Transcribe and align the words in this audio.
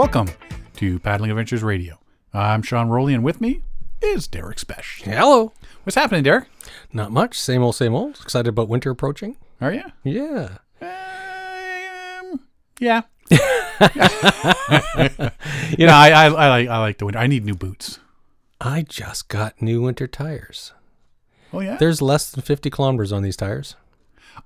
Welcome 0.00 0.28
to 0.76 0.98
Paddling 1.00 1.30
Adventures 1.30 1.62
Radio. 1.62 1.98
I'm 2.32 2.62
Sean 2.62 2.88
Rowley, 2.88 3.12
and 3.12 3.22
with 3.22 3.38
me 3.38 3.60
is 4.00 4.26
Derek 4.26 4.56
Spesh. 4.56 5.02
Hello. 5.02 5.52
What's 5.82 5.94
happening, 5.94 6.22
Derek? 6.22 6.48
Not 6.90 7.12
much. 7.12 7.38
Same 7.38 7.62
old, 7.62 7.76
same 7.76 7.94
old. 7.94 8.18
Excited 8.22 8.48
about 8.48 8.70
winter 8.70 8.90
approaching. 8.90 9.36
Are 9.60 9.74
you? 9.74 9.82
Yeah. 10.02 10.56
Um, 10.80 12.40
yeah. 12.78 13.02
you 15.76 15.86
know, 15.86 15.92
I, 15.92 16.08
I, 16.12 16.24
I 16.28 16.48
like 16.48 16.68
I 16.70 16.78
like 16.78 16.96
the 16.96 17.04
winter. 17.04 17.18
I 17.18 17.26
need 17.26 17.44
new 17.44 17.54
boots. 17.54 17.98
I 18.58 18.80
just 18.80 19.28
got 19.28 19.60
new 19.60 19.82
winter 19.82 20.06
tires. 20.06 20.72
Oh 21.52 21.60
yeah. 21.60 21.76
There's 21.76 22.00
less 22.00 22.30
than 22.30 22.40
50 22.40 22.70
kilometers 22.70 23.12
on 23.12 23.22
these 23.22 23.36
tires. 23.36 23.76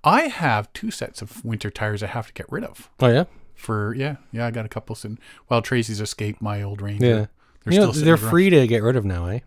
I 0.02 0.22
have 0.22 0.72
two 0.72 0.90
sets 0.90 1.22
of 1.22 1.44
winter 1.44 1.70
tires 1.70 2.02
I 2.02 2.08
have 2.08 2.26
to 2.26 2.32
get 2.32 2.50
rid 2.50 2.64
of. 2.64 2.90
Oh, 2.98 3.06
yeah? 3.06 3.24
For 3.54 3.94
yeah, 3.94 4.16
yeah, 4.32 4.46
I 4.46 4.50
got 4.50 4.66
a 4.66 4.68
couple. 4.68 4.94
Sitting, 4.94 5.18
well, 5.48 5.62
Tracy's 5.62 6.00
escaped 6.00 6.42
my 6.42 6.62
old 6.62 6.82
Ranger. 6.82 7.06
Yeah. 7.06 7.26
They're 7.64 7.72
you 7.74 7.80
know, 7.80 7.92
they're 7.92 8.16
free 8.18 8.50
to 8.50 8.66
get 8.66 8.82
rid 8.82 8.96
of 8.96 9.04
now, 9.04 9.26
eh? 9.26 9.40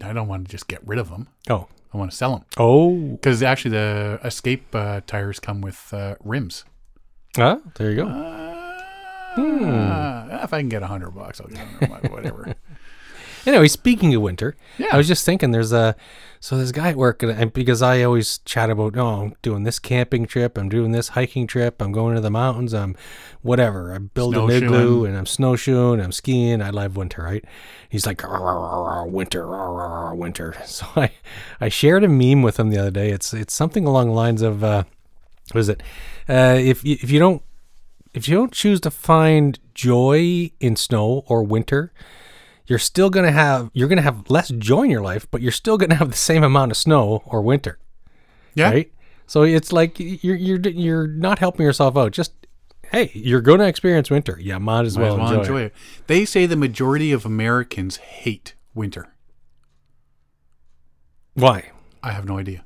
I 0.00 0.12
don't 0.12 0.28
want 0.28 0.46
to 0.46 0.50
just 0.50 0.68
get 0.68 0.86
rid 0.86 0.98
of 1.00 1.10
them. 1.10 1.26
Oh. 1.50 1.66
I 1.92 1.96
want 1.96 2.10
to 2.10 2.16
sell 2.16 2.32
them 2.36 2.44
Oh. 2.58 2.94
because 3.12 3.42
actually 3.42 3.70
the 3.72 4.20
escape 4.22 4.72
uh, 4.74 5.00
tires 5.06 5.40
come 5.40 5.60
with 5.62 5.92
uh, 5.92 6.14
rims. 6.22 6.64
Ah, 7.38 7.58
there 7.76 7.90
you 7.90 7.96
go. 7.96 8.06
Uh, 8.06 10.40
If 10.44 10.52
I 10.52 10.60
can 10.60 10.68
get 10.68 10.82
a 10.82 10.86
hundred 10.86 11.10
bucks, 11.12 11.40
I'll 11.40 11.48
get 11.48 11.58
a 11.58 11.64
hundred 11.66 11.88
bucks, 11.90 12.08
whatever. 12.10 12.54
Anyway, 13.48 13.66
speaking 13.68 14.14
of 14.14 14.20
winter, 14.20 14.56
Yeah. 14.76 14.88
I 14.92 14.98
was 14.98 15.08
just 15.08 15.24
thinking 15.24 15.52
there's 15.52 15.72
a 15.72 15.96
so 16.38 16.56
this 16.56 16.70
guy 16.70 16.90
at 16.90 16.96
work 16.96 17.22
and, 17.22 17.52
because 17.52 17.80
I 17.82 18.02
always 18.02 18.38
chat 18.44 18.68
about 18.68 18.96
oh 18.96 19.22
I'm 19.22 19.34
doing 19.40 19.62
this 19.62 19.78
camping 19.78 20.26
trip, 20.26 20.58
I'm 20.58 20.68
doing 20.68 20.92
this 20.92 21.08
hiking 21.08 21.46
trip, 21.46 21.80
I'm 21.80 21.90
going 21.90 22.14
to 22.14 22.20
the 22.20 22.30
mountains, 22.30 22.74
I'm 22.74 22.94
whatever, 23.40 23.92
I'm 23.92 24.10
building 24.12 24.44
an 24.50 24.64
igloo 24.64 25.06
and 25.06 25.16
I'm 25.16 25.24
snowshoeing, 25.24 25.98
I'm 26.00 26.12
skiing, 26.12 26.60
I 26.60 26.68
love 26.68 26.96
winter, 26.96 27.22
right? 27.22 27.44
He's 27.88 28.04
like 28.06 28.22
"Rah, 28.22 28.38
rah, 28.38 28.52
rah, 28.52 28.80
rah, 28.82 29.04
winter, 29.04 30.14
winter. 30.14 30.54
So 30.66 30.86
I 30.94 31.10
I 31.58 31.70
shared 31.70 32.04
a 32.04 32.08
meme 32.08 32.42
with 32.42 32.60
him 32.60 32.68
the 32.68 32.78
other 32.78 32.90
day. 32.90 33.10
It's 33.10 33.32
it's 33.32 33.54
something 33.54 33.86
along 33.86 34.08
the 34.08 34.12
lines 34.12 34.42
of 34.42 34.62
uh, 34.62 34.84
what 35.52 35.60
is 35.60 35.70
it? 35.70 35.82
Uh, 36.28 36.58
if 36.60 36.84
if 36.84 37.10
you 37.10 37.18
don't 37.18 37.42
if 38.12 38.28
you 38.28 38.36
don't 38.36 38.52
choose 38.52 38.80
to 38.82 38.90
find 38.90 39.58
joy 39.74 40.50
in 40.60 40.76
snow 40.76 41.24
or 41.26 41.42
winter, 41.42 41.92
you're 42.68 42.78
still 42.78 43.10
gonna 43.10 43.32
have 43.32 43.70
you're 43.72 43.88
gonna 43.88 44.02
have 44.02 44.30
less 44.30 44.48
joy 44.50 44.82
in 44.84 44.90
your 44.90 45.00
life, 45.02 45.26
but 45.30 45.42
you're 45.42 45.50
still 45.52 45.76
gonna 45.76 45.96
have 45.96 46.10
the 46.10 46.16
same 46.16 46.42
amount 46.44 46.70
of 46.70 46.76
snow 46.76 47.22
or 47.26 47.42
winter, 47.42 47.78
Yeah. 48.54 48.70
right? 48.70 48.92
So 49.26 49.42
it's 49.42 49.72
like 49.72 49.96
you're 49.98 50.36
you're 50.36 50.60
you're 50.60 51.06
not 51.08 51.38
helping 51.40 51.64
yourself 51.66 51.96
out. 51.96 52.12
Just 52.12 52.32
hey, 52.92 53.10
you're 53.14 53.40
gonna 53.42 53.64
experience 53.66 54.10
winter. 54.10 54.38
Yeah, 54.40 54.58
might 54.58 54.84
as 54.86 54.96
Might 54.96 55.02
well, 55.04 55.14
as 55.14 55.18
well 55.18 55.28
enjoy, 55.28 55.40
enjoy 55.40 55.60
it. 55.62 55.64
it. 55.66 55.74
They 56.06 56.24
say 56.24 56.46
the 56.46 56.56
majority 56.56 57.12
of 57.12 57.26
Americans 57.26 57.96
hate 57.96 58.54
winter. 58.74 59.08
Why? 61.34 61.70
I 62.02 62.12
have 62.12 62.24
no 62.24 62.38
idea. 62.38 62.64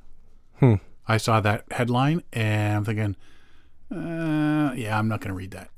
Hmm. 0.61 0.75
I 1.09 1.17
saw 1.17 1.41
that 1.41 1.65
headline 1.71 2.23
and 2.33 2.77
I'm 2.77 2.85
thinking, 2.85 3.17
uh, 3.91 4.73
yeah, 4.75 4.99
I'm 4.99 5.09
not 5.09 5.21
going 5.21 5.29
to 5.29 5.35
read 5.35 5.51
that. 5.51 5.69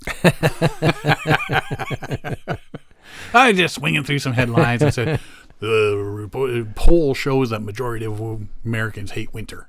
I 3.33 3.53
just 3.53 3.75
swinging 3.75 4.05
through 4.05 4.19
some 4.21 4.33
headlines 4.35 4.83
and 4.83 4.93
said, 4.95 5.21
the 5.61 6.69
poll 6.75 7.15
shows 7.15 7.51
that 7.51 7.61
majority 7.63 8.05
of 8.07 8.21
Americans 8.65 9.13
hate 9.13 9.33
winter. 9.35 9.69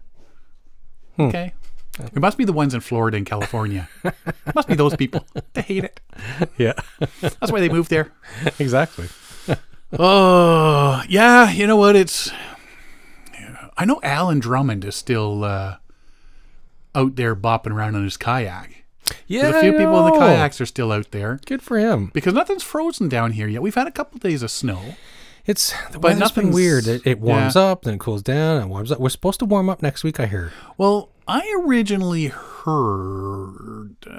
Hmm. 1.16 1.22
Okay. 1.24 1.54
It 2.00 2.20
must 2.20 2.38
be 2.38 2.44
the 2.44 2.52
ones 2.54 2.74
in 2.74 2.82
Florida 2.82 3.16
and 3.16 3.26
California. 3.26 3.88
it 4.04 4.14
must 4.54 4.68
be 4.68 4.76
those 4.76 4.96
people. 4.98 5.26
They 5.54 5.62
hate 5.62 5.84
it. 5.86 6.00
Yeah, 6.58 6.74
That's 7.22 7.52
why 7.52 7.60
they 7.62 7.70
moved 7.70 7.90
there. 7.90 8.12
exactly. 8.60 9.08
Oh, 9.98 11.02
yeah. 11.08 11.52
You 11.52 11.68
know 11.68 11.78
what? 11.78 11.96
It's. 11.96 12.32
I 13.78 13.86
know 13.86 14.00
Alan 14.04 14.40
Drummond 14.40 14.84
is 14.86 14.96
still 14.96 15.44
uh, 15.44 15.78
out 16.94 17.16
there 17.16 17.36
bopping 17.36 17.72
around 17.72 17.96
on 17.96 18.04
his 18.04 18.18
kayak. 18.18 18.85
Yeah, 19.28 19.48
a 19.50 19.62
few 19.62 19.72
people 19.74 20.06
in 20.08 20.14
the 20.14 20.20
kayaks 20.20 20.60
are 20.62 20.66
still 20.66 20.92
out 20.92 21.12
there 21.12 21.40
Good 21.46 21.62
for 21.62 21.78
him. 21.80 22.12
because 22.14 22.34
nothing's 22.34 22.64
frozen 22.64 23.10
down 23.10 23.32
here 23.32 23.48
yet. 23.48 23.62
We've 23.62 23.76
had 23.76 23.88
a 23.88 23.92
couple 23.92 24.20
days 24.20 24.42
of 24.44 24.52
snow. 24.52 24.96
It's 25.48 25.74
the 25.92 26.00
But 26.00 26.14
weather's 26.16 26.32
been 26.32 26.52
weird. 26.52 26.88
It, 26.88 27.06
it 27.06 27.20
warms 27.20 27.56
yeah. 27.56 27.62
up, 27.64 27.84
then 27.84 27.94
it 27.96 28.00
cools 28.00 28.24
down, 28.24 28.58
and 28.62 28.70
warms 28.70 28.92
up. 28.92 29.00
We're 29.00 29.10
supposed 29.10 29.38
to 29.40 29.46
warm 29.46 29.70
up 29.70 29.82
next 29.84 30.04
week, 30.04 30.20
I 30.20 30.26
hear. 30.26 30.52
Well, 30.76 31.10
I 31.28 31.62
originally 31.64 32.28
heard 32.28 33.96
uh, 34.08 34.12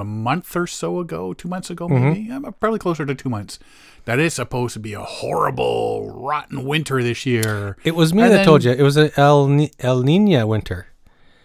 a 0.00 0.04
month 0.04 0.54
or 0.56 0.66
so 0.68 1.00
ago, 1.00 1.32
two 1.34 1.48
months 1.48 1.70
ago, 1.70 1.88
maybe, 1.88 2.30
uh, 2.30 2.50
probably 2.52 2.78
closer 2.78 3.04
to 3.04 3.14
two 3.16 3.28
months, 3.28 3.58
that 4.04 4.18
it's 4.20 4.36
supposed 4.36 4.74
to 4.74 4.80
be 4.80 4.92
a 4.94 5.00
horrible, 5.02 6.10
rotten 6.12 6.64
winter 6.64 7.02
this 7.02 7.26
year. 7.26 7.76
It 7.84 7.96
was 7.96 8.14
me 8.14 8.22
And 8.22 8.30
that 8.32 8.36
then- 8.38 8.44
told 8.46 8.62
you. 8.64 8.72
It 8.72 8.82
was 8.82 8.96
an 8.96 9.10
El, 9.16 9.68
El 9.80 10.02
Nino 10.02 10.46
winter. 10.46 10.86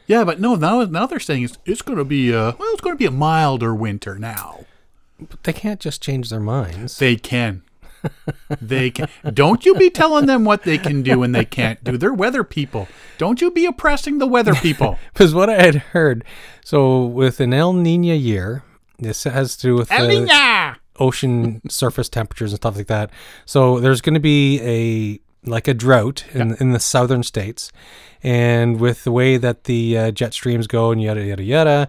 Yeah, 0.09 0.23
but 0.23 0.39
no, 0.39 0.55
now 0.55 0.83
now 0.85 1.05
they're 1.05 1.19
saying 1.19 1.43
it's 1.43 1.59
it's 1.65 1.83
going 1.83 1.99
to 1.99 2.03
be 2.03 2.31
a 2.31 2.55
well, 2.57 2.73
it's 2.73 2.81
going 2.81 2.95
to 2.95 2.99
be 2.99 3.05
a 3.05 3.11
milder 3.11 3.75
winter 3.75 4.17
now. 4.17 4.65
But 5.19 5.43
they 5.43 5.53
can't 5.53 5.79
just 5.79 6.01
change 6.01 6.31
their 6.31 6.39
minds. 6.39 6.97
They 6.97 7.15
can, 7.15 7.61
they 8.59 8.89
can. 8.89 9.07
Don't 9.31 9.63
you 9.65 9.75
be 9.75 9.91
telling 9.91 10.25
them 10.25 10.45
what 10.45 10.63
they 10.63 10.79
can 10.79 11.03
do 11.03 11.21
and 11.21 11.35
they 11.35 11.45
can't 11.45 11.83
do. 11.83 11.95
They're 11.95 12.11
weather 12.11 12.43
people. 12.43 12.87
Don't 13.19 13.39
you 13.39 13.51
be 13.51 13.67
oppressing 13.67 14.17
the 14.17 14.25
weather 14.25 14.55
people. 14.55 14.97
Because 15.13 15.35
what 15.35 15.49
I 15.49 15.61
had 15.61 15.75
heard, 15.75 16.23
so 16.65 17.05
with 17.05 17.39
an 17.39 17.53
El 17.53 17.73
Nino 17.73 18.15
year, 18.15 18.63
this 18.97 19.25
has 19.25 19.57
to 19.57 19.67
do 19.67 19.75
with 19.75 19.91
El 19.91 20.07
Niño! 20.07 20.77
ocean 20.99 21.61
surface 21.69 22.09
temperatures 22.09 22.51
and 22.51 22.57
stuff 22.57 22.75
like 22.75 22.87
that. 22.87 23.11
So 23.45 23.79
there's 23.79 24.01
going 24.01 24.15
to 24.15 24.19
be 24.19 24.59
a 24.61 25.28
like 25.45 25.67
a 25.67 25.73
drought 25.73 26.25
in 26.33 26.55
in 26.59 26.71
the 26.71 26.79
southern 26.79 27.23
states, 27.23 27.71
and 28.23 28.79
with 28.79 29.03
the 29.03 29.11
way 29.11 29.37
that 29.37 29.63
the 29.65 29.97
uh, 29.97 30.11
jet 30.11 30.33
streams 30.33 30.67
go 30.67 30.91
and 30.91 31.01
yada 31.01 31.23
yada 31.23 31.43
yada, 31.43 31.87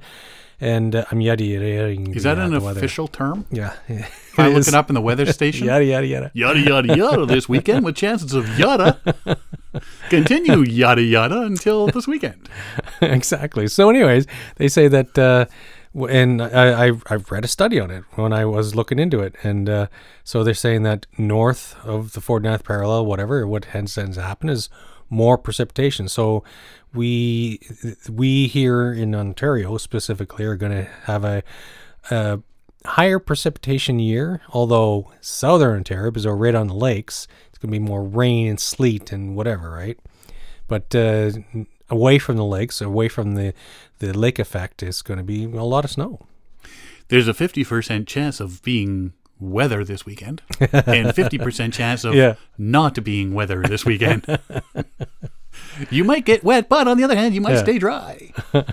and 0.60 0.94
uh, 0.94 1.04
I'm 1.10 1.20
yada 1.20 1.44
yada 1.44 1.68
yada. 1.68 2.10
Is 2.16 2.22
that 2.22 2.38
an 2.38 2.54
official 2.54 3.08
term? 3.08 3.46
Yeah. 3.50 3.74
If 4.30 4.38
I 4.38 4.46
look 4.46 4.68
it 4.68 4.74
up 4.74 4.88
in 4.88 4.94
the 4.94 5.00
weather 5.00 5.26
station. 5.32 5.66
Yada 5.66 5.84
yada 5.84 6.06
yada. 6.06 6.30
Yada 6.34 6.60
yada 6.60 6.96
yada 6.96 7.26
this 7.26 7.48
weekend 7.48 7.84
with 7.84 7.96
chances 7.96 8.32
of 8.32 8.58
yada. 8.58 9.00
Continue 10.08 10.60
yada 10.62 11.02
yada 11.02 11.42
until 11.42 11.88
this 11.88 12.06
weekend. 12.06 12.48
exactly. 13.02 13.66
So, 13.66 13.90
anyways, 13.90 14.26
they 14.56 14.68
say 14.68 14.86
that, 14.88 15.18
uh, 15.18 15.46
and 15.94 16.40
I, 16.42 16.88
I 16.88 16.92
I've 17.08 17.30
read 17.30 17.44
a 17.44 17.48
study 17.48 17.80
on 17.80 17.90
it 17.90 18.04
when 18.14 18.32
I 18.32 18.44
was 18.44 18.74
looking 18.74 18.98
into 18.98 19.20
it, 19.20 19.34
and 19.42 19.68
uh, 19.68 19.86
so 20.24 20.44
they're 20.44 20.54
saying 20.54 20.82
that 20.84 21.06
north 21.18 21.76
of 21.84 22.12
the 22.12 22.20
49th 22.20 22.64
parallel, 22.64 23.06
whatever, 23.06 23.46
what 23.46 23.64
tends 23.64 23.94
tends 23.94 24.16
to 24.16 24.22
happen 24.22 24.48
is 24.48 24.68
more 25.08 25.36
precipitation. 25.36 26.08
So, 26.08 26.44
we 26.94 27.60
we 28.08 28.46
here 28.46 28.92
in 28.92 29.14
Ontario 29.14 29.76
specifically 29.78 30.44
are 30.44 30.56
going 30.56 30.72
to 30.72 30.84
have 31.04 31.24
a, 31.24 31.42
a 32.10 32.40
higher 32.84 33.18
precipitation 33.18 33.98
year, 33.98 34.40
although 34.50 35.12
southern 35.20 35.78
Ontario, 35.78 36.12
we're 36.14 36.34
right 36.34 36.54
on 36.54 36.68
the 36.68 36.74
lakes, 36.74 37.26
it's 37.48 37.58
going 37.58 37.72
to 37.72 37.78
be 37.78 37.84
more 37.84 38.02
rain 38.02 38.48
and 38.48 38.60
sleet 38.60 39.12
and 39.12 39.36
whatever, 39.36 39.70
right? 39.70 39.98
But 40.68 40.94
uh, 40.94 41.32
away 41.90 42.18
from 42.18 42.36
the 42.36 42.44
lakes, 42.44 42.80
away 42.80 43.08
from 43.08 43.34
the, 43.34 43.52
the 43.98 44.16
lake 44.16 44.38
effect, 44.38 44.82
is 44.82 45.02
going 45.02 45.18
to 45.18 45.24
be 45.24 45.44
a 45.44 45.62
lot 45.64 45.84
of 45.84 45.90
snow. 45.90 46.20
There's 47.08 47.28
a 47.28 47.32
50% 47.34 48.06
chance 48.06 48.40
of 48.40 48.62
being 48.62 49.12
weather 49.40 49.84
this 49.84 50.04
weekend 50.06 50.42
and 50.60 51.08
50% 51.08 51.72
chance 51.72 52.04
of 52.04 52.14
Yeah. 52.14 52.34
not 52.58 53.02
being 53.02 53.34
weather 53.34 53.62
this 53.62 53.84
weekend. 53.84 54.26
you 55.90 56.04
might 56.04 56.24
get 56.24 56.44
wet, 56.44 56.68
but 56.68 56.86
on 56.86 56.96
the 56.96 57.04
other 57.04 57.16
hand, 57.16 57.34
you 57.34 57.40
might 57.40 57.54
Yeah. 57.54 57.62
stay 57.62 57.78
dry. 57.78 58.32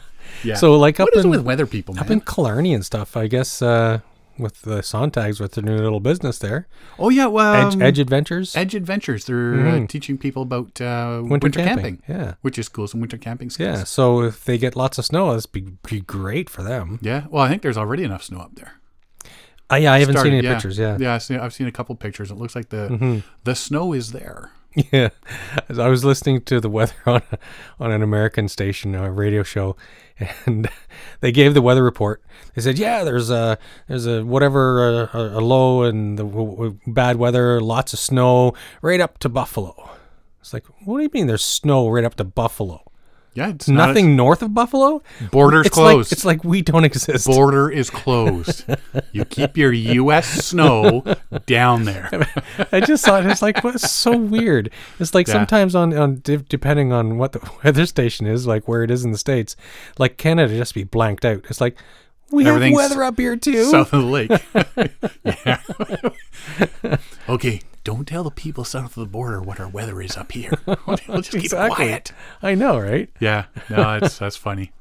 Yeah. 0.43 0.53
So, 0.53 0.75
like 0.77 0.99
up 0.99 1.07
what 1.07 1.15
is 1.15 1.25
in 1.25 1.29
it 1.33 1.37
with 1.37 1.45
weather 1.45 1.65
people, 1.65 1.95
man? 1.95 2.03
up 2.03 2.11
in 2.11 2.21
Killarney 2.21 2.71
and 2.75 2.85
stuff, 2.85 3.17
I 3.17 3.25
guess 3.25 3.59
uh, 3.59 4.01
with 4.39 4.61
the 4.61 4.77
Sontags 4.81 5.39
with 5.39 5.53
their 5.53 5.63
new 5.63 5.77
little 5.77 5.99
business 5.99 6.39
there, 6.39 6.67
oh 6.99 7.09
yeah, 7.09 7.25
well, 7.27 7.67
Edge, 7.67 7.75
um, 7.75 7.81
Edge 7.81 7.99
Adventures, 7.99 8.55
Edge 8.55 8.75
Adventures. 8.75 9.25
They're 9.25 9.67
uh, 9.67 9.87
teaching 9.87 10.17
people 10.17 10.43
about 10.43 10.79
uh, 10.81 11.21
winter, 11.23 11.49
camping, 11.49 12.01
Yeah, 12.07 12.35
which 12.41 12.57
is 12.59 12.69
cool. 12.69 12.87
Some 12.87 12.99
winter 13.01 13.17
camping 13.17 13.49
skills. 13.49 13.77
yeah. 13.79 13.83
So 13.83 14.21
if 14.23 14.43
they 14.45 14.57
get 14.57 14.75
lots 14.75 14.97
of 14.97 15.05
snow, 15.05 15.33
that's 15.33 15.45
be, 15.45 15.73
be 15.87 16.01
great 16.01 16.49
for 16.49 16.63
them. 16.63 16.99
Yeah. 17.01 17.25
Well, 17.29 17.43
I 17.43 17.49
think 17.49 17.61
there's 17.61 17.77
already 17.77 18.03
enough 18.03 18.23
snow 18.23 18.39
up 18.39 18.55
there. 18.55 18.73
Uh, 19.71 19.75
yeah, 19.75 19.91
I 19.91 19.99
haven't 19.99 20.13
Started, 20.13 20.29
seen 20.29 20.37
any 20.37 20.47
yeah. 20.47 20.53
pictures. 20.53 20.77
Yeah, 20.79 20.97
Yeah, 20.97 21.13
I've 21.15 21.23
seen, 21.23 21.39
I've 21.39 21.53
seen 21.53 21.67
a 21.67 21.71
couple 21.73 21.93
pictures. 21.95 22.31
It 22.31 22.35
looks 22.35 22.55
like 22.55 22.69
the 22.69 22.87
Mm-hmm. 22.89 23.19
the 23.43 23.55
snow 23.55 23.93
is 23.93 24.11
there. 24.11 24.51
Yeah, 24.91 25.09
I 25.75 25.87
was 25.87 26.05
listening 26.05 26.41
to 26.43 26.59
the 26.61 26.69
weather 26.69 26.93
on 27.07 27.21
on 27.79 27.91
an 27.91 28.03
American 28.03 28.47
station, 28.47 28.93
a 28.93 29.09
radio 29.11 29.41
show, 29.41 29.75
and 30.45 30.69
they 31.21 31.31
gave 31.31 31.53
the 31.53 31.61
weather 31.61 31.83
report. 31.83 32.21
They 32.55 32.61
said, 32.61 32.77
"Yeah, 32.79 33.03
there's 33.03 33.29
a 33.29 33.57
there's 33.87 34.05
a 34.05 34.23
whatever 34.25 35.09
a, 35.13 35.37
a 35.37 35.41
low 35.41 35.83
and 35.83 36.17
the 36.17 36.23
w- 36.23 36.51
w- 36.51 36.79
bad 36.87 37.17
weather, 37.17 37.61
lots 37.61 37.93
of 37.93 37.99
snow 37.99 38.53
right 38.81 38.99
up 38.99 39.17
to 39.19 39.29
Buffalo." 39.29 39.89
It's 40.39 40.53
like, 40.53 40.65
what 40.85 40.97
do 40.97 41.03
you 41.03 41.09
mean 41.13 41.27
there's 41.27 41.43
snow 41.43 41.89
right 41.89 42.05
up 42.05 42.15
to 42.15 42.23
Buffalo? 42.23 42.86
Yeah, 43.37 43.49
it's 43.49 43.69
not 43.69 43.89
Nothing 43.89 44.15
north 44.15 44.41
of 44.41 44.55
Buffalo. 44.55 45.03
Border's 45.29 45.67
it's 45.67 45.75
closed. 45.75 46.09
Like, 46.09 46.11
it's 46.11 46.25
like 46.25 46.43
we 46.43 46.63
don't 46.63 46.83
exist. 46.85 47.27
Border 47.27 47.69
is 47.69 47.91
closed. 47.91 48.65
you 49.11 49.25
keep 49.25 49.55
your 49.55 49.71
U.S. 49.71 50.27
snow 50.43 51.03
down 51.45 51.83
there. 51.83 52.09
I 52.71 52.79
just 52.79 53.05
thought 53.05 53.27
it's 53.27 53.43
like 53.43 53.63
what's 53.63 53.91
so 53.91 54.17
weird. 54.17 54.71
It's 54.99 55.13
like 55.13 55.27
Yeah. 55.27 55.33
sometimes 55.35 55.75
on 55.75 55.95
on 55.95 56.15
de- 56.15 56.37
depending 56.37 56.91
on 56.91 57.19
what 57.19 57.33
the 57.33 57.51
weather 57.63 57.85
station 57.85 58.25
is, 58.25 58.47
like 58.47 58.67
where 58.67 58.81
it 58.81 58.89
is 58.89 59.05
in 59.05 59.11
the 59.11 59.19
states, 59.19 59.55
like 59.99 60.17
Canada 60.17 60.57
just 60.57 60.73
be 60.73 60.83
blanked 60.83 61.23
out. 61.23 61.45
It's 61.47 61.61
like 61.61 61.77
we 62.31 62.43
have 62.45 62.71
weather 62.73 63.03
up 63.03 63.17
here 63.17 63.35
too. 63.35 63.65
South 63.65 63.93
of 63.93 64.01
the 64.01 64.07
lake. 64.07 64.31
yeah. 65.45 66.97
okay, 67.29 67.61
don't 67.83 68.07
tell 68.07 68.23
the 68.23 68.31
people 68.31 68.63
south 68.63 68.97
of 68.97 69.01
the 69.01 69.05
border 69.05 69.41
what 69.41 69.59
our 69.59 69.67
weather 69.67 70.01
is 70.01 70.17
up 70.17 70.31
here. 70.31 70.51
We'll 70.87 70.97
just 71.17 71.31
keep 71.31 71.43
Exactly. 71.45 71.75
quiet. 71.75 72.11
I 72.41 72.55
know, 72.55 72.79
right? 72.79 73.09
Yeah, 73.19 73.45
no, 73.69 73.99
that's 73.99 74.17
that's 74.17 74.35
funny. 74.35 74.71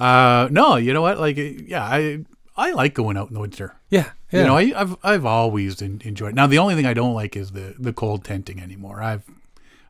Uh, 0.00 0.48
no, 0.50 0.76
you 0.76 0.92
know 0.92 1.02
what? 1.02 1.18
Like, 1.18 1.36
yeah, 1.36 1.84
I 1.84 2.24
I 2.56 2.72
like 2.72 2.94
going 2.94 3.16
out 3.16 3.28
in 3.28 3.34
the 3.34 3.40
winter. 3.40 3.76
Yeah, 3.90 4.10
yeah. 4.30 4.40
You 4.40 4.46
know, 4.46 4.56
I, 4.56 4.72
I've 4.80 4.96
I've 5.02 5.24
always 5.24 5.80
en- 5.82 6.02
enjoyed. 6.04 6.34
Now, 6.34 6.46
the 6.46 6.58
only 6.58 6.74
thing 6.74 6.86
I 6.86 6.94
don't 6.94 7.14
like 7.14 7.36
is 7.36 7.52
the 7.52 7.74
the 7.78 7.92
cold 7.92 8.24
tenting 8.24 8.60
anymore. 8.60 9.02
I've 9.02 9.22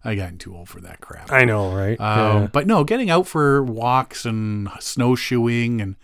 I 0.05 0.15
gotten 0.15 0.39
too 0.39 0.55
old 0.57 0.69
for 0.69 0.81
that 0.81 1.01
crap. 1.01 1.33
I 1.33 1.45
know, 1.45 1.75
right? 1.75 1.99
Um, 2.01 2.43
yeah. 2.43 2.49
But 2.53 2.67
no, 2.67 2.85
getting 2.85 3.11
out 3.11 3.27
for 3.27 3.63
walks 3.63 4.25
and 4.25 4.69
snowshoeing, 4.81 5.81
and 5.81 5.97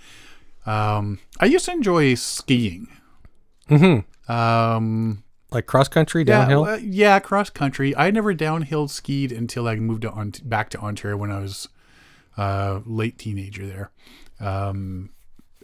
um, 0.66 1.18
I 1.40 1.46
used 1.46 1.64
to 1.66 1.72
enjoy 1.72 2.14
skiing. 2.14 2.88
Mm-hmm. 3.68 4.32
Um, 4.32 5.24
Like 5.50 5.66
cross 5.66 5.88
country 5.88 6.24
downhill. 6.24 6.64
Yeah, 6.66 6.72
uh, 6.72 6.76
yeah, 6.82 7.18
cross 7.20 7.50
country. 7.50 7.96
I 7.96 8.10
never 8.10 8.34
downhill 8.34 8.88
skied 8.88 9.32
until 9.32 9.68
I 9.68 9.76
moved 9.76 10.02
to 10.02 10.10
on- 10.10 10.32
back 10.44 10.70
to 10.70 10.78
Ontario 10.78 11.16
when 11.16 11.30
I 11.30 11.40
was 11.40 11.68
uh, 12.36 12.80
late 12.84 13.18
teenager 13.18 13.66
there, 13.66 13.90
um, 14.40 15.10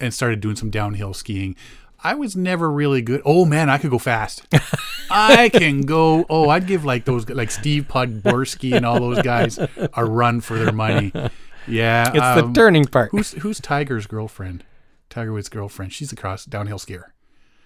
and 0.00 0.14
started 0.14 0.40
doing 0.40 0.56
some 0.56 0.70
downhill 0.70 1.14
skiing. 1.14 1.56
I 2.02 2.14
was 2.14 2.34
never 2.34 2.70
really 2.70 3.02
good. 3.02 3.20
Oh 3.26 3.44
man, 3.44 3.68
I 3.68 3.76
could 3.76 3.90
go 3.90 3.98
fast. 3.98 4.46
I 5.10 5.50
can 5.50 5.82
go. 5.82 6.24
Oh, 6.30 6.48
I'd 6.48 6.66
give 6.66 6.84
like 6.84 7.04
those 7.04 7.28
like 7.28 7.50
Steve 7.50 7.88
Podborski 7.88 8.74
and 8.74 8.86
all 8.86 9.00
those 9.00 9.20
guys 9.20 9.58
a 9.58 10.04
run 10.04 10.40
for 10.40 10.58
their 10.58 10.72
money. 10.72 11.12
Yeah, 11.66 12.08
it's 12.08 12.40
the 12.40 12.44
um, 12.46 12.54
turning 12.54 12.86
part. 12.86 13.10
Who's 13.12 13.32
who's 13.32 13.60
Tiger's 13.60 14.06
girlfriend? 14.06 14.64
Tiger 15.10 15.32
Woods' 15.32 15.48
girlfriend. 15.48 15.92
She's 15.92 16.12
a 16.12 16.16
cross 16.16 16.44
downhill 16.44 16.78
skier. 16.78 17.04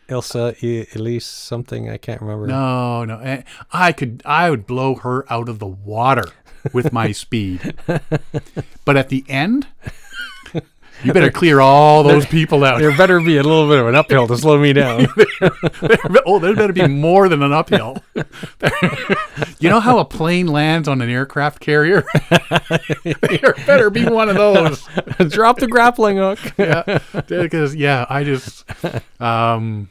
Elsa 0.08 0.54
Elise 0.94 1.24
something 1.24 1.88
I 1.88 1.96
can't 1.96 2.20
remember. 2.20 2.46
No, 2.46 3.04
no. 3.04 3.20
eh, 3.20 3.42
I 3.72 3.92
could 3.92 4.22
I 4.26 4.50
would 4.50 4.66
blow 4.66 4.96
her 4.96 5.24
out 5.32 5.48
of 5.48 5.60
the 5.60 5.66
water 5.66 6.24
with 6.72 6.92
my 6.92 7.12
speed. 7.24 7.74
But 8.84 8.96
at 8.96 9.08
the 9.08 9.24
end, 9.28 9.68
you 11.02 11.12
better 11.12 11.30
clear 11.30 11.60
all 11.60 12.02
those 12.02 12.26
people 12.26 12.64
out. 12.64 12.78
There 12.78 12.96
better 12.96 13.20
be 13.20 13.36
a 13.36 13.42
little 13.42 13.68
bit 13.68 13.78
of 13.78 13.88
an 13.88 13.94
uphill 13.94 14.26
to 14.28 14.38
slow 14.38 14.58
me 14.58 14.72
down. 14.72 15.06
oh, 16.26 16.38
there 16.38 16.54
better 16.54 16.72
be 16.72 16.86
more 16.86 17.28
than 17.28 17.42
an 17.42 17.52
uphill. 17.52 18.02
you 19.58 19.68
know 19.68 19.80
how 19.80 19.98
a 19.98 20.04
plane 20.04 20.46
lands 20.46 20.88
on 20.88 21.00
an 21.02 21.10
aircraft 21.10 21.60
carrier? 21.60 22.04
there 23.04 23.54
better 23.66 23.90
be 23.90 24.06
one 24.06 24.28
of 24.28 24.36
those. 24.36 24.86
Drop 25.30 25.58
the 25.58 25.68
grappling 25.68 26.18
hook. 26.18 26.38
yeah, 26.56 27.00
because 27.28 27.74
yeah, 27.74 28.06
I 28.08 28.24
just, 28.24 28.64
um, 29.20 29.90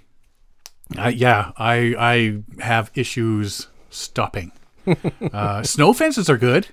I, 0.98 1.10
yeah, 1.10 1.52
I 1.58 1.96
I 2.58 2.64
have 2.64 2.92
issues 2.96 3.68
stopping. 3.90 4.52
Uh, 5.32 5.64
snow 5.64 5.94
fences 5.94 6.30
are 6.30 6.38
good; 6.38 6.68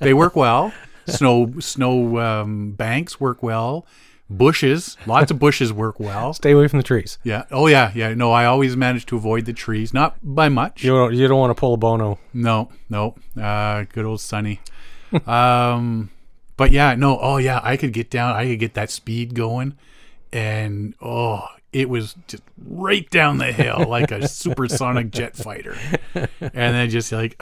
they 0.00 0.12
work 0.12 0.36
well. 0.36 0.72
Snow 1.08 1.52
snow 1.60 2.18
um, 2.18 2.72
banks 2.72 3.20
work 3.20 3.42
well. 3.42 3.86
Bushes, 4.30 4.98
lots 5.06 5.30
of 5.30 5.38
bushes 5.40 5.72
work 5.72 5.98
well. 5.98 6.34
Stay 6.34 6.50
away 6.50 6.68
from 6.68 6.78
the 6.78 6.82
trees. 6.82 7.18
Yeah. 7.24 7.44
Oh 7.50 7.66
yeah, 7.66 7.92
yeah. 7.94 8.12
No, 8.12 8.30
I 8.30 8.44
always 8.44 8.76
manage 8.76 9.06
to 9.06 9.16
avoid 9.16 9.46
the 9.46 9.54
trees, 9.54 9.94
not 9.94 10.16
by 10.22 10.50
much. 10.50 10.84
You 10.84 10.90
don't, 10.90 11.14
you 11.14 11.26
don't 11.26 11.38
want 11.38 11.50
to 11.50 11.58
pull 11.58 11.72
a 11.72 11.76
bono. 11.78 12.18
No, 12.34 12.68
no. 12.90 13.14
Uh, 13.40 13.84
good 13.90 14.04
old 14.04 14.20
Sonny. 14.20 14.60
um, 15.26 16.10
but 16.58 16.72
yeah, 16.72 16.94
no. 16.94 17.18
Oh 17.18 17.38
yeah, 17.38 17.60
I 17.62 17.78
could 17.78 17.94
get 17.94 18.10
down. 18.10 18.36
I 18.36 18.46
could 18.46 18.58
get 18.58 18.74
that 18.74 18.90
speed 18.90 19.34
going, 19.34 19.78
and 20.30 20.94
oh, 21.00 21.46
it 21.72 21.88
was 21.88 22.14
just 22.26 22.42
right 22.66 23.08
down 23.08 23.38
the 23.38 23.52
hill 23.52 23.86
like 23.88 24.10
a 24.10 24.28
supersonic 24.28 25.10
jet 25.10 25.36
fighter, 25.36 25.76
and 26.14 26.30
then 26.52 26.90
just 26.90 27.12
like. 27.12 27.40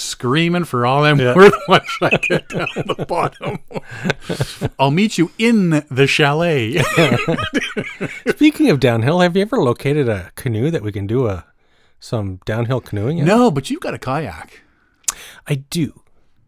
Screaming 0.00 0.64
for 0.64 0.86
all 0.86 1.04
I'm 1.04 1.18
worth 1.18 1.52
once 1.68 1.98
I 2.00 2.16
get 2.16 2.48
down 2.48 2.68
the 2.74 3.04
bottom. 3.06 3.58
I'll 4.78 4.90
meet 4.90 5.18
you 5.18 5.30
in 5.38 5.84
the 5.90 6.06
chalet. 6.06 6.82
Speaking 8.28 8.70
of 8.70 8.80
downhill, 8.80 9.20
have 9.20 9.36
you 9.36 9.42
ever 9.42 9.58
located 9.58 10.08
a 10.08 10.32
canoe 10.36 10.70
that 10.70 10.82
we 10.82 10.90
can 10.90 11.06
do 11.06 11.26
a 11.26 11.44
some 11.98 12.40
downhill 12.46 12.80
canoeing? 12.80 13.18
in? 13.18 13.26
no, 13.26 13.50
but 13.50 13.68
you've 13.68 13.80
got 13.80 13.92
a 13.92 13.98
kayak. 13.98 14.62
I 15.46 15.56
do. 15.56 16.00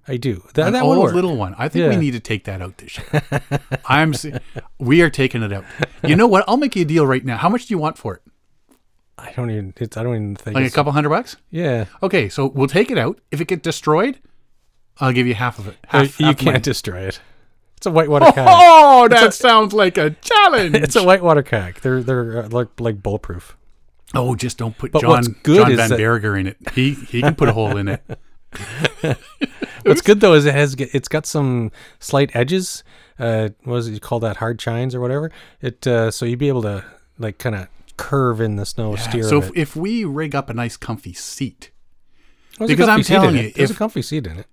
I 0.09 0.17
do. 0.17 0.43
That, 0.55 0.69
An 0.69 0.73
that 0.73 0.83
old 0.83 1.13
little 1.13 1.37
one. 1.37 1.55
I 1.59 1.69
think 1.69 1.91
we 1.91 1.97
need 1.97 2.13
to 2.13 2.21
take 2.21 2.45
that 2.45 2.63
out 2.63 2.79
this 2.79 2.99
year. 2.99 3.23
I'm. 3.85 4.15
We 4.79 5.03
are 5.03 5.11
taking 5.11 5.43
it 5.43 5.53
out. 5.53 5.65
You 6.03 6.17
know 6.17 6.27
what? 6.27 6.45
I'll 6.49 6.57
make 6.57 6.75
you 6.75 6.83
a 6.83 6.87
deal 6.87 7.07
right 7.07 7.25
now. 7.25 7.37
How 7.37 7.49
much 7.51 7.67
do 7.67 7.75
you 7.75 7.79
want 7.79 7.99
for 7.99 8.15
it? 8.15 8.23
I 9.19 9.33
don't 9.33 9.51
even. 9.51 9.75
It's. 9.77 9.97
I 9.97 10.03
don't 10.03 10.15
even 10.15 10.37
think. 10.37 10.55
Like 10.55 10.63
a 10.63 10.67
it's, 10.67 10.75
couple 10.75 10.93
hundred 10.93 11.11
bucks? 11.11 11.37
yeah. 11.51 11.85
Okay, 12.03 12.29
so 12.29 12.47
we'll 12.47 12.69
take 12.69 12.91
it 12.91 12.99
out. 12.99 13.21
If 13.31 13.41
it 13.41 13.49
gets 13.49 13.63
destroyed, 13.63 14.19
I'll 14.99 15.13
give 15.13 15.27
you 15.27 15.35
half 15.35 15.59
of 15.59 15.69
it. 15.69 15.77
Half, 15.89 16.19
you 16.19 16.27
half 16.27 16.39
can't 16.39 16.63
destroy 16.63 17.03
it. 17.03 17.21
It's 17.77 17.87
a 17.87 17.91
whitewater 17.91 18.33
kayak. 18.33 18.49
Oh, 18.49 19.09
that 19.11 19.35
sounds 19.35 19.73
like 19.73 19.99
a 19.99 20.11
challenge. 20.11 20.75
It's 20.83 20.97
a 20.97 21.03
whitewater 21.05 21.43
kayak. 21.43 21.81
They're 21.81 22.03
they're 22.03 22.45
uh, 22.45 22.49
like 22.49 22.69
like 22.81 23.03
bulletproof. 23.03 23.57
oh, 24.15 24.35
just 24.35 24.57
don't 24.59 24.77
put 24.77 24.93
But 24.93 25.03
John 25.03 25.11
what's 25.11 25.29
good 25.29 25.57
John 25.59 25.73
is 25.73 25.77
Van 25.77 25.91
that- 25.91 25.99
Berger 25.99 26.37
in 26.37 26.47
it. 26.47 26.57
He 26.75 26.95
he 26.95 27.21
can 27.23 27.35
put 27.35 27.49
a 27.49 27.53
hole 27.53 27.77
in 27.77 27.89
it. 27.89 28.03
What's 29.85 30.03
good 30.03 30.21
though 30.21 30.35
is 30.35 30.45
it 30.47 30.55
has 30.55 30.75
it's 30.79 31.09
got 31.09 31.27
some 31.27 31.73
slight 31.99 32.37
edges. 32.37 32.85
Uh, 33.19 33.49
what 33.65 33.77
is 33.77 33.89
it 33.89 33.93
you 33.93 34.01
call 34.01 34.21
that? 34.21 34.37
Hard 34.37 34.59
chines 34.59 34.95
or 34.95 35.01
whatever. 35.01 35.33
It 35.61 35.87
uh, 35.87 36.11
so 36.11 36.25
you'd 36.25 36.39
be 36.39 36.49
able 36.49 36.63
to 36.63 36.85
like 37.19 37.39
kind 37.39 37.57
of 37.57 37.69
curve 37.97 38.41
in 38.41 38.57
the 38.57 38.67
snow 38.67 38.97
steer. 38.97 39.23
So 39.25 39.39
if, 39.39 39.51
if 39.57 39.77
we 39.77 40.05
rig 40.05 40.35
up 40.35 40.49
a 40.51 40.55
nice 40.55 40.77
comfy 40.77 41.13
seat, 41.13 41.71
There's 42.59 42.69
because 42.71 42.89
I'm 42.89 42.97
comfy 42.99 43.05
seat 43.05 43.15
in 43.15 43.21
telling 43.21 43.37
you, 43.37 43.51
there's 43.53 43.71
if- 43.71 43.77
a 43.77 43.79
comfy 43.79 44.03
seat 44.03 44.27
in 44.27 44.39
it. 44.39 44.47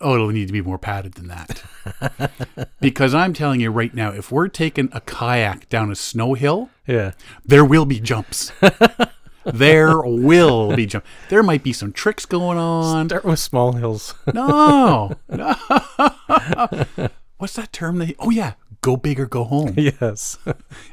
Oh, 0.00 0.14
it'll 0.14 0.28
need 0.28 0.46
to 0.46 0.52
be 0.52 0.62
more 0.62 0.78
padded 0.78 1.14
than 1.14 1.26
that. 1.26 2.30
because 2.80 3.14
I'm 3.14 3.32
telling 3.32 3.60
you 3.60 3.70
right 3.72 3.92
now, 3.92 4.12
if 4.12 4.30
we're 4.30 4.46
taking 4.46 4.88
a 4.92 5.00
kayak 5.00 5.68
down 5.68 5.90
a 5.90 5.96
snow 5.96 6.34
hill, 6.34 6.70
Yeah. 6.86 7.12
there 7.44 7.64
will 7.64 7.84
be 7.84 7.98
jumps. 7.98 8.52
there 9.44 10.00
will 10.00 10.76
be 10.76 10.86
jumps. 10.86 11.08
There 11.30 11.42
might 11.42 11.64
be 11.64 11.72
some 11.72 11.92
tricks 11.92 12.26
going 12.26 12.58
on. 12.58 13.08
Start 13.08 13.24
with 13.24 13.40
small 13.40 13.72
hills. 13.72 14.14
No, 14.32 15.16
no. 15.28 15.54
What's 17.38 17.54
that 17.54 17.72
term? 17.72 17.98
They, 17.98 18.14
oh 18.20 18.30
yeah, 18.30 18.52
go 18.88 18.96
big 18.96 19.20
or 19.20 19.26
go 19.26 19.44
home. 19.44 19.74
yes. 19.76 20.38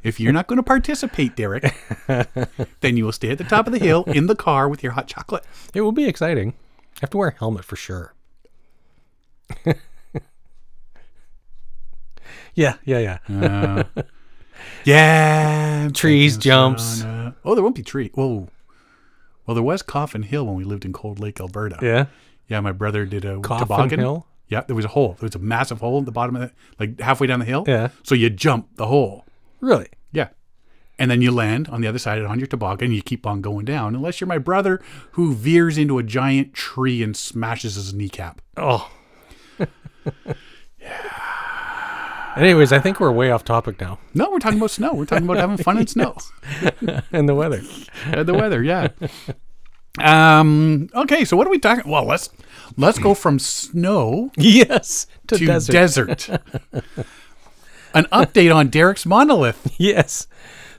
If 0.03 0.19
you're 0.19 0.33
not 0.33 0.47
going 0.47 0.57
to 0.57 0.63
participate, 0.63 1.35
Derek, 1.37 1.73
then 2.81 2.97
you 2.97 3.05
will 3.05 3.13
stay 3.13 3.29
at 3.29 3.37
the 3.37 3.45
top 3.45 3.67
of 3.67 3.73
the 3.73 3.79
hill 3.79 4.03
in 4.07 4.27
the 4.27 4.35
car 4.35 4.67
with 4.67 4.83
your 4.83 4.91
hot 4.91 5.07
chocolate. 5.07 5.45
It 5.73 5.79
will 5.81 5.93
be 5.93 6.05
exciting. 6.05 6.47
You 6.49 7.01
have 7.01 7.09
to 7.11 7.17
wear 7.17 7.29
a 7.29 7.35
helmet 7.35 7.63
for 7.63 7.77
sure. 7.77 8.13
yeah, 12.53 12.75
yeah, 12.83 12.99
yeah. 12.99 13.19
Uh, 13.29 13.83
yeah, 14.83 15.89
Trees, 15.93 16.35
jumps. 16.37 17.01
oh, 17.45 17.55
there 17.55 17.63
won't 17.63 17.75
be 17.75 17.83
tree. 17.83 18.11
Oh, 18.17 18.49
well, 19.45 19.55
there 19.55 19.63
was 19.63 19.81
Coffin 19.81 20.23
Hill 20.23 20.45
when 20.45 20.55
we 20.55 20.65
lived 20.65 20.83
in 20.83 20.91
Cold 20.91 21.19
Lake, 21.19 21.39
Alberta. 21.39 21.77
Yeah. 21.81 22.07
Yeah, 22.49 22.59
my 22.59 22.73
brother 22.73 23.05
did 23.05 23.23
a 23.23 23.39
Coffin 23.39 23.67
toboggan. 23.67 23.99
Hill? 23.99 24.27
Yeah, 24.47 24.61
there 24.61 24.75
was 24.75 24.85
a 24.85 24.89
hole. 24.89 25.15
There 25.19 25.27
was 25.27 25.35
a 25.35 25.39
massive 25.39 25.79
hole 25.79 25.99
at 25.99 26.05
the 26.05 26.11
bottom 26.11 26.35
of 26.35 26.43
it, 26.43 26.51
like 26.79 26.99
halfway 26.99 27.27
down 27.27 27.39
the 27.39 27.45
hill. 27.45 27.63
Yeah. 27.67 27.89
So 28.03 28.13
you 28.15 28.29
jump 28.29 28.75
the 28.75 28.87
hole. 28.87 29.25
Really? 29.59 29.87
Yeah. 30.11 30.29
And 30.99 31.09
then 31.11 31.21
you 31.21 31.31
land 31.31 31.67
on 31.69 31.81
the 31.81 31.87
other 31.87 31.99
side 31.99 32.21
on 32.23 32.39
your 32.39 32.47
toboggan 32.47 32.85
and 32.85 32.95
you 32.95 33.01
keep 33.01 33.25
on 33.25 33.41
going 33.41 33.65
down, 33.65 33.95
unless 33.95 34.21
you're 34.21 34.27
my 34.27 34.37
brother 34.37 34.81
who 35.11 35.33
veers 35.33 35.77
into 35.77 35.97
a 35.97 36.03
giant 36.03 36.53
tree 36.53 37.01
and 37.03 37.17
smashes 37.17 37.75
his 37.75 37.93
kneecap. 37.93 38.41
Oh. 38.55 38.91
Yeah. 40.79 41.21
Anyways, 42.35 42.73
I 42.73 42.79
think 42.79 42.99
we're 42.99 43.13
way 43.13 43.31
off 43.31 43.45
topic 43.45 43.79
now. 43.79 43.97
No, 44.13 44.29
we're 44.29 44.39
talking 44.39 44.57
about 44.57 44.71
snow. 44.71 44.93
We're 44.93 45.05
talking 45.05 45.23
about 45.23 45.37
having 45.37 45.55
fun 45.55 45.77
in 45.77 45.87
snow. 45.87 46.17
and 47.13 47.29
the 47.29 47.33
weather. 47.33 47.61
Uh, 48.11 48.23
the 48.23 48.33
weather, 48.33 48.61
yeah. 48.61 48.89
Um. 49.99 50.89
Okay, 50.93 51.25
so 51.25 51.37
what 51.37 51.47
are 51.47 51.49
we 51.51 51.59
talking? 51.59 51.89
Well, 51.89 52.05
let's 52.05 52.29
let's 52.77 52.99
go 52.99 53.13
from 53.13 53.39
snow 53.39 54.31
Yes. 54.37 55.07
To, 55.27 55.37
to 55.37 55.45
desert. 55.45 55.73
desert. 55.73 56.29
An 57.93 58.05
update 58.11 58.53
on 58.53 58.67
Derek's 58.67 59.05
monolith. 59.05 59.73
Yes. 59.77 60.27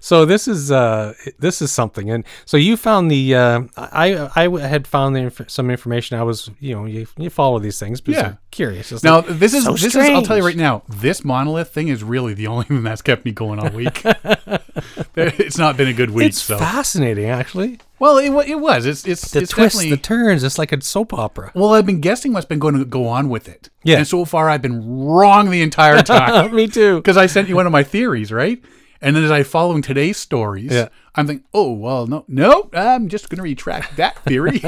So 0.07 0.25
this 0.25 0.47
is 0.47 0.71
uh 0.71 1.15
this 1.41 1.61
is 1.61 1.73
something, 1.73 2.11
and 2.11 2.25
so 2.45 2.57
you 2.57 2.77
found 2.77 3.11
the 3.11 3.35
uh, 3.35 3.63
I 3.77 4.31
I 4.37 4.49
had 4.61 4.87
found 4.87 5.17
the 5.17 5.21
inf- 5.23 5.51
some 5.51 5.69
information. 5.69 6.17
I 6.17 6.23
was 6.23 6.49
you 6.61 6.75
know 6.77 6.85
you, 6.85 7.09
you 7.17 7.29
follow 7.29 7.59
these 7.59 7.81
things 7.81 8.01
because 8.01 8.23
Yeah. 8.23 8.35
Curious. 8.53 8.93
It's 8.93 9.03
Now 9.03 9.17
like, 9.17 9.39
this 9.41 9.53
is 9.53 9.65
so 9.65 9.73
this 9.73 9.97
is 9.97 9.97
I'll 9.97 10.23
tell 10.23 10.37
you 10.37 10.45
right 10.47 10.57
now. 10.57 10.83
This 10.89 11.25
monolith 11.25 11.71
thing 11.75 11.89
is 11.89 12.05
really 12.05 12.35
the 12.35 12.47
only 12.47 12.65
thing 12.69 12.85
that's 12.85 13.03
kept 13.03 13.25
me 13.25 13.33
going 13.33 13.59
all 13.59 13.71
week. 13.71 14.01
it's 15.17 15.59
not 15.59 15.77
been 15.77 15.89
a 15.89 15.93
good 15.93 16.11
week. 16.11 16.29
It's 16.29 16.41
so 16.43 16.57
fascinating, 16.59 17.27
actually. 17.27 17.81
well, 17.99 18.19
it, 18.19 18.31
it 18.49 18.61
was. 18.61 18.87
It's 18.87 19.05
it's 19.07 19.31
The 19.33 19.41
it's 19.41 19.51
twists, 19.53 19.81
the 19.83 19.97
turns. 19.97 20.45
It's 20.45 20.57
like 20.59 20.73
a 20.73 20.81
soap 20.81 21.13
opera. 21.15 21.51
well, 21.55 21.75
I've 21.75 21.85
been 21.87 22.01
guessing 22.01 22.33
what's 22.33 22.47
been 22.47 22.59
going 22.61 22.79
to 22.79 22.85
go 22.85 23.07
on 23.09 23.29
with 23.29 23.49
it. 23.49 23.71
Yeah. 23.83 23.99
And 23.99 24.07
so 24.07 24.25
far, 24.25 24.49
I've 24.49 24.63
been 24.63 25.05
wrong 25.07 25.51
the 25.51 25.63
entire 25.63 26.01
time 26.15 26.55
Me 26.55 26.69
too. 26.69 26.97
because 26.97 27.17
I 27.17 27.27
sent 27.27 27.49
you 27.49 27.57
one 27.57 27.67
of 27.67 27.73
my 27.73 27.83
theories, 27.83 28.31
right? 28.33 28.63
And 29.01 29.15
then 29.17 29.25
as 29.25 29.31
I 29.31 29.43
following 29.43 29.83
today's 29.83 30.17
stories, 30.17 30.73
Yeah. 30.73 30.89
I'm 31.15 31.27
thinking, 31.27 31.47
oh 31.55 31.73
well, 31.73 32.07
no, 32.07 32.25
no, 32.29 32.71
I'm 32.73 33.09
just 33.09 33.29
going 33.29 33.37
to 33.39 33.43
retract 33.43 33.97
that 33.97 34.19
theory. 34.25 34.63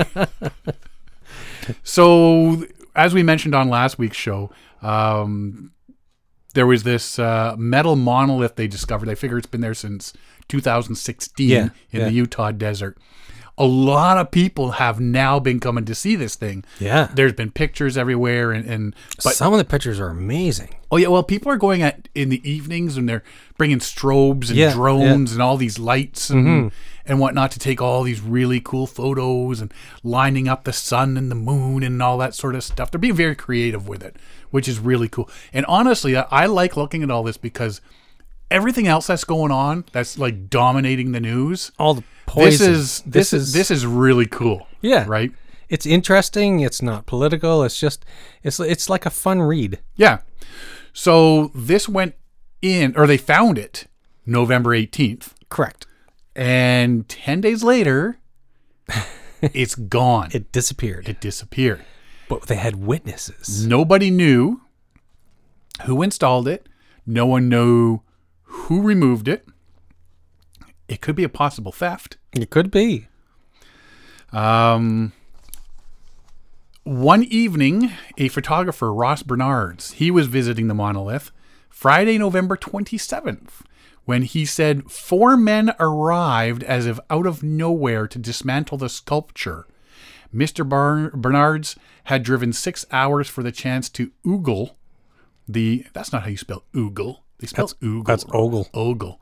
so, 1.82 2.64
as 2.94 3.14
we 3.14 3.22
mentioned 3.22 3.54
on 3.54 3.68
last 3.68 3.98
week's 3.98 4.16
show, 4.16 4.50
um, 4.82 5.72
there 6.54 6.66
was 6.66 6.82
this 6.82 7.18
uh, 7.18 7.54
metal 7.58 7.96
monolith 7.96 8.56
they 8.56 8.66
discovered. 8.66 9.08
I 9.08 9.14
figure 9.14 9.38
it's 9.38 9.46
been 9.46 9.60
there 9.60 9.74
since 9.74 10.12
2016 10.48 11.48
Yeah, 11.48 11.68
in 11.92 12.00
yeah. 12.00 12.04
the 12.06 12.12
Utah 12.12 12.50
desert. 12.52 12.98
A 13.60 13.64
lot 13.66 14.18
of 14.18 14.30
people 14.30 14.72
have 14.72 15.00
now 15.00 15.40
been 15.40 15.58
coming 15.58 15.84
to 15.86 15.94
see 15.94 16.14
this 16.14 16.36
thing. 16.36 16.64
Yeah. 16.78 17.10
There's 17.12 17.32
been 17.32 17.50
pictures 17.50 17.96
everywhere, 17.98 18.52
and, 18.52 18.64
and 18.64 18.94
but 19.24 19.34
Some 19.34 19.52
of 19.52 19.58
the 19.58 19.64
pictures 19.64 19.98
are 19.98 20.08
amazing. 20.08 20.74
Oh 20.90 20.96
yeah, 20.96 21.08
well, 21.08 21.22
people 21.22 21.52
are 21.52 21.56
going 21.56 21.82
at 21.82 22.08
in 22.14 22.30
the 22.30 22.48
evenings 22.50 22.96
and 22.96 23.08
they're 23.08 23.22
bringing 23.58 23.78
strobes 23.78 24.48
and 24.48 24.56
Yeah, 24.56 24.72
drones 24.72 25.32
and 25.32 25.42
all 25.42 25.56
these 25.56 25.78
lights 25.78 26.30
and 26.30 26.46
mm-hmm. 26.46 26.68
and 27.04 27.20
whatnot 27.20 27.50
to 27.52 27.58
take 27.58 27.82
all 27.82 28.02
these 28.02 28.22
really 28.22 28.60
cool 28.60 28.86
photos 28.86 29.60
and 29.60 29.72
lining 30.02 30.48
up 30.48 30.64
the 30.64 30.72
sun 30.72 31.16
and 31.16 31.30
the 31.30 31.34
moon 31.34 31.82
and 31.82 32.02
all 32.02 32.16
that 32.18 32.34
sort 32.34 32.54
of 32.54 32.64
stuff. 32.64 32.90
They're 32.90 32.98
being 32.98 33.14
very 33.14 33.34
creative 33.34 33.86
with 33.86 34.02
it, 34.02 34.16
which 34.50 34.66
is 34.66 34.78
really 34.78 35.08
cool. 35.08 35.28
And 35.52 35.66
honestly, 35.66 36.16
I, 36.16 36.26
I 36.30 36.46
like 36.46 36.76
looking 36.76 37.02
at 37.02 37.10
all 37.10 37.22
this 37.22 37.36
because 37.36 37.82
everything 38.50 38.86
else 38.86 39.08
that's 39.08 39.24
going 39.24 39.52
on, 39.52 39.84
that's 39.92 40.18
like 40.18 40.48
dominating 40.48 41.12
the 41.12 41.20
news. 41.20 41.70
All 41.78 41.94
the 41.94 42.04
poison. 42.26 42.50
This 42.50 42.60
is 42.60 43.02
this, 43.02 43.32
is 43.32 43.52
this 43.52 43.70
is 43.70 43.86
really 43.86 44.26
cool. 44.26 44.66
Yeah. 44.80 45.04
Right. 45.06 45.32
It's 45.68 45.84
interesting. 45.84 46.60
It's 46.60 46.80
not 46.80 47.04
political. 47.04 47.62
It's 47.62 47.78
just 47.78 48.04
it's 48.42 48.58
it's 48.58 48.88
like 48.88 49.04
a 49.04 49.10
fun 49.10 49.42
read. 49.42 49.80
Yeah. 49.96 50.20
So 50.98 51.52
this 51.54 51.88
went 51.88 52.16
in, 52.60 52.92
or 52.96 53.06
they 53.06 53.18
found 53.18 53.56
it 53.56 53.86
November 54.26 54.70
18th. 54.70 55.30
Correct. 55.48 55.86
And 56.34 57.08
10 57.08 57.40
days 57.40 57.62
later, 57.62 58.18
it's 59.40 59.76
gone. 59.76 60.30
It 60.32 60.50
disappeared. 60.50 61.08
it 61.08 61.20
disappeared. 61.20 61.84
but 62.28 62.48
they 62.48 62.56
had 62.56 62.84
witnesses. 62.84 63.64
Nobody 63.64 64.10
knew 64.10 64.62
who 65.86 66.02
installed 66.02 66.48
it. 66.48 66.68
No 67.06 67.26
one 67.26 67.48
knew 67.48 68.00
who 68.42 68.82
removed 68.82 69.28
it. 69.28 69.46
It 70.88 71.00
could 71.00 71.14
be 71.14 71.22
a 71.22 71.28
possible 71.28 71.70
theft. 71.70 72.16
It 72.32 72.50
could 72.50 72.72
be. 72.72 73.06
Um, 74.32 75.12
one 76.88 77.22
evening, 77.24 77.92
a 78.16 78.28
photographer, 78.28 78.94
Ross 78.94 79.22
Bernards, 79.22 79.92
he 79.92 80.10
was 80.10 80.26
visiting 80.26 80.68
the 80.68 80.74
monolith 80.74 81.30
Friday, 81.68 82.16
November 82.16 82.56
27th, 82.56 83.60
when 84.06 84.22
he 84.22 84.46
said 84.46 84.90
four 84.90 85.36
men 85.36 85.74
arrived 85.78 86.62
as 86.62 86.86
if 86.86 86.98
out 87.10 87.26
of 87.26 87.42
nowhere 87.42 88.08
to 88.08 88.18
dismantle 88.18 88.78
the 88.78 88.88
sculpture. 88.88 89.66
Mr. 90.34 90.66
Bar- 90.66 91.10
Bernards 91.10 91.76
had 92.04 92.22
driven 92.22 92.54
six 92.54 92.86
hours 92.90 93.28
for 93.28 93.42
the 93.42 93.52
chance 93.52 93.90
to 93.90 94.10
oogle 94.24 94.70
the. 95.46 95.84
That's 95.92 96.10
not 96.10 96.22
how 96.22 96.30
you 96.30 96.38
spell 96.38 96.64
oogle. 96.74 97.18
They 97.38 97.46
spell 97.48 97.68
oogle. 97.82 98.06
That's 98.06 98.24
ogle. 98.32 98.68
Ogle. 98.72 99.20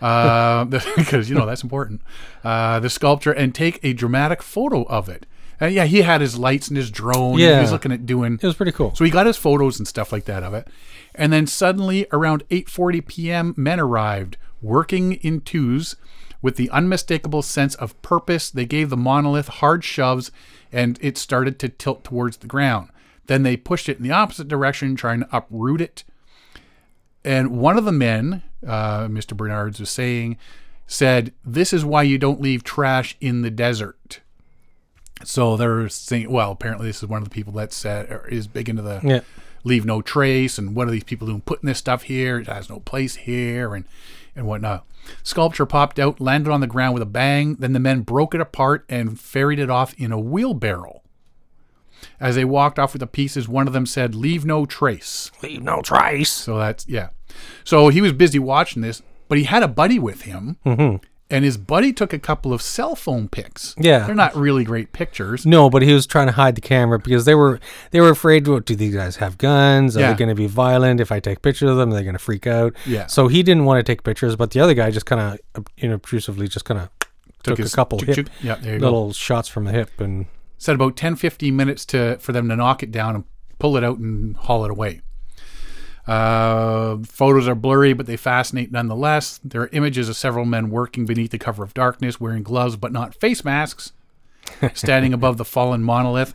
Uh, 0.00 0.64
because 0.96 1.28
you 1.28 1.34
know 1.34 1.46
that's 1.46 1.64
important. 1.64 2.00
Uh, 2.44 2.78
the 2.78 2.90
sculpture 2.90 3.32
and 3.32 3.52
take 3.52 3.80
a 3.82 3.92
dramatic 3.92 4.40
photo 4.40 4.84
of 4.84 5.08
it. 5.08 5.26
And 5.62 5.72
yeah, 5.72 5.84
he 5.84 6.02
had 6.02 6.20
his 6.20 6.36
lights 6.36 6.66
and 6.66 6.76
his 6.76 6.90
drone. 6.90 7.38
and 7.50 7.56
he 7.58 7.60
was 7.60 7.70
looking 7.70 7.92
at 7.92 8.04
doing. 8.04 8.34
It 8.34 8.42
was 8.42 8.56
pretty 8.56 8.72
cool. 8.72 8.96
So 8.96 9.04
he 9.04 9.12
got 9.12 9.26
his 9.26 9.36
photos 9.36 9.78
and 9.78 9.86
stuff 9.86 10.10
like 10.10 10.24
that 10.24 10.42
of 10.42 10.54
it. 10.54 10.66
And 11.14 11.32
then 11.32 11.46
suddenly, 11.46 12.04
around 12.10 12.42
8:40 12.48 13.06
p.m., 13.06 13.54
men 13.56 13.78
arrived, 13.78 14.38
working 14.60 15.12
in 15.12 15.40
twos, 15.40 15.94
with 16.42 16.56
the 16.56 16.68
unmistakable 16.70 17.42
sense 17.42 17.76
of 17.76 18.00
purpose. 18.02 18.50
They 18.50 18.66
gave 18.66 18.90
the 18.90 18.96
monolith 18.96 19.46
hard 19.46 19.84
shoves, 19.84 20.32
and 20.72 20.98
it 21.00 21.16
started 21.16 21.60
to 21.60 21.68
tilt 21.68 22.02
towards 22.02 22.38
the 22.38 22.48
ground. 22.48 22.88
Then 23.26 23.44
they 23.44 23.56
pushed 23.56 23.88
it 23.88 23.98
in 23.98 24.02
the 24.02 24.10
opposite 24.10 24.48
direction, 24.48 24.96
trying 24.96 25.20
to 25.20 25.28
uproot 25.30 25.80
it. 25.80 26.02
And 27.24 27.52
one 27.52 27.78
of 27.78 27.84
the 27.84 27.92
men, 27.92 28.42
uh, 28.66 29.06
Mr. 29.06 29.36
Bernards 29.36 29.78
was 29.78 29.90
saying, 29.90 30.38
said, 30.88 31.32
"This 31.44 31.72
is 31.72 31.84
why 31.84 32.02
you 32.02 32.18
don't 32.18 32.40
leave 32.40 32.64
trash 32.64 33.16
in 33.20 33.42
the 33.42 33.50
desert." 33.50 34.18
So 35.24 35.56
they're 35.56 35.88
saying, 35.88 36.30
well, 36.30 36.52
apparently 36.52 36.86
this 36.86 37.02
is 37.02 37.08
one 37.08 37.18
of 37.22 37.24
the 37.28 37.34
people 37.34 37.52
that 37.54 37.72
said 37.72 38.20
is 38.28 38.46
big 38.46 38.68
into 38.68 38.82
the 38.82 39.00
Yeah. 39.02 39.20
leave 39.64 39.84
no 39.84 40.02
trace 40.02 40.58
and 40.58 40.74
what 40.74 40.88
are 40.88 40.90
these 40.90 41.04
people 41.04 41.26
doing 41.26 41.40
putting 41.40 41.66
this 41.66 41.78
stuff 41.78 42.02
here? 42.04 42.38
It 42.38 42.46
has 42.48 42.68
no 42.68 42.80
place 42.80 43.16
here 43.16 43.74
and 43.74 43.84
and 44.34 44.46
whatnot. 44.46 44.84
Sculpture 45.22 45.66
popped 45.66 45.98
out, 45.98 46.20
landed 46.20 46.50
on 46.50 46.60
the 46.60 46.66
ground 46.66 46.94
with 46.94 47.02
a 47.02 47.06
bang. 47.06 47.56
Then 47.56 47.72
the 47.72 47.80
men 47.80 48.00
broke 48.00 48.34
it 48.34 48.40
apart 48.40 48.84
and 48.88 49.20
ferried 49.20 49.58
it 49.58 49.68
off 49.68 49.94
in 49.98 50.10
a 50.12 50.18
wheelbarrow. 50.18 51.02
As 52.18 52.34
they 52.36 52.44
walked 52.44 52.78
off 52.78 52.92
with 52.94 53.00
the 53.00 53.06
pieces, 53.06 53.48
one 53.48 53.66
of 53.66 53.72
them 53.72 53.84
said, 53.86 54.14
"Leave 54.14 54.44
no 54.44 54.64
trace." 54.64 55.30
Leave 55.42 55.62
no 55.62 55.82
trace. 55.82 56.30
So 56.32 56.56
that's 56.58 56.86
yeah. 56.88 57.08
So 57.64 57.88
he 57.88 58.00
was 58.00 58.12
busy 58.12 58.38
watching 58.38 58.82
this, 58.82 59.02
but 59.28 59.38
he 59.38 59.44
had 59.44 59.62
a 59.62 59.68
buddy 59.68 59.98
with 59.98 60.22
him, 60.22 60.56
mm-hmm. 60.64 61.04
And 61.32 61.44
his 61.44 61.56
buddy 61.56 61.92
took 61.92 62.12
a 62.12 62.18
couple 62.18 62.52
of 62.52 62.62
cell 62.62 62.94
phone 62.94 63.28
pics. 63.28 63.74
Yeah. 63.78 64.06
they're 64.06 64.14
not 64.14 64.36
really 64.36 64.62
great 64.62 64.92
pictures. 64.92 65.44
No, 65.44 65.68
but 65.70 65.82
he 65.82 65.92
was 65.92 66.06
trying 66.06 66.26
to 66.28 66.32
hide 66.34 66.54
the 66.54 66.60
camera 66.60 66.98
because 67.00 67.24
they 67.24 67.34
were 67.34 67.58
they 67.90 68.00
were 68.00 68.10
afraid. 68.10 68.46
What 68.46 68.66
do 68.66 68.76
these 68.76 68.94
guys 68.94 69.16
have 69.16 69.38
guns? 69.38 69.96
Are 69.96 70.00
Yeah. 70.00 70.12
they 70.12 70.18
going 70.18 70.28
to 70.28 70.34
be 70.36 70.46
violent 70.46 71.00
if 71.00 71.10
I 71.10 71.18
take 71.18 71.42
pictures 71.42 71.70
of 71.70 71.76
them? 71.78 71.90
Are 71.90 71.94
They're 71.94 72.02
going 72.04 72.12
to 72.14 72.18
freak 72.20 72.46
out. 72.46 72.74
Yeah. 72.86 73.06
So 73.06 73.26
he 73.28 73.42
didn't 73.42 73.64
want 73.64 73.84
to 73.84 73.90
take 73.92 74.04
pictures, 74.04 74.36
but 74.36 74.50
the 74.52 74.60
other 74.60 74.74
guy 74.74 74.90
just 74.92 75.06
kind 75.06 75.38
of 75.56 75.64
inobtrusively 75.78 76.48
just 76.48 76.64
kind 76.64 76.78
of 76.80 76.90
took, 77.42 77.58
his- 77.58 77.72
a 77.72 77.76
couple 77.76 77.98
hip, 77.98 78.14
chuk- 78.14 78.26
yeah, 78.42 78.54
there 78.56 78.74
you 78.74 78.78
go. 78.78 78.84
little 78.86 79.12
shots 79.12 79.48
from 79.48 79.64
the 79.64 79.72
hip, 79.72 80.00
and 80.00 80.26
said 80.58 80.74
about 80.76 80.96
10 80.96 81.16
15 81.16 81.56
minutes 81.56 81.84
to 81.86 82.16
for 82.20 82.30
them 82.32 82.48
to 82.48 82.54
knock 82.54 82.82
it 82.84 82.92
down 82.92 83.16
and 83.16 83.24
pull 83.58 83.76
it 83.76 83.82
out 83.82 83.98
and 83.98 84.36
haul 84.36 84.64
it 84.64 84.70
away 84.70 85.00
uh, 86.06 86.96
photos 87.04 87.46
are 87.46 87.54
blurry 87.54 87.92
but 87.92 88.06
they 88.06 88.16
fascinate 88.16 88.72
nonetheless 88.72 89.38
there 89.44 89.62
are 89.62 89.70
images 89.72 90.08
of 90.08 90.16
several 90.16 90.44
men 90.44 90.70
working 90.70 91.06
beneath 91.06 91.30
the 91.30 91.38
cover 91.38 91.62
of 91.62 91.74
darkness 91.74 92.20
wearing 92.20 92.42
gloves 92.42 92.76
but 92.76 92.92
not 92.92 93.14
face 93.14 93.44
masks 93.44 93.92
standing 94.74 95.12
above 95.12 95.36
the 95.36 95.44
fallen 95.44 95.82
monolith 95.82 96.34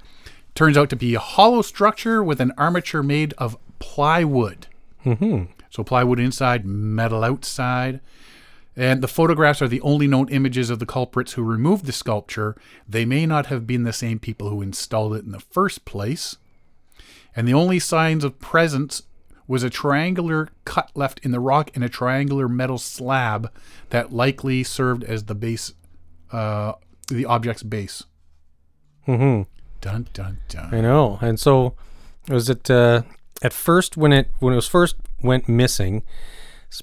turns 0.56 0.78
out 0.78 0.90
to 0.90 0.96
be 0.96 1.16
a 1.16 1.20
hollow 1.20 1.62
structure 1.62 2.24
with 2.24 2.40
an 2.40 2.54
armature 2.58 3.04
made 3.04 3.34
of 3.34 3.58
plywood 3.80 4.68
mm-hmm. 5.06 5.44
so 5.70 5.84
plywood 5.84 6.20
inside 6.20 6.66
metal 6.66 7.24
outside 7.24 8.00
and 8.78 9.02
the 9.02 9.08
photographs 9.08 9.60
are 9.64 9.68
the 9.68 9.82
only 9.82 10.06
known 10.06 10.30
images 10.30 10.70
of 10.70 10.78
the 10.78 10.86
culprits 10.86 11.34
who 11.34 11.42
removed 11.42 11.86
the 11.86 11.92
sculpture. 11.92 12.56
They 12.88 13.06
may 13.06 13.26
not 13.26 13.48
have 13.48 13.66
been 13.66 13.84
the 13.84 13.92
same 13.92 14.20
people 14.20 14.50
who 14.50 14.62
installed 14.62 15.16
it 15.16 15.26
in 15.26 15.32
the 15.32 15.40
first 15.40 15.84
place. 15.84 16.38
And 17.36 17.48
the 17.48 17.56
only 17.56 17.80
signs 17.80 18.24
of 18.24 18.40
presence 18.40 19.02
was 19.48 19.64
a 19.64 19.70
triangular 19.70 20.50
cut 20.66 20.92
left 20.94 21.20
in 21.24 21.32
the 21.32 21.40
rock 21.40 21.72
and 21.74 21.84
a 21.84 21.90
triangular 21.90 22.48
metal 22.48 22.78
slab 22.78 23.52
that 23.90 24.12
likely 24.12 24.64
served 24.64 25.04
as 25.04 25.26
the 25.26 25.36
base, 25.36 25.74
uh, 26.32 26.74
the 27.08 27.26
object's 27.26 27.64
base. 27.64 28.04
Mm-hmm. 29.08 29.44
Dun 29.80 30.08
dun 30.14 30.40
dun. 30.50 30.74
I 30.74 30.82
know. 30.82 31.18
And 31.22 31.40
so 31.40 31.76
was 32.28 32.50
it 32.50 32.70
uh, 32.70 33.04
at 33.42 33.54
first 33.54 33.96
when 33.96 34.12
it 34.12 34.30
when 34.40 34.54
it 34.54 34.58
was 34.58 34.68
first 34.68 34.96
went 35.22 35.48
missing? 35.48 36.04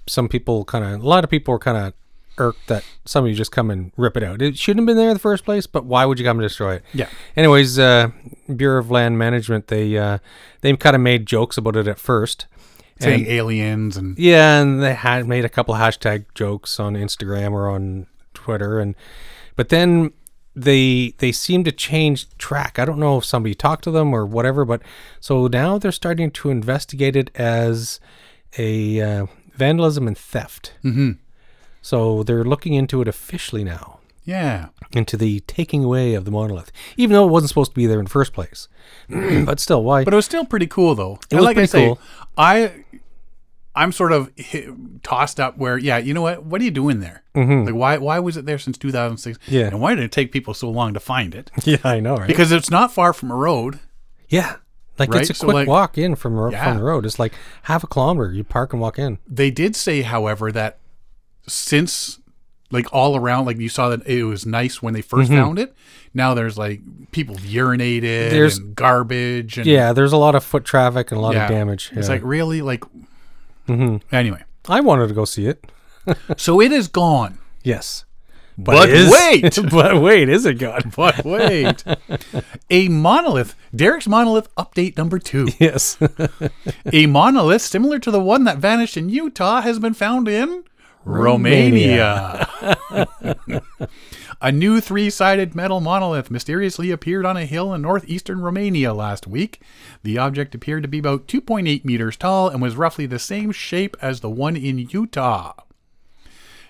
Some 0.09 0.29
people 0.29 0.65
kind 0.65 0.85
of 0.85 1.03
a 1.03 1.09
lot 1.09 1.25
of 1.25 1.31
people 1.31 1.53
were 1.53 1.59
kind 1.59 1.77
of 1.77 1.93
irked 2.39 2.67
that 2.67 2.85
somebody 3.05 3.35
just 3.35 3.53
come 3.53 3.71
and 3.71 3.93
rip 3.97 4.17
it 4.17 4.23
out. 4.23 4.43
It 4.43 4.57
shouldn't 4.57 4.83
have 4.83 4.87
been 4.87 4.97
there 4.97 5.11
in 5.11 5.15
the 5.15 5.21
first 5.21 5.45
place, 5.45 5.67
but 5.67 5.85
why 5.85 6.05
would 6.05 6.19
you 6.19 6.25
come 6.25 6.39
and 6.39 6.45
destroy 6.45 6.77
it? 6.77 6.85
Yeah. 6.93 7.09
Anyways, 7.37 7.79
uh, 7.79 8.11
Bureau 8.55 8.81
of 8.81 8.91
Land 8.91 9.19
Management 9.19 9.69
they 9.69 9.97
uh, 9.97 10.19
they 10.63 10.75
kind 10.77 10.97
of 10.97 11.03
made 11.03 11.27
jokes 11.27 11.59
about 11.59 11.77
it 11.77 11.87
at 11.87 11.99
first. 11.99 12.47
Saying 13.01 13.27
aliens 13.27 13.97
and 13.97 14.19
Yeah, 14.19 14.61
and 14.61 14.83
they 14.83 14.95
had 14.95 15.27
made 15.27 15.45
a 15.45 15.49
couple 15.49 15.75
hashtag 15.75 16.27
jokes 16.35 16.79
on 16.81 16.95
Instagram 16.95 17.53
or 17.53 17.69
on 17.69 18.07
Twitter, 18.35 18.79
and 18.81 18.95
but 19.57 19.69
then 19.69 20.13
they 20.57 21.15
they 21.19 21.33
seem 21.33 21.65
to 21.65 21.73
change 21.73 22.29
track. 22.39 22.79
I 22.79 22.85
don't 22.85 22.99
know 22.99 23.19
if 23.19 23.25
somebody 23.25 23.55
talked 23.55 23.85
to 23.85 23.91
them 23.91 24.15
or 24.15 24.25
whatever, 24.25 24.65
but 24.65 24.81
so 25.21 25.49
now 25.49 25.79
they're 25.79 25.91
starting 25.93 26.31
to 26.31 26.51
investigate 26.51 27.17
it 27.17 27.31
as 27.35 27.99
a 28.57 29.01
uh, 29.01 29.27
vandalism 29.55 30.07
and 30.07 30.17
theft. 30.17 30.75
hmm 30.83 31.13
So 31.83 32.23
they're 32.23 32.45
looking 32.45 32.75
into 32.75 33.03
it 33.03 33.09
officially 33.09 33.65
now, 33.65 33.99
Yeah. 34.25 34.69
into 34.93 35.17
the 35.17 35.41
taking 35.41 35.83
away 35.83 36.15
of 36.15 36.25
the 36.25 36.31
monolith, 36.31 36.71
even 36.97 37.15
though 37.15 37.27
it 37.27 37.31
wasn't 37.33 37.49
supposed 37.49 37.73
to 37.73 37.75
be 37.75 37.87
there 37.87 37.99
in 37.99 38.05
the 38.05 38.11
first 38.11 38.33
place. 38.33 38.69
but 39.09 39.59
still, 39.59 39.83
why? 39.83 40.05
But 40.05 40.13
it 40.15 40.17
was 40.17 40.25
still 40.25 40.45
pretty 40.45 40.69
cool 40.69 40.95
though. 40.95 41.19
and 41.33 41.41
was 41.41 41.45
like 41.47 41.57
I 41.57 41.61
pretty 41.67 41.67
say, 41.67 41.87
cool. 41.87 41.99
I 42.39 42.84
I'm 43.77 43.91
sort 43.93 44.13
of 44.13 44.31
hi 44.41 44.67
tossed 45.03 45.41
up 45.41 45.59
where 45.59 45.77
yeah, 45.77 45.99
you 45.99 46.15
know 46.15 46.23
what? 46.23 46.45
What 46.45 46.61
are 46.61 46.65
you 46.65 46.71
doing 46.71 47.01
there? 47.01 47.23
Like 47.35 47.75
why 47.75 47.99
why 47.99 48.19
was 48.21 48.37
it 48.37 48.47
there 48.47 48.59
since 48.59 48.79
2006? 48.79 49.39
Mm-hmm. 49.39 49.55
Yeah. 49.55 49.67
And 49.67 49.81
why 49.81 49.95
did 49.95 50.05
it 50.05 50.13
take 50.13 50.31
people 50.33 50.55
so 50.55 50.71
long 50.71 50.95
to 50.95 51.01
find 51.01 51.35
it? 51.35 51.51
yeah, 51.65 51.79
I 51.85 51.99
know, 52.01 52.17
right? 52.17 52.29
Because 52.29 52.53
it's 52.53 52.71
not 52.71 52.93
far 52.93 53.13
from 53.13 53.31
a 53.31 53.35
road. 53.35 53.81
yeah, 54.29 54.57
like 54.99 55.11
Right? 55.13 55.23
it's 55.23 55.31
a 55.31 55.35
So, 55.35 55.47
quick 55.47 55.55
like- 55.55 55.69
walk 55.69 55.99
in 55.99 56.15
from 56.15 56.35
ro- 56.35 56.51
Yeah. 56.53 56.65
from 56.65 56.77
the 56.77 56.85
road. 56.85 57.05
It's 57.05 57.19
like 57.19 57.33
half 57.65 57.83
a 57.83 57.87
kilometer. 57.89 58.33
You 58.33 58.45
park 58.45 58.73
and 58.73 58.81
walk 58.81 58.99
in. 58.99 59.19
They 59.29 59.51
did 59.51 59.75
say, 59.75 60.03
however, 60.03 60.53
that 60.53 60.79
since 61.49 62.21
like 62.71 62.87
all 62.93 63.17
around, 63.17 63.45
like 63.47 63.59
you 63.59 63.69
saw 63.69 63.89
that 63.91 64.07
it 64.07 64.25
was 64.25 64.47
nice 64.47 64.83
when 64.83 64.95
they 64.95 65.03
1st 65.03 65.29
found 65.29 65.59
it. 65.59 65.75
Now 66.13 66.35
there's 66.35 66.57
like 66.57 66.81
people 67.13 67.35
urinated 67.37 68.03
Mm-hmm. 68.03 68.31
There's- 68.35 68.59
and 68.59 68.75
garbage 68.77 69.59
and 69.59 69.67
Yeah, 69.67 69.93
there's 69.93 70.13
a 70.13 70.17
lot 70.17 70.35
of 70.35 70.45
foot 70.45 70.65
traffic 70.65 71.11
and 71.11 71.19
a 71.19 71.21
lot 71.21 71.35
yeah. 71.35 71.45
of 71.45 71.51
damage. 71.51 71.91
It's 71.93 72.09
like 72.09 72.23
really 72.25 72.63
like 72.63 72.85
Mhm. 73.69 74.01
anyway. 74.13 74.43
I 74.69 74.81
wanted 74.81 75.09
to 75.09 75.15
go 75.15 75.25
see 75.25 75.47
it. 75.47 75.65
So 76.37 76.61
it 76.61 76.71
is 76.73 76.87
gone. 76.89 77.39
Yes, 77.63 78.05
But 78.59 78.91
is- 78.91 79.11
wait. 79.11 79.59
but 79.71 80.01
wait, 80.03 80.29
is 80.29 80.45
it 80.45 80.59
gone? 80.59 80.93
But 80.97 81.25
wait, 81.25 81.83
a 82.71 82.89
monolith. 82.89 83.55
Derek's 83.75 84.07
monolith 84.07 84.49
update 84.57 84.97
number 84.99 85.19
two. 85.19 85.49
yes. 85.59 85.97
A 86.93 87.07
monolith 87.07 87.63
similar 87.63 87.99
to 88.01 88.11
the 88.11 88.21
one 88.21 88.45
that 88.45 88.59
vanished 88.59 88.97
in 88.99 89.09
Utah 89.09 89.63
has 89.63 89.79
been 89.79 89.95
found 89.95 90.29
in 90.29 90.65
Romania. 91.07 92.47
A 94.45 94.53
new 94.53 94.79
three 94.79 95.09
sided 95.09 95.55
metal 95.55 95.81
monolith 95.81 96.31
mysteriously 96.31 96.91
appeared 96.91 97.25
on 97.25 97.35
a 97.35 97.47
hill 97.47 97.73
in 97.73 97.81
northeastern 97.81 98.43
Romania 98.43 98.93
last 98.93 99.27
week. 99.27 99.59
The 100.03 100.19
object 100.19 100.55
appeared 100.55 100.83
to 100.83 100.89
be 100.89 100.99
about 100.99 101.27
2.8 101.27 101.83
meters 101.83 102.15
tall 102.19 102.51
and 102.51 102.61
was 102.61 102.77
roughly 102.77 103.07
the 103.07 103.19
same 103.19 103.53
shape 103.53 103.97
as 104.03 104.21
the 104.21 104.29
one 104.29 104.55
in 104.55 104.79
Utah. 104.79 105.55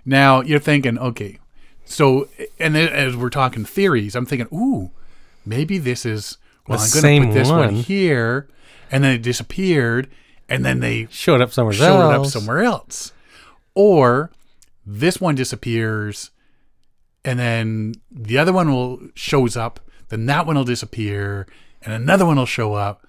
Now 0.04 0.40
you're 0.40 0.61
thinking, 0.61 0.99
okay, 0.99 1.40
so 1.85 2.28
and 2.61 2.76
then 2.76 2.88
as 2.90 3.16
we're 3.16 3.28
talking 3.28 3.64
theories, 3.64 4.14
I'm 4.14 4.25
thinking, 4.25 4.49
ooh, 4.57 4.93
maybe 5.45 5.76
this 5.78 6.07
is 6.07 6.38
well, 6.69 6.78
The 6.78 6.85
I'm 6.85 6.90
going 6.90 6.93
to 6.93 7.00
same 7.00 7.25
put 7.26 7.35
this 7.35 7.49
one. 7.49 7.59
one. 7.59 7.75
here, 7.75 8.49
and 8.90 9.02
then 9.02 9.16
it 9.16 9.23
disappeared, 9.23 10.09
and 10.49 10.64
then 10.64 10.78
they 10.78 11.09
Showed 11.11 11.40
up 11.40 11.52
somewhere 11.52 11.75
showed 11.75 12.09
it 12.11 12.14
up 12.14 12.26
somewhere 12.26 12.62
else, 12.62 13.12
or 13.75 14.31
this 14.87 15.21
one 15.21 15.35
disappears, 15.35 16.31
and 17.25 17.38
then 17.38 17.95
the 18.11 18.38
other 18.38 18.52
one 18.52 18.71
will 18.71 19.00
shows 19.14 19.57
up, 19.57 19.81
then 20.09 20.26
that 20.26 20.47
one 20.47 20.57
will 20.57 20.64
disappear, 20.64 21.47
and 21.83 21.93
another 21.93 22.26
one 22.26 22.37
will 22.37 22.47
show 22.47 22.75
up. 22.75 23.07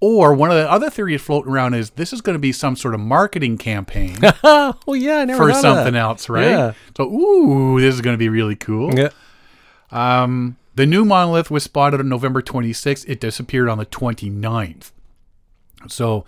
Or 0.00 0.34
one 0.34 0.50
of 0.50 0.56
the 0.56 0.70
other 0.70 0.90
theories 0.90 1.22
floating 1.22 1.50
around 1.50 1.72
is 1.72 1.90
this 1.90 2.12
is 2.12 2.20
going 2.20 2.34
to 2.34 2.40
be 2.40 2.52
some 2.52 2.76
sort 2.76 2.92
of 2.92 3.00
marketing 3.00 3.56
campaign 3.56 4.18
oh 4.44 4.74
yeah, 4.88 5.20
I 5.20 5.24
never 5.24 5.46
for 5.46 5.54
something 5.54 5.94
else, 5.94 6.28
right? 6.28 6.44
Yeah. 6.50 6.72
So, 6.94 7.04
ooh, 7.04 7.80
this 7.80 7.94
is 7.94 8.02
going 8.02 8.12
to 8.12 8.18
be 8.18 8.28
really 8.28 8.56
cool. 8.56 8.94
Yeah. 8.98 9.10
Um, 9.90 10.58
the 10.74 10.84
new 10.84 11.06
monolith 11.06 11.50
was 11.50 11.62
spotted 11.62 12.00
on 12.00 12.08
November 12.10 12.42
26th. 12.42 13.08
It 13.08 13.20
disappeared 13.20 13.68
on 13.68 13.78
the 13.78 13.86
29th. 13.86 14.90
So, 15.88 16.26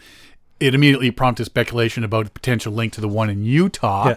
it 0.58 0.74
immediately 0.74 1.10
prompted 1.10 1.44
speculation 1.44 2.02
about 2.02 2.28
a 2.28 2.30
potential 2.30 2.72
link 2.72 2.94
to 2.94 3.02
the 3.02 3.08
one 3.08 3.28
in 3.28 3.44
Utah. 3.44 4.08
Yeah. 4.08 4.16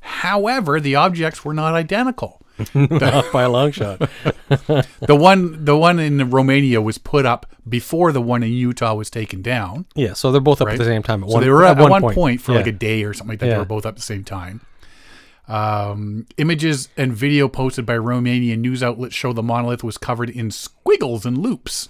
However, 0.00 0.80
the 0.80 0.94
objects 0.96 1.44
were 1.44 1.54
not 1.54 1.74
identical. 1.74 2.40
Not 2.74 3.32
by 3.32 3.44
a 3.44 3.48
long 3.48 3.70
shot. 3.70 4.00
The 5.00 5.14
one, 5.16 5.64
the 5.64 5.76
one 5.78 5.98
in 5.98 6.28
Romania 6.30 6.82
was 6.82 6.98
put 6.98 7.24
up 7.24 7.46
before 7.66 8.12
the 8.12 8.20
one 8.20 8.42
in 8.42 8.52
Utah 8.52 8.92
was 8.94 9.08
taken 9.08 9.40
down. 9.40 9.86
Yeah, 9.94 10.12
so 10.12 10.30
they're 10.30 10.40
both 10.42 10.60
up 10.60 10.66
Right. 10.66 10.74
at 10.74 10.78
the 10.78 10.84
same 10.84 11.02
time. 11.02 11.22
At 11.22 11.30
So 11.30 11.34
one, 11.36 11.42
they 11.44 11.48
were 11.50 11.64
at, 11.64 11.78
at 11.80 11.88
one, 11.88 12.02
point, 12.02 12.14
point, 12.14 12.40
for 12.42 12.52
yeah. 12.52 12.58
like 12.58 12.66
a 12.66 12.72
day 12.72 13.02
or 13.04 13.14
something 13.14 13.32
like 13.32 13.38
that. 13.38 13.46
They 13.46 13.52
Yeah. 13.52 13.58
were 13.58 13.64
both 13.64 13.86
up 13.86 13.90
at 13.92 13.96
the 13.96 14.02
same 14.02 14.24
time. 14.24 14.60
Um, 15.48 16.26
images 16.36 16.88
and 16.96 17.12
video 17.14 17.48
posted 17.48 17.86
by 17.86 17.94
Romanian 17.96 18.58
news 18.58 18.82
outlets 18.82 19.14
show 19.14 19.32
the 19.32 19.42
monolith 19.42 19.82
was 19.82 19.96
covered 19.98 20.28
in 20.30 20.50
squiggles 20.50 21.24
and 21.26 21.38
loops, 21.38 21.88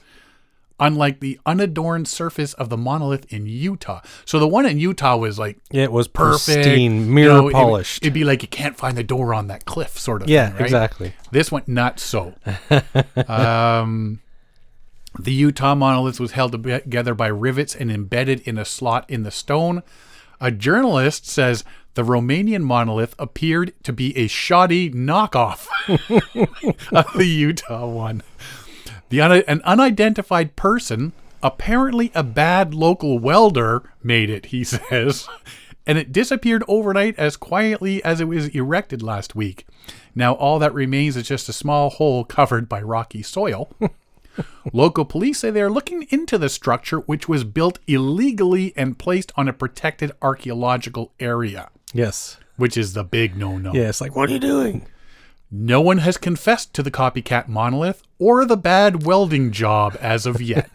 unlike 0.81 1.21
the 1.21 1.39
unadorned 1.47 2.09
surface 2.09 2.55
of 2.55 2.69
the 2.71 2.77
monolith 2.77 3.33
in 3.33 3.47
Utah. 3.47 4.01
So 4.25 4.39
the 4.41 4.49
one 4.49 4.67
in 4.67 4.81
Utah 4.81 5.17
was 5.17 5.39
like 5.39 5.59
Yeah, 5.71 5.85
it 5.85 5.93
was 5.93 6.09
perfect, 6.09 6.63
pristine, 6.65 6.95
you 7.07 7.13
mirror 7.13 7.33
know, 7.35 7.49
it- 7.49 7.53
polished. 7.53 8.03
It'd 8.03 8.15
be 8.15 8.25
like 8.25 8.43
you 8.43 8.49
can't 8.49 8.77
find 8.77 8.97
the 8.97 9.05
door 9.05 9.35
on 9.35 9.47
that 9.49 9.65
cliff, 9.67 9.99
sort 9.99 10.23
of. 10.23 10.29
yeah, 10.31 10.47
thing, 10.49 10.55
right? 10.57 10.63
exactly. 10.65 11.13
This 11.31 11.53
one, 11.53 11.63
not 11.67 12.01
so. 12.01 12.35
um, 13.29 14.21
the 15.19 15.33
Utah 15.33 15.75
monolith 15.75 16.21
was 16.21 16.33
held 16.33 16.53
together 16.65 17.15
by 17.15 17.27
rivets 17.27 17.75
and 17.75 17.91
embedded 17.91 18.41
in 18.41 18.59
a 18.59 18.65
slot 18.65 19.05
in 19.09 19.23
the 19.23 19.31
stone. 19.31 19.83
A 20.41 20.51
journalist 20.51 21.27
says 21.27 21.65
the 21.95 22.03
Romanian 22.03 22.63
monolith 22.63 23.15
appeared 23.19 23.73
to 23.83 23.93
be 23.93 24.17
a 24.17 24.27
shoddy 24.29 24.91
knockoff 24.91 25.67
of 26.93 27.13
the 27.15 27.27
Utah 27.27 27.87
one. 27.87 28.23
The 29.11 29.21
un- 29.21 29.43
an 29.47 29.61
unidentified 29.65 30.57
person, 30.57 31.13
apparently 31.43 32.11
a 32.15 32.23
bad 32.23 32.75
local 32.75 33.19
welder, 33.19 33.83
made 34.03 34.31
it. 34.31 34.47
He 34.47 34.65
says, 34.65 35.29
and 35.87 35.99
it 35.99 36.13
disappeared 36.13 36.65
overnight 36.69 37.19
as 37.19 37.37
quietly 37.37 38.03
as 38.05 38.21
it 38.21 38.29
was 38.29 38.49
erected 38.49 39.03
last 39.03 39.35
week. 39.35 39.67
Now 40.15 40.35
all 40.35 40.59
that 40.59 40.75
remains 40.75 41.17
is 41.17 41.29
just 41.29 41.49
a 41.49 41.53
small 41.53 41.91
hole 41.91 42.25
covered 42.25 42.69
by 42.69 42.81
rocky 42.83 43.23
soil. 43.23 43.71
Local 44.73 45.05
police 45.05 45.41
say 45.41 45.51
they 45.51 45.61
are 45.61 45.71
looking 45.71 46.07
into 46.11 46.39
the 46.39 46.49
structure, 46.49 46.99
which 47.01 47.29
was 47.29 47.45
built 47.45 47.79
illegally 47.87 48.73
and 48.77 48.99
placed 48.99 49.33
on 49.37 49.49
a 49.49 49.53
protected 49.53 50.13
archaeological 50.23 51.13
area, 51.19 51.69
Yes. 51.93 52.39
which 52.57 52.77
is 52.77 52.93
the 52.93 53.05
big 53.05 53.37
no-no. 53.37 53.73
Yeah, 53.75 53.89
it's 53.89 54.01
like, 54.01 54.15
what 54.15 54.31
are 54.31 54.33
you 54.33 54.39
doing? 54.39 54.87
No 55.53 55.81
one 55.81 55.99
has 55.99 56.17
confessed 56.17 56.75
to 56.75 56.83
the 56.83 56.93
copycat 56.93 57.49
monolith 57.49 58.03
or 58.21 58.45
the 58.45 58.57
bad 58.57 59.05
welding 59.05 59.51
job 59.51 59.97
as 60.01 60.25
of 60.25 60.41
yet. 60.41 60.73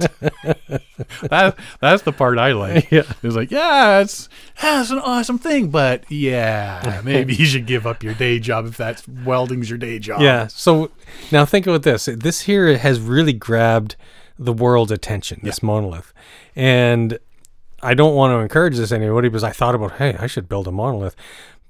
that, 1.29 1.55
that's 1.79 2.01
the 2.01 2.11
part 2.11 2.38
I 2.38 2.51
like. 2.51 2.91
Yeah. 2.91 3.03
It's 3.23 3.35
like, 3.35 3.51
yeah, 3.51 3.99
it's, 4.01 4.27
yeah, 4.61 4.81
it's 4.81 4.91
an 4.91 4.99
awesome 4.99 5.39
thing, 5.39 5.69
but 5.69 6.03
yeah, 6.11 7.01
maybe 7.05 7.33
you 7.35 7.45
should 7.45 7.67
give 7.67 7.88
up 7.88 8.03
your 8.03 8.13
day 8.13 8.38
job 8.38 8.65
if 8.65 8.75
that's 8.75 9.07
welding's 9.07 9.69
your 9.69 9.79
day 9.79 9.97
job. 9.97 10.19
Yeah. 10.19 10.47
So 10.47 10.91
now 11.31 11.45
think 11.45 11.67
about 11.67 11.83
this. 11.83 12.05
This 12.05 12.41
here 12.41 12.77
has 12.77 12.99
really 12.99 13.33
grabbed 13.33 13.95
the 14.38 14.51
world's 14.51 14.91
attention, 14.91 15.39
this 15.41 15.63
monolith. 15.63 16.13
And 16.53 17.17
I 17.81 17.93
don't 17.93 18.15
want 18.15 18.31
to 18.31 18.39
encourage 18.39 18.75
this 18.75 18.91
anybody 18.91 19.29
because 19.29 19.43
I 19.43 19.51
thought 19.51 19.75
about, 19.75 19.93
hey, 19.93 20.17
I 20.19 20.27
should 20.27 20.49
build 20.49 20.67
a 20.67 20.71
monolith. 20.71 21.15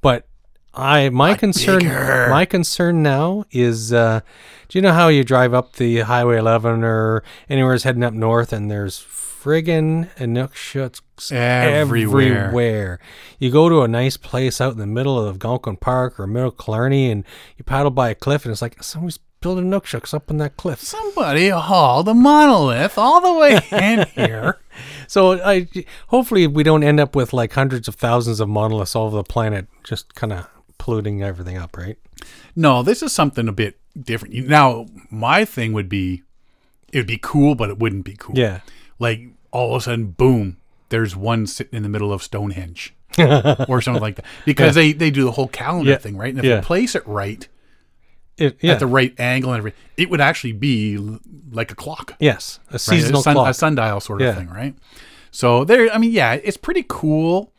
But 0.02 0.28
I 0.76 1.10
my 1.10 1.36
concern 1.36 1.80
bigger. 1.80 2.28
my 2.30 2.46
concern 2.46 3.02
now 3.04 3.46
is 3.52 3.94
uh 3.94 4.22
do 4.68 4.78
you 4.78 4.82
know 4.82 4.94
how 4.94 5.08
you 5.08 5.24
drive 5.24 5.54
up 5.54 5.74
the 5.78 6.00
highway 6.00 6.38
11 6.38 6.84
or 6.84 7.24
anywhere's 7.50 7.84
heading 7.84 8.04
up 8.04 8.14
north 8.14 8.52
and 8.52 8.70
there's 8.70 9.00
friggin' 9.00 10.10
inukshuks 10.16 11.32
Everywhere. 11.32 12.46
everywhere. 12.46 13.00
You 13.40 13.52
go 13.52 13.70
to 13.70 13.82
a 13.84 13.88
nice 13.88 14.18
place 14.18 14.60
out 14.60 14.74
in 14.74 14.80
the 14.80 14.88
middle 14.88 15.20
of 15.20 15.28
Algonquin 15.36 15.78
Park 15.78 16.20
or 16.20 16.26
middle 16.28 16.50
of 16.50 16.58
Killarney 16.58 17.10
and 17.12 17.24
you 17.58 17.64
paddle 17.64 17.92
by 17.92 18.10
a 18.10 18.16
cliff 18.16 18.44
and 18.46 18.52
it's 18.52 18.62
like 18.62 18.82
somebody's 18.84 19.20
building 19.42 19.70
nookshucks 19.70 20.14
up 20.16 20.32
on 20.32 20.38
that 20.38 20.58
cliff. 20.58 20.82
Somebody 20.82 21.50
hauled 21.50 22.08
a 22.08 22.14
monolith 22.16 22.98
all 22.98 23.22
the 23.22 23.34
way 23.40 23.60
in 23.72 24.08
here. 24.16 24.58
So 25.08 25.40
I 25.42 25.68
hopefully 26.08 26.48
we 26.48 26.64
don't 26.64 26.84
end 26.84 27.00
up 27.00 27.16
with 27.16 27.32
like 27.32 27.54
hundreds 27.54 27.88
of 27.88 27.94
thousands 27.96 28.40
of 28.40 28.50
monoliths 28.50 28.96
all 28.96 29.06
over 29.06 29.18
the 29.18 29.24
planet 29.24 29.68
just 29.84 30.16
kind 30.16 30.34
of 30.34 30.48
polluting 30.78 31.22
everything 31.24 31.58
up, 31.58 31.76
right? 31.78 31.98
No, 32.56 32.84
this 32.84 33.02
is 33.04 33.12
something 33.12 33.48
a 33.48 33.52
bit 33.54 33.80
different. 34.00 34.34
Now, 34.48 34.86
my 35.10 35.46
thing 35.46 35.74
would 35.74 35.90
be, 35.90 36.24
it 36.92 36.98
would 37.00 37.08
be 37.08 37.20
cool, 37.22 37.56
but 37.56 37.70
it 37.70 37.80
wouldn't 37.80 38.06
be 38.06 38.16
cool. 38.18 38.38
Yeah. 38.38 38.62
Like 39.00 39.22
all 39.52 39.76
of 39.76 39.82
a 39.82 39.86
sudden, 39.86 40.08
boom, 40.12 40.58
there's 40.90 41.16
one 41.16 41.48
sitting 41.48 41.76
in 41.76 41.84
the 41.84 41.90
middle 41.90 42.14
of 42.14 42.22
Stonehenge 42.24 42.94
or 43.20 43.82
something 43.82 44.02
like 44.02 44.16
that. 44.18 44.26
Because 44.46 44.76
they, 44.76 44.94
they 44.94 45.12
do 45.12 45.26
the 45.26 45.32
whole 45.32 45.48
calendar 45.48 45.92
Yeah. 45.92 45.98
thing, 45.98 46.16
right? 46.18 46.30
And 46.30 46.40
if 46.40 46.46
Yeah. 46.46 46.58
you 46.58 46.62
place 46.62 46.96
it 46.96 47.06
right, 47.08 47.48
It, 48.38 48.58
yeah. 48.62 48.74
at 48.74 48.80
the 48.80 48.88
right 48.88 49.14
angle 49.20 49.52
and 49.52 49.60
everything, 49.60 49.80
it 49.98 50.10
would 50.10 50.22
actually 50.22 50.54
be 50.54 50.98
like 51.52 51.72
a 51.72 51.76
clock. 51.76 52.16
yes, 52.20 52.60
a 52.70 52.74
right? 52.74 52.82
seasonal 52.82 53.22
a, 53.22 53.24
sun- 53.24 53.36
clock. 53.36 53.50
a 53.50 53.54
sundial 53.54 54.00
sort 54.00 54.22
of 54.22 54.28
Yeah. 54.28 54.36
thing, 54.36 54.50
right? 54.50 54.76
So 55.32 55.64
there, 55.66 55.90
I 55.94 55.98
mean, 55.98 56.12
yeah, 56.12 56.34
it's 56.34 56.58
pretty 56.58 56.86
cool 56.88 57.52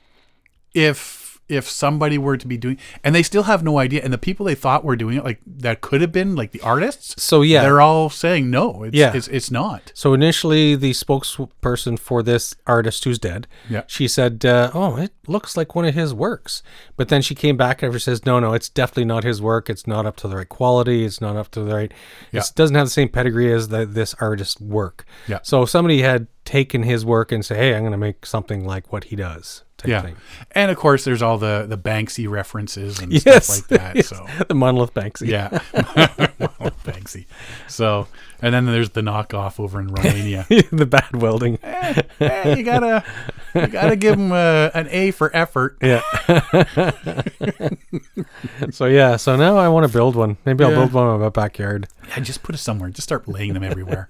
if 0.74 1.25
if 1.48 1.68
somebody 1.68 2.18
were 2.18 2.36
to 2.36 2.46
be 2.46 2.56
doing, 2.56 2.78
and 3.04 3.14
they 3.14 3.22
still 3.22 3.44
have 3.44 3.62
no 3.62 3.78
idea. 3.78 4.02
And 4.02 4.12
the 4.12 4.18
people 4.18 4.46
they 4.46 4.54
thought 4.54 4.84
were 4.84 4.96
doing 4.96 5.16
it, 5.18 5.24
like 5.24 5.40
that 5.46 5.80
could 5.80 6.00
have 6.00 6.12
been 6.12 6.34
like 6.34 6.50
the 6.52 6.60
artists. 6.60 7.20
So 7.22 7.42
yeah, 7.42 7.62
They're 7.62 7.80
all 7.80 8.10
saying 8.10 8.50
no. 8.50 8.82
It's, 8.84 8.96
Yeah. 8.96 9.12
it's, 9.14 9.28
it's 9.28 9.50
not. 9.50 9.92
So 9.94 10.12
initially, 10.14 10.74
the 10.76 10.92
spokesperson 10.92 11.98
for 11.98 12.22
this 12.22 12.54
artist 12.66 13.04
who's 13.04 13.18
dead, 13.18 13.46
Yeah. 13.68 13.82
she 13.86 14.08
said, 14.08 14.44
uh, 14.44 14.70
"Oh, 14.74 14.96
it 14.96 15.12
looks 15.26 15.56
like 15.56 15.74
one 15.74 15.84
of 15.84 15.94
his 15.94 16.12
works." 16.14 16.62
But 16.96 17.08
then 17.08 17.22
she 17.22 17.34
came 17.34 17.56
back 17.56 17.82
and 17.82 18.00
says, 18.00 18.26
"No, 18.26 18.38
no, 18.40 18.52
it's 18.52 18.68
definitely 18.68 19.04
not 19.06 19.24
his 19.24 19.40
work. 19.40 19.70
It's 19.70 19.86
not 19.86 20.06
up 20.06 20.16
to 20.16 20.28
the 20.28 20.36
right 20.36 20.48
quality. 20.48 21.04
It's 21.04 21.20
not 21.20 21.36
up 21.36 21.50
to 21.52 21.60
the 21.60 21.74
right. 21.74 21.92
Yeah. 22.32 22.40
It 22.40 22.52
doesn't 22.54 22.76
have 22.76 22.86
the 22.86 22.90
same 22.90 23.08
pedigree 23.08 23.52
as 23.52 23.68
the, 23.68 23.86
this 23.86 24.14
artist's 24.20 24.60
work." 24.60 25.04
Yeah. 25.28 25.38
So 25.42 25.64
somebody 25.64 26.02
had 26.02 26.26
taken 26.44 26.82
his 26.82 27.04
work 27.04 27.32
and 27.32 27.44
say, 27.44 27.56
"Hey, 27.56 27.74
I'm 27.74 27.82
going 27.82 27.92
to 27.92 27.98
make 27.98 28.26
something 28.26 28.64
like 28.66 28.92
what 28.92 29.04
he 29.04 29.16
does." 29.16 29.62
Yeah. 29.84 30.00
thing. 30.02 30.16
And 30.52 30.70
of 30.70 30.76
course, 30.76 31.04
there's 31.04 31.22
all 31.22 31.38
the 31.38 31.66
the 31.68 31.76
Banksy 31.78 32.28
references 32.28 32.98
and 32.98 33.12
Yes. 33.26 33.46
stuff 33.46 33.70
like 33.70 33.80
that. 33.80 33.96
yes. 33.96 34.08
So 34.08 34.26
the 34.48 34.54
monolith 34.54 34.94
Banksy. 34.94 35.28
yeah, 35.28 35.48
Banksy. 36.84 37.26
So 37.68 38.08
and 38.40 38.54
then 38.54 38.66
there's 38.66 38.90
the 38.90 39.00
knockoff 39.02 39.60
over 39.60 39.80
in 39.80 39.88
Romania. 39.88 40.46
the 40.72 40.86
bad 40.86 41.14
welding. 41.16 41.58
eh, 41.62 42.02
eh, 42.20 42.54
you 42.56 42.62
gotta 42.62 43.04
you 43.54 43.66
gotta 43.66 43.96
give 43.96 44.16
them 44.16 44.32
uh, 44.32 44.70
an 44.74 44.88
A 44.90 45.10
for 45.10 45.30
effort. 45.36 45.76
Yeah. 45.82 46.00
so 48.70 48.86
yeah, 48.86 49.16
so 49.16 49.36
now 49.36 49.56
I 49.56 49.68
want 49.68 49.86
to 49.86 49.92
build 49.92 50.16
one. 50.16 50.36
Maybe 50.44 50.64
I'll 50.64 50.70
Yeah. 50.70 50.76
build 50.78 50.92
one 50.92 51.14
in 51.14 51.20
my 51.20 51.28
backyard. 51.28 51.88
Yeah, 52.08 52.20
just 52.20 52.42
put 52.42 52.54
it 52.54 52.58
somewhere. 52.58 52.90
Just 52.90 53.08
start 53.08 53.28
laying 53.28 53.54
them 53.54 53.62
everywhere. 53.62 54.08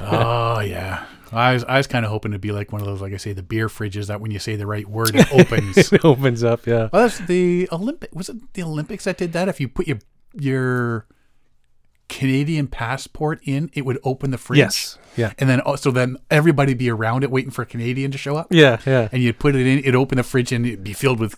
oh 0.00 0.60
yeah. 0.60 1.04
I 1.36 1.52
was 1.54 1.64
I 1.64 1.76
was 1.78 1.86
kind 1.86 2.04
of 2.04 2.10
hoping 2.10 2.32
to 2.32 2.38
be 2.38 2.52
like 2.52 2.72
one 2.72 2.80
of 2.80 2.86
those, 2.86 3.00
like 3.00 3.12
I 3.12 3.16
say, 3.16 3.32
the 3.32 3.42
beer 3.42 3.68
fridges 3.68 4.06
that 4.06 4.20
when 4.20 4.30
you 4.30 4.38
say 4.38 4.56
the 4.56 4.66
right 4.66 4.86
word, 4.86 5.14
it 5.14 5.32
opens. 5.32 5.76
it 5.92 6.04
opens 6.04 6.44
up, 6.44 6.66
yeah. 6.66 6.88
well, 6.92 7.02
that's 7.02 7.18
the 7.18 7.68
Olympic. 7.72 8.14
Was 8.14 8.28
it 8.28 8.36
the 8.54 8.62
Olympics 8.62 9.04
that 9.04 9.18
did 9.18 9.32
that? 9.32 9.48
If 9.48 9.60
you 9.60 9.68
put 9.68 9.86
your 9.86 9.98
your 10.32 11.06
Canadian 12.08 12.66
passport 12.66 13.40
in, 13.44 13.70
it 13.72 13.84
would 13.84 13.98
open 14.04 14.30
the 14.30 14.38
fridge. 14.38 14.58
Yes. 14.58 14.98
Yeah. 15.16 15.32
And 15.38 15.48
then 15.48 15.60
oh, 15.64 15.76
so 15.76 15.90
then 15.90 16.16
everybody 16.30 16.74
be 16.74 16.90
around 16.90 17.24
it 17.24 17.30
waiting 17.30 17.50
for 17.50 17.62
a 17.62 17.66
Canadian 17.66 18.10
to 18.10 18.18
show 18.18 18.36
up. 18.36 18.48
Yeah, 18.50 18.80
yeah. 18.84 19.08
And 19.12 19.22
you'd 19.22 19.38
put 19.38 19.54
it 19.54 19.66
in, 19.66 19.78
it'd 19.78 19.94
open 19.94 20.16
the 20.16 20.22
fridge 20.22 20.52
and 20.52 20.66
it'd 20.66 20.84
be 20.84 20.92
filled 20.92 21.20
with 21.20 21.36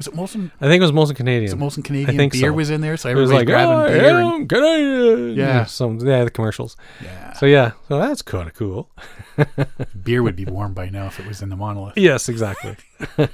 was 0.00 0.06
it 0.06 0.14
Molson 0.14 0.50
I 0.62 0.66
think 0.66 0.80
it 0.80 0.90
was 0.90 0.92
Molson 0.92 1.14
Canadian. 1.14 1.58
Was 1.58 1.76
it 1.76 1.80
Molson 1.80 1.84
Canadian 1.84 2.16
think 2.16 2.32
beer 2.32 2.48
so. 2.48 2.52
was 2.54 2.70
in 2.70 2.80
there, 2.80 2.96
so 2.96 3.10
it 3.10 3.14
was 3.14 3.30
like, 3.30 3.46
grabbing 3.46 3.74
oh, 3.74 3.86
beer 3.86 4.20
yeah, 4.20 4.34
and 4.34 4.48
Canadian. 4.48 5.36
Yeah. 5.36 5.64
Some 5.66 5.98
yeah, 5.98 6.24
the 6.24 6.30
commercials. 6.30 6.74
yeah. 7.02 7.34
So 7.34 7.44
yeah, 7.44 7.72
so 7.86 7.98
that's 7.98 8.22
kind 8.22 8.48
of 8.48 8.54
cool. 8.54 8.88
beer 10.02 10.22
would 10.22 10.36
be 10.36 10.46
warm 10.46 10.72
by 10.72 10.88
now 10.88 11.06
if 11.06 11.20
it 11.20 11.26
was 11.26 11.42
in 11.42 11.50
the 11.50 11.56
monolith. 11.56 11.98
Yes, 11.98 12.28
exactly. 12.30 12.76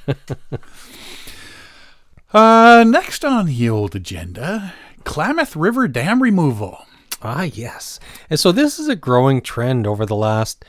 Uh, 2.34 2.84
next 2.86 3.24
on 3.24 3.46
the 3.46 3.70
old 3.70 3.94
agenda, 3.94 4.74
Klamath 5.04 5.54
River 5.56 5.88
Dam 5.88 6.20
removal. 6.20 6.84
ah, 7.22 7.44
yes. 7.44 7.98
And 8.28 8.38
so 8.38 8.52
this 8.52 8.78
is 8.78 8.88
a 8.88 8.96
growing 8.96 9.40
trend 9.40 9.86
over 9.86 10.04
the 10.04 10.16
last 10.16 10.62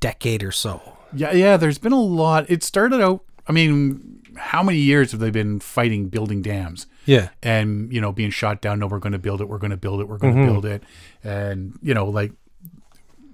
decade 0.00 0.42
or 0.42 0.52
so. 0.52 0.98
Yeah, 1.14 1.32
yeah. 1.32 1.56
There's 1.56 1.78
been 1.78 1.92
a 1.92 2.00
lot. 2.00 2.50
It 2.50 2.62
started 2.62 3.00
out. 3.00 3.24
I 3.46 3.52
mean, 3.52 4.19
how 4.40 4.62
many 4.62 4.78
years 4.78 5.12
have 5.12 5.20
they 5.20 5.30
been 5.30 5.60
fighting 5.60 6.08
building 6.08 6.42
dams 6.42 6.86
Yeah. 7.06 7.28
and 7.42 7.92
you 7.92 8.00
know 8.00 8.10
being 8.12 8.30
shot 8.30 8.60
down? 8.60 8.78
No, 8.80 8.86
we're 8.86 8.98
going 8.98 9.12
to 9.12 9.18
build 9.18 9.40
it. 9.40 9.48
We're 9.48 9.58
going 9.58 9.70
to 9.70 9.76
build 9.76 10.00
it. 10.00 10.08
We're 10.08 10.18
going 10.18 10.34
to 10.34 10.40
Mm-hmm. 10.40 10.52
build 10.52 10.64
it. 10.66 10.82
And 11.22 11.78
you 11.82 11.94
know, 11.94 12.06
like 12.06 12.32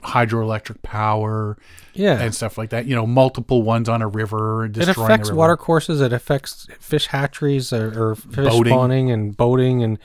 hydroelectric 0.03 0.83
power 0.83 1.57
Yeah. 1.95 2.21
and 2.21 2.35
stuff 2.35 2.57
like 2.59 2.71
that. 2.71 2.87
You 2.87 2.95
know, 2.95 3.07
multiple 3.07 3.62
ones 3.62 3.88
on 3.88 4.03
a 4.03 4.09
river 4.09 4.66
it 4.66 4.77
affects 4.88 5.31
water 5.33 5.57
courses. 5.57 6.01
It 6.01 6.12
affects 6.12 6.66
fish 6.79 7.07
hatcheries 7.09 7.73
or, 7.73 8.11
or 8.11 8.14
fish 8.14 8.47
Boating. 8.49 8.73
spawning 8.73 9.11
and 9.11 9.37
boating 9.37 9.83
and 9.83 9.99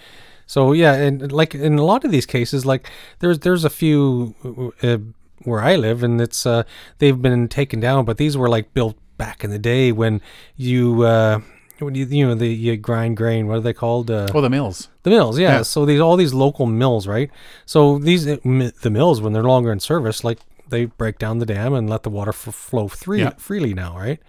so 0.48 0.72
yeah. 0.74 0.94
And 0.94 1.32
like 1.32 1.54
in 1.56 1.78
a 1.78 1.84
lot 1.86 2.04
of 2.04 2.12
these 2.12 2.26
cases, 2.26 2.66
like 2.66 2.90
there's 3.20 3.40
there's 3.40 3.64
a 3.64 3.70
few 3.70 4.36
uh, 4.82 4.98
where 5.44 5.62
I 5.62 5.76
live 5.76 6.04
and 6.04 6.20
it's 6.20 6.46
uh, 6.46 6.64
they've 6.98 7.22
been 7.22 7.48
taken 7.48 7.80
down, 7.80 8.06
but 8.06 8.18
these 8.18 8.36
were 8.38 8.50
like 8.50 8.74
built 8.74 8.98
back 9.26 9.44
in 9.46 9.50
the 9.52 9.60
day 9.60 9.92
when 9.92 10.14
you. 10.58 10.82
Uh, 11.04 11.40
when 11.88 11.96
you, 11.96 12.06
you 12.06 12.28
know 12.28 12.36
the 12.36 12.48
you 12.48 12.78
grind 12.78 13.18
grain 13.18 13.48
what 13.48 13.58
are 13.58 13.66
they 13.70 13.74
called 13.74 14.12
uh, 14.12 14.28
Oh, 14.36 14.42
the 14.42 14.52
mills. 14.52 14.78
the 15.02 15.10
mills 15.10 15.40
yeah. 15.40 15.52
Yeah. 15.58 15.62
so 15.64 15.84
these 15.84 16.00
all 16.00 16.16
these 16.16 16.32
local 16.46 16.68
mills 16.68 17.08
right 17.08 17.30
so 17.66 17.98
these 17.98 18.28
uh, 18.28 18.38
the 18.86 18.90
mills 18.92 19.20
when 19.20 19.34
they're 19.34 19.50
longer 19.56 19.72
in 19.72 19.80
service 19.80 20.24
like 20.24 20.38
they 20.70 20.86
break 20.86 21.18
down 21.18 21.40
the 21.40 21.46
dam 21.48 21.74
and 21.74 21.90
let 21.90 22.04
the 22.04 22.12
water 22.12 22.30
f- 22.30 22.54
flow 22.54 22.88
free, 22.88 23.22
Yeah. 23.22 23.34
freely 23.48 23.74
now 23.74 23.98
right 23.98 24.20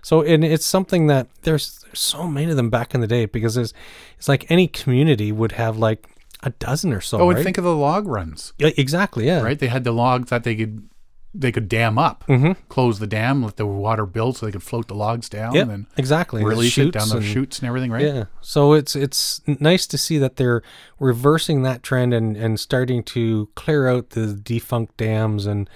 so 0.00 0.22
and 0.22 0.42
it's 0.42 0.64
something 0.64 1.06
that 1.08 1.26
there's, 1.42 1.80
there's 1.84 2.00
so 2.00 2.26
many 2.26 2.50
of 2.50 2.56
them 2.56 2.70
back 2.70 2.94
in 2.94 3.02
the 3.02 3.06
day 3.16 3.26
because 3.26 3.58
it's 3.58 3.74
it's 4.16 4.28
like 4.32 4.50
any 4.50 4.66
community 4.66 5.30
would 5.32 5.52
have 5.52 5.76
like 5.76 6.00
a 6.42 6.50
dozen 6.66 6.94
or 6.94 7.02
so 7.02 7.18
Oh, 7.18 7.28
right 7.28 7.36
and 7.36 7.44
think 7.44 7.58
of 7.58 7.64
the 7.64 7.76
log 7.76 8.06
runs. 8.06 8.54
yeah, 8.56 8.70
exactly 8.78 9.26
yeah 9.26 9.42
Right? 9.42 9.58
They 9.58 9.68
had 9.68 9.84
the 9.84 9.92
log 9.92 10.28
that 10.32 10.44
they 10.44 10.56
could 10.56 10.88
they 11.34 11.50
could 11.50 11.68
dam 11.68 11.98
up, 11.98 12.24
mm-hmm. 12.28 12.52
close 12.68 12.98
the 12.98 13.06
dam, 13.06 13.42
let 13.42 13.56
the 13.56 13.66
water 13.66 14.04
build, 14.04 14.36
so 14.36 14.46
they 14.46 14.52
could 14.52 14.62
float 14.62 14.88
the 14.88 14.94
logs 14.94 15.28
down 15.28 15.54
yeah 15.54 15.62
and 15.62 15.86
exactly 15.96 16.44
release 16.44 16.76
it 16.76 16.92
down 16.92 17.04
Shoots 17.04 17.14
and- 17.14 17.24
chutes 17.24 17.58
and 17.60 17.68
everything. 17.68 17.90
Right? 17.90 18.04
Yeah. 18.04 18.24
So 18.40 18.74
it's 18.74 18.94
it's 18.94 19.40
nice 19.46 19.86
to 19.86 19.98
see 19.98 20.18
that 20.18 20.36
they're 20.36 20.62
reversing 20.98 21.62
that 21.62 21.82
trend 21.82 22.12
and, 22.12 22.36
and 22.36 22.60
starting 22.60 23.02
to 23.04 23.48
clear 23.54 23.88
out 23.88 24.10
the 24.10 24.34
defunct 24.34 24.96
dams 24.96 25.46
and 25.46 25.68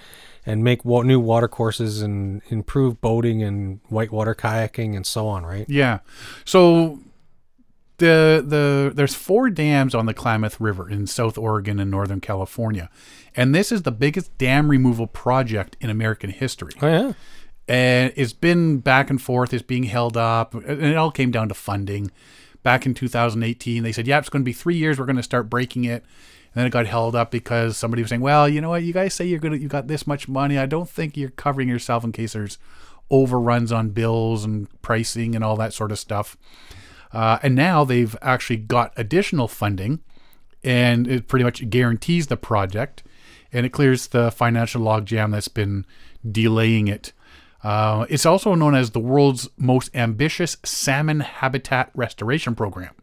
and 0.45 0.63
make 0.63 0.85
wa- 0.85 1.01
new 1.01 1.19
water 1.19 1.47
courses 1.47 2.01
and 2.01 2.41
improve 2.49 3.01
boating 3.01 3.43
and 3.43 3.79
whitewater 3.89 4.33
kayaking 4.33 4.95
and 4.95 5.05
so 5.05 5.27
on, 5.27 5.45
right? 5.45 5.65
Yeah. 5.67 5.99
So 6.45 6.99
the 7.97 8.43
the 8.45 8.91
there's 8.93 9.15
four 9.15 9.49
dams 9.49 9.95
on 9.95 10.05
the 10.05 10.13
Klamath 10.13 10.61
River 10.61 10.89
in 10.89 11.07
South 11.07 11.37
Oregon 11.37 11.79
and 11.79 11.89
Northern 11.89 12.21
California. 12.21 12.89
And 13.37 13.53
this 13.53 13.71
is 13.71 13.83
the 13.83 13.91
biggest 13.91 14.35
dam 14.39 14.69
removal 14.69 15.05
project 15.05 15.77
in 15.79 15.91
American 15.91 16.31
history. 16.31 16.73
Oh 16.81 16.87
yeah. 16.87 17.13
And 17.67 18.11
it's 18.15 18.33
been 18.33 18.79
back 18.79 19.09
and 19.09 19.21
forth, 19.21 19.53
it's 19.53 19.61
being 19.61 19.83
held 19.83 20.17
up, 20.17 20.53
and 20.53 20.83
it 20.83 20.97
all 20.97 21.11
came 21.11 21.31
down 21.31 21.49
to 21.49 21.53
funding. 21.53 22.11
Back 22.63 22.85
in 22.85 22.93
2018, 22.93 23.83
they 23.83 23.91
said, 23.91 24.07
"Yeah, 24.07 24.17
it's 24.17 24.29
going 24.29 24.41
to 24.41 24.45
be 24.45 24.53
3 24.53 24.75
years 24.75 24.99
we're 24.99 25.05
going 25.05 25.17
to 25.17 25.23
start 25.23 25.49
breaking 25.49 25.85
it." 25.85 26.03
And 26.53 26.55
then 26.55 26.65
it 26.65 26.71
got 26.71 26.87
held 26.87 27.15
up 27.15 27.29
because 27.29 27.77
somebody 27.77 28.01
was 28.01 28.09
saying, 28.09 28.21
"Well, 28.21 28.49
you 28.49 28.59
know 28.59 28.69
what? 28.69 28.83
You 28.83 28.93
guys 28.93 29.13
say 29.13 29.25
you're 29.25 29.39
going 29.39 29.53
to 29.53 29.59
you 29.59 29.67
got 29.67 29.87
this 29.87 30.07
much 30.07 30.27
money. 30.27 30.57
I 30.57 30.65
don't 30.65 30.89
think 30.89 31.15
you're 31.15 31.29
covering 31.29 31.69
yourself 31.69 32.03
in 32.03 32.11
case 32.11 32.33
there's 32.33 32.57
overruns 33.09 33.71
on 33.71 33.89
bills 33.89 34.43
and 34.43 34.67
pricing 34.81 35.35
and 35.35 35.43
all 35.43 35.55
that 35.57 35.73
sort 35.73 35.91
of 35.91 35.99
stuff." 35.99 36.35
Uh, 37.13 37.37
and 37.43 37.55
now 37.55 37.83
they've 37.83 38.15
actually 38.21 38.57
got 38.57 38.91
additional 38.97 39.47
funding, 39.47 39.99
and 40.63 41.07
it 41.07 41.27
pretty 41.27 41.45
much 41.45 41.69
guarantees 41.69 42.27
the 42.27 42.37
project, 42.37 43.03
and 43.51 43.65
it 43.65 43.69
clears 43.69 44.07
the 44.07 44.31
financial 44.31 44.81
logjam 44.81 45.31
that's 45.31 45.47
been 45.47 45.85
delaying 46.29 46.87
it. 46.87 47.13
Uh, 47.63 48.05
it's 48.09 48.25
also 48.25 48.53
known 48.55 48.75
as 48.75 48.91
the 48.91 48.99
world's 48.99 49.49
most 49.57 49.93
ambitious 49.95 50.57
salmon 50.63 51.21
habitat 51.21 51.91
restoration 51.95 52.55
program. 52.55 52.93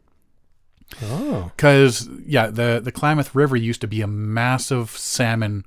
Oh. 1.03 1.51
Because 1.57 2.09
yeah, 2.25 2.49
the 2.49 2.81
the 2.83 2.93
Klamath 2.93 3.35
River 3.35 3.57
used 3.57 3.81
to 3.81 3.87
be 3.89 4.01
a 4.01 4.07
massive 4.07 4.91
salmon 4.91 5.65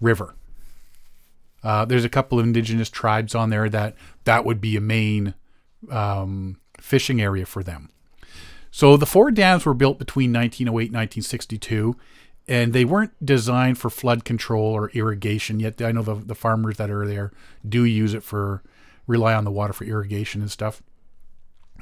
river. 0.00 0.34
Uh, 1.62 1.84
there's 1.84 2.04
a 2.04 2.08
couple 2.08 2.38
of 2.38 2.44
indigenous 2.44 2.90
tribes 2.90 3.34
on 3.34 3.50
there 3.50 3.68
that 3.68 3.96
that 4.24 4.44
would 4.44 4.60
be 4.60 4.76
a 4.76 4.80
main 4.80 5.34
um, 5.90 6.58
fishing 6.78 7.20
area 7.20 7.46
for 7.46 7.62
them. 7.62 7.90
So 8.70 8.96
the 8.96 9.06
four 9.06 9.30
dams 9.30 9.64
were 9.64 9.74
built 9.74 9.98
between 9.98 10.32
1908 10.32 10.86
and 10.88 10.94
1962, 10.94 11.96
and 12.48 12.72
they 12.72 12.84
weren't 12.84 13.12
designed 13.24 13.78
for 13.78 13.90
flood 13.90 14.24
control 14.24 14.66
or 14.72 14.90
irrigation 14.90 15.60
yet. 15.60 15.80
I 15.82 15.92
know 15.92 16.02
the, 16.02 16.14
the 16.14 16.34
farmers 16.34 16.76
that 16.76 16.90
are 16.90 17.06
there 17.06 17.32
do 17.68 17.84
use 17.84 18.14
it 18.14 18.22
for 18.22 18.62
rely 19.06 19.34
on 19.34 19.44
the 19.44 19.50
water 19.50 19.72
for 19.72 19.84
irrigation 19.84 20.40
and 20.40 20.50
stuff. 20.50 20.82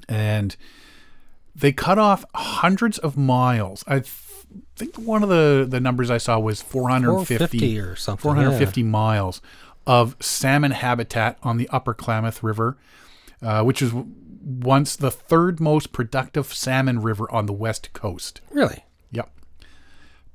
And 0.08 0.56
they 1.54 1.72
cut 1.72 1.98
off 1.98 2.24
hundreds 2.34 2.98
of 2.98 3.16
miles. 3.16 3.84
I 3.86 4.00
th- 4.00 4.12
think 4.76 4.96
one 4.96 5.22
of 5.22 5.28
the, 5.28 5.66
the 5.68 5.80
numbers 5.80 6.10
I 6.10 6.18
saw 6.18 6.38
was 6.38 6.62
450, 6.62 7.58
450 7.58 7.78
or 7.80 7.96
something. 7.96 8.22
450 8.22 8.82
miles 8.82 9.40
of 9.86 10.16
salmon 10.20 10.72
habitat 10.72 11.38
on 11.42 11.58
the 11.58 11.68
upper 11.68 11.94
Klamath 11.94 12.42
River, 12.42 12.76
uh, 13.42 13.62
which 13.62 13.82
is 13.82 13.92
once 14.42 14.96
the 14.96 15.10
third 15.10 15.60
most 15.60 15.92
productive 15.92 16.52
salmon 16.52 17.02
river 17.02 17.30
on 17.30 17.46
the 17.46 17.52
west 17.52 17.92
coast. 17.92 18.40
Really? 18.50 18.84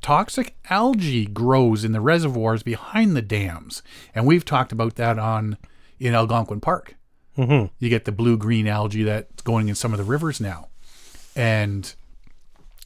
Toxic 0.02 0.56
algae 0.70 1.26
grows 1.26 1.84
in 1.84 1.92
the 1.92 2.02
reservoirs 2.02 2.64
behind 2.64 3.16
the 3.16 3.22
dams, 3.22 3.84
and 4.16 4.26
we've 4.26 4.46
talked 4.46 4.72
about 4.72 4.96
that 4.96 5.20
on 5.20 5.58
in 6.00 6.14
Algonquin 6.16 6.62
Park. 6.62 6.96
Mm-hmm. 7.38 7.68
You 7.80 7.90
get 7.90 8.06
the 8.06 8.12
blue 8.12 8.38
green 8.38 8.68
algae 8.68 9.04
that's 9.04 9.42
going 9.44 9.68
in 9.70 9.76
some 9.76 9.92
of 9.94 9.98
the 9.98 10.04
rivers 10.06 10.40
now, 10.42 10.70
and 11.36 11.94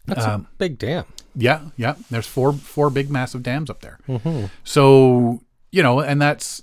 That's 0.05 0.25
Um, 0.25 0.47
a 0.51 0.57
big 0.57 0.77
dam. 0.79 1.05
yeah, 1.35 1.61
yeah. 1.77 1.95
There's 2.09 2.27
four 2.27 2.51
four 2.53 2.89
big 2.89 3.09
massive 3.09 3.41
dams 3.43 3.69
up 3.69 3.81
there. 3.81 3.99
Mm-hmm. 4.07 4.45
So 4.63 5.41
you 5.71 5.81
know, 5.83 5.99
and 6.01 6.21
that's 6.21 6.61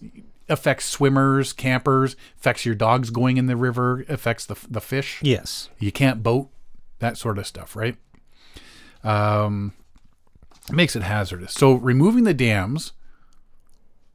affects 0.48 0.84
swimmers, 0.84 1.52
campers, 1.52 2.16
affects 2.38 2.66
your 2.66 2.74
dogs 2.74 3.10
going 3.10 3.36
in 3.36 3.46
the 3.46 3.56
river, 3.56 4.04
affects 4.08 4.46
the 4.46 4.56
the 4.68 4.80
fish. 4.80 5.20
Yes. 5.22 5.68
You 5.78 5.90
can't 5.92 6.22
boat, 6.22 6.50
that 6.98 7.16
sort 7.16 7.38
of 7.38 7.46
stuff, 7.46 7.74
right? 7.76 7.96
Um, 9.02 9.72
it 10.68 10.74
makes 10.74 10.94
it 10.96 11.02
hazardous. 11.02 11.52
So 11.52 11.74
removing 11.74 12.24
the 12.24 12.34
dams 12.34 12.92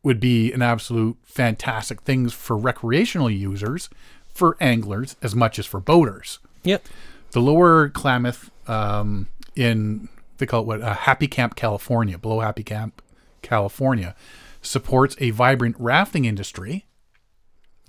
would 0.04 0.20
be 0.20 0.52
an 0.54 0.62
absolute 0.62 1.18
fantastic 1.24 2.02
thing 2.02 2.30
for 2.30 2.56
recreational 2.56 3.30
users, 3.30 3.90
for 4.28 4.56
anglers 4.60 5.16
as 5.22 5.34
much 5.34 5.58
as 5.58 5.66
for 5.66 5.80
boaters. 5.80 6.40
Yep. 6.64 6.86
The 7.32 7.42
lower 7.42 7.90
Klamath 7.90 8.52
um, 8.68 9.28
in 9.56 10.10
they 10.38 10.46
call 10.46 10.62
it 10.62 10.68
what 10.68 10.82
uh, 10.82 10.94
Happy 10.94 11.28
Camp, 11.28 11.56
California, 11.56 12.18
below 12.18 12.42
Happy 12.42 12.64
Camp, 12.64 13.02
California, 13.42 14.16
supports 14.62 15.16
a 15.20 15.32
vibrant 15.32 15.76
rafting 15.80 16.26
industry. 16.26 16.86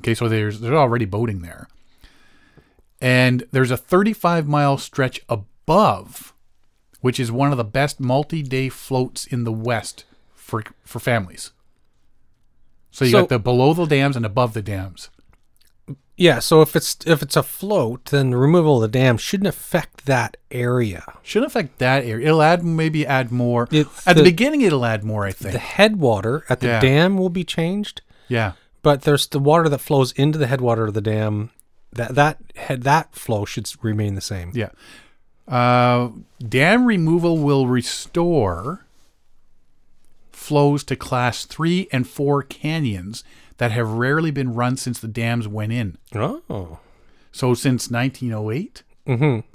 Okay, 0.00 0.14
so 0.14 0.28
there's 0.28 0.60
there's 0.60 0.74
already 0.74 1.04
boating 1.04 1.42
there, 1.42 1.68
and 3.00 3.44
there's 3.50 3.70
a 3.70 3.76
35 3.76 4.46
mile 4.46 4.78
stretch 4.78 5.20
above, 5.28 6.32
which 7.06 7.20
is 7.20 7.30
one 7.30 7.52
of 7.52 7.56
the 7.56 7.64
best 7.80 8.00
multi-day 8.00 8.68
floats 8.68 9.26
in 9.26 9.44
the 9.44 9.52
West 9.52 10.04
for 10.34 10.64
for 10.84 10.98
families. 10.98 11.52
So 12.90 13.04
you 13.04 13.12
So- 13.12 13.20
got 13.22 13.28
the 13.28 13.38
below 13.38 13.72
the 13.74 13.86
dams 13.86 14.16
and 14.16 14.26
above 14.26 14.54
the 14.54 14.62
dams. 14.62 15.10
Yeah. 16.16 16.38
So 16.40 16.62
if 16.62 16.74
it's 16.74 16.96
if 17.06 17.22
it's 17.22 17.36
a 17.36 17.42
float, 17.44 18.06
then 18.06 18.30
the 18.30 18.36
removal 18.38 18.76
of 18.76 18.82
the 18.90 18.98
dam 18.98 19.18
shouldn't 19.18 19.46
affect 19.46 20.06
that 20.06 20.36
area. 20.50 21.04
Shouldn't 21.22 21.52
affect 21.52 21.78
that 21.78 22.04
area. 22.04 22.26
It'll 22.26 22.42
add 22.42 22.64
maybe 22.64 23.06
add 23.06 23.30
more. 23.30 23.68
It's 23.70 24.06
At 24.06 24.16
the, 24.16 24.22
the- 24.22 24.30
beginning, 24.30 24.62
it'll 24.62 24.84
add 24.84 25.04
more. 25.04 25.24
I 25.26 25.32
think. 25.32 25.52
The 25.52 25.58
headwater 25.60 26.44
at 26.48 26.58
the 26.60 26.68
Yeah. 26.68 26.80
dam 26.80 27.18
will 27.18 27.28
be 27.28 27.44
changed, 27.44 28.00
yeah. 28.28 28.52
but 28.82 29.02
there's 29.02 29.26
the 29.28 29.38
water 29.38 29.68
that 29.68 29.78
flows 29.80 30.10
into 30.12 30.38
the 30.38 30.46
headwater 30.48 30.86
of 30.86 30.94
the 30.94 31.00
dam. 31.02 31.50
That 31.92 32.14
that 32.14 32.38
head 32.56 32.82
that 32.82 33.14
flow 33.14 33.44
should 33.44 33.70
remain 33.82 34.14
the 34.16 34.20
same. 34.34 34.50
Yeah. 34.54 34.70
Uh, 35.48 36.08
dam 36.40 36.84
removal 36.86 37.38
will 37.38 37.66
restore 37.66 38.84
flows 40.32 40.84
to 40.84 40.96
class 40.96 41.44
three 41.44 41.88
and 41.92 42.06
four 42.06 42.42
canyons 42.42 43.24
that 43.58 43.72
have 43.72 43.88
rarely 43.92 44.30
been 44.30 44.54
run 44.54 44.76
since 44.76 44.98
the 44.98 45.08
dams 45.08 45.48
went 45.48 45.72
in. 45.72 45.96
Oh. 46.14 46.78
So 47.32 47.54
since 47.54 47.90
1908, 47.90 48.82
Mm-hmm. 49.06 49.46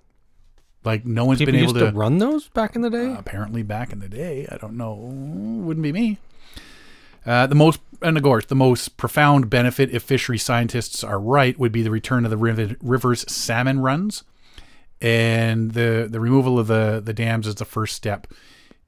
like 0.86 1.06
no 1.06 1.25
one's 1.25 1.39
People 1.39 1.51
been 1.51 1.63
able 1.63 1.73
to. 1.73 1.91
to 1.91 1.91
run 1.91 2.19
those 2.19 2.47
back 2.47 2.73
in 2.77 2.82
the 2.84 2.89
day. 2.89 3.13
apparently, 3.17 3.63
back 3.63 3.91
in 3.91 3.99
the 3.99 4.08
day, 4.08 4.47
I 4.49 4.56
don't 4.56 4.77
know, 4.77 4.93
wouldn't 4.93 5.84
be 5.84 5.91
me. 5.91 6.17
Uh, 7.25 7.47
the 7.47 7.56
most, 7.56 7.82
and 8.01 8.15
of 8.15 8.23
course, 8.23 8.45
the 8.45 8.56
most 8.56 8.95
profound 8.95 9.49
benefit, 9.49 9.91
if 9.91 10.04
fishery 10.04 10.38
scientists 10.38 11.04
are 11.04 11.19
right, 11.19 11.60
would 11.60 11.73
be 11.73 11.84
the 11.84 11.91
return 11.91 12.23
of 12.23 12.32
the 12.32 12.38
river, 12.38 12.75
river's 12.82 13.30
salmon 13.30 13.82
runs, 13.82 14.23
and 15.02 15.72
the 15.72 16.08
the 16.10 16.20
removal 16.20 16.60
of 16.60 16.68
the 16.68 17.02
the 17.04 17.14
dams 17.14 17.48
is 17.48 17.56
the 17.56 17.66
first 17.66 17.96
step 17.96 18.28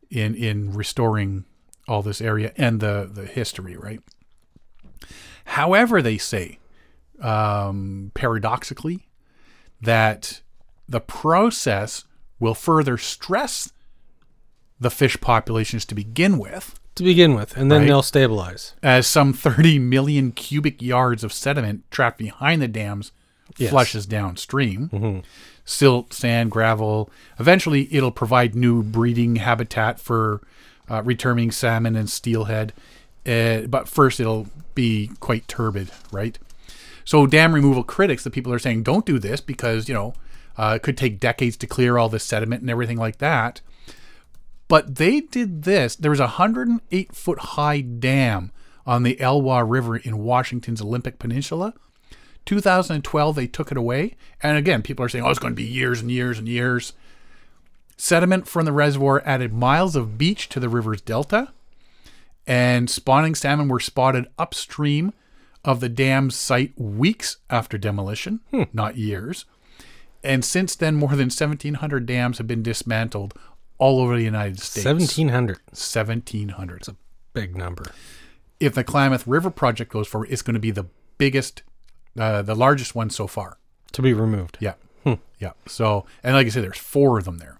in 0.09 0.35
in 0.35 0.73
restoring 0.73 1.45
all 1.87 2.01
this 2.01 2.21
area 2.21 2.53
and 2.57 2.79
the 2.79 3.09
the 3.11 3.25
history, 3.25 3.75
right? 3.75 3.99
However, 5.45 6.01
they 6.01 6.17
say, 6.17 6.59
um, 7.21 8.11
paradoxically, 8.13 9.07
that 9.81 10.41
the 10.87 11.01
process 11.01 12.05
will 12.39 12.53
further 12.55 12.97
stress 12.97 13.71
the 14.79 14.89
fish 14.89 15.19
populations 15.19 15.85
to 15.85 15.95
begin 15.95 16.37
with, 16.37 16.79
to 16.95 17.03
begin 17.03 17.35
with, 17.35 17.55
and 17.57 17.71
then 17.71 17.81
Right. 17.81 17.87
they'll 17.87 18.01
stabilize. 18.03 18.73
as 18.81 19.07
some 19.07 19.33
30 19.33 19.79
million 19.79 20.31
cubic 20.31 20.81
yards 20.81 21.23
of 21.23 21.31
sediment 21.33 21.83
trapped 21.91 22.17
behind 22.17 22.61
the 22.61 22.67
dams 22.67 23.11
Yes. 23.57 23.69
flushes 23.69 24.05
downstream. 24.05 25.23
Silt, 25.65 26.13
sand, 26.13 26.51
gravel. 26.51 27.09
Eventually, 27.39 27.87
it'll 27.93 28.11
provide 28.11 28.55
new 28.55 28.83
breeding 28.83 29.37
habitat 29.37 29.99
for 29.99 30.41
uh, 30.89 31.01
returning 31.03 31.51
salmon 31.51 31.95
and 31.95 32.09
steelhead. 32.09 32.73
Uh, 33.25 33.61
but 33.61 33.87
first, 33.87 34.19
it'll 34.19 34.47
be 34.75 35.11
quite 35.19 35.47
turbid, 35.47 35.89
right? 36.11 36.37
So, 37.05 37.25
dam 37.25 37.53
removal 37.53 37.83
critics, 37.83 38.23
the 38.23 38.29
people 38.29 38.53
are 38.53 38.59
saying, 38.59 38.83
don't 38.83 39.05
do 39.05 39.19
this 39.19 39.41
because, 39.41 39.87
you 39.87 39.93
know, 39.93 40.13
uh, 40.57 40.73
it 40.75 40.83
could 40.83 40.97
take 40.97 41.19
decades 41.19 41.57
to 41.57 41.67
clear 41.67 41.97
all 41.97 42.09
this 42.09 42.23
sediment 42.23 42.61
and 42.61 42.69
everything 42.69 42.97
like 42.97 43.17
that. 43.17 43.61
But 44.67 44.95
they 44.95 45.21
did 45.21 45.63
this. 45.63 45.95
There 45.95 46.11
was 46.11 46.19
a 46.19 46.23
108 46.23 47.15
foot 47.15 47.39
high 47.39 47.81
dam 47.81 48.51
on 48.85 49.03
the 49.03 49.15
Elwha 49.17 49.63
River 49.67 49.97
in 49.97 50.19
Washington's 50.19 50.81
Olympic 50.81 51.19
Peninsula. 51.19 51.73
2012, 52.45 53.35
they 53.35 53.47
took 53.47 53.71
it 53.71 53.77
away. 53.77 54.15
And 54.41 54.57
again, 54.57 54.81
people 54.81 55.05
are 55.05 55.09
saying, 55.09 55.23
oh, 55.23 55.29
it's 55.29 55.39
going 55.39 55.53
to 55.53 55.55
be 55.55 55.63
years 55.63 56.01
and 56.01 56.11
years 56.11 56.39
and 56.39 56.47
years. 56.47 56.93
Sediment 57.97 58.47
from 58.47 58.65
the 58.65 58.71
reservoir 58.71 59.21
added 59.25 59.53
miles 59.53 59.95
of 59.95 60.17
beach 60.17 60.49
to 60.49 60.59
the 60.59 60.69
river's 60.69 61.01
delta, 61.01 61.53
and 62.45 62.89
spawning 62.89 63.35
salmon 63.35 63.67
were 63.67 63.79
spotted 63.79 64.27
upstream 64.37 65.13
of 65.63 65.79
the 65.79 65.89
dam's 65.89 66.35
site 66.35 66.77
weeks 66.77 67.37
after 67.49 67.77
demolition, 67.77 68.41
hmm. 68.51 68.63
not 68.73 68.97
years. 68.97 69.45
And 70.23 70.43
since 70.43 70.75
then, 70.75 70.95
more 70.95 71.11
than 71.11 71.27
1,700 71.27 72.05
dams 72.05 72.37
have 72.39 72.47
been 72.47 72.63
dismantled 72.63 73.33
all 73.77 73.99
over 73.99 74.17
the 74.17 74.23
United 74.23 74.59
States. 74.59 74.83
Seventeen 74.83 75.29
hundred. 75.29 75.59
1,700. 75.71 76.77
It's 76.77 76.87
a 76.87 76.95
Big 77.33 77.55
number. 77.55 77.85
If 78.59 78.75
the 78.75 78.83
Klamath 78.83 79.27
River 79.27 79.49
project 79.49 79.91
goes 79.91 80.07
forward, 80.07 80.29
it's 80.31 80.43
going 80.43 80.53
to 80.53 80.59
be 80.59 80.71
the 80.71 80.85
biggest, 81.17 81.63
uh, 82.17 82.41
the 82.41 82.55
largest 82.55 82.95
one 82.95 83.09
so 83.09 83.27
far. 83.27 83.57
To 83.93 84.01
be 84.01 84.13
removed. 84.13 84.57
Yeah. 84.59 84.73
Yeah. 85.43 85.51
So, 85.67 86.05
and 86.23 86.35
like 86.35 86.47
I 86.47 86.49
said, 86.49 86.63
there's 86.63 86.77
four 86.77 87.17
of 87.17 87.25
them 87.25 87.37
there. 87.37 87.59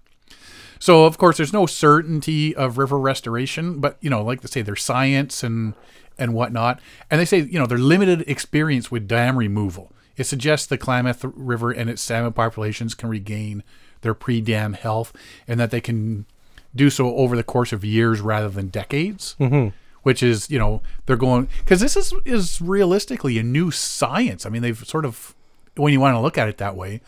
So, 0.78 1.04
of 1.04 1.18
course, 1.18 1.36
there's 1.36 1.52
no 1.52 1.66
certainty 1.66 2.56
of 2.56 2.78
river 2.78 2.98
restoration, 2.98 3.78
but, 3.78 3.98
you 4.00 4.08
know, 4.08 4.22
like 4.22 4.40
they 4.40 4.48
say, 4.48 4.62
there's 4.62 4.82
science 4.82 5.42
and, 5.42 5.74
and 6.18 6.32
whatnot. 6.32 6.80
And 7.10 7.20
they 7.20 7.26
say, 7.26 7.40
you 7.40 7.58
know, 7.58 7.66
their 7.66 7.78
limited 7.78 8.22
experience 8.26 8.90
with 8.90 9.06
dam 9.06 9.36
removal. 9.36 9.92
It 10.16 10.24
suggests 10.24 10.66
the 10.66 10.78
Klamath 10.78 11.24
River 11.24 11.70
and 11.70 11.90
its 11.90 12.00
salmon 12.00 12.32
populations 12.32 12.94
can 12.94 13.10
regain 13.10 13.62
their 14.00 14.14
pre 14.14 14.40
dam 14.40 14.72
health 14.72 15.12
and 15.46 15.60
that 15.60 15.70
they 15.70 15.80
can 15.80 16.24
do 16.74 16.88
so 16.88 17.14
over 17.16 17.36
the 17.36 17.42
course 17.42 17.72
of 17.72 17.84
years 17.84 18.20
rather 18.20 18.48
than 18.48 18.68
decades. 18.68 19.36
Mm-hmm. 19.38 19.76
Which 20.04 20.22
is, 20.22 20.48
you 20.50 20.58
know, 20.58 20.80
they're 21.06 21.16
going 21.16 21.48
because 21.58 21.80
this 21.80 21.96
is 21.96 22.14
is 22.24 22.60
realistically 22.62 23.38
a 23.38 23.42
new 23.42 23.70
science. 23.72 24.46
I 24.46 24.48
mean, 24.50 24.62
they've 24.62 24.78
sort 24.86 25.04
of, 25.04 25.34
when 25.76 25.92
you 25.92 25.98
want 26.00 26.14
to 26.14 26.20
look 26.20 26.38
at 26.38 26.48
it 26.48 26.58
that 26.58 26.76
way, 26.76 27.00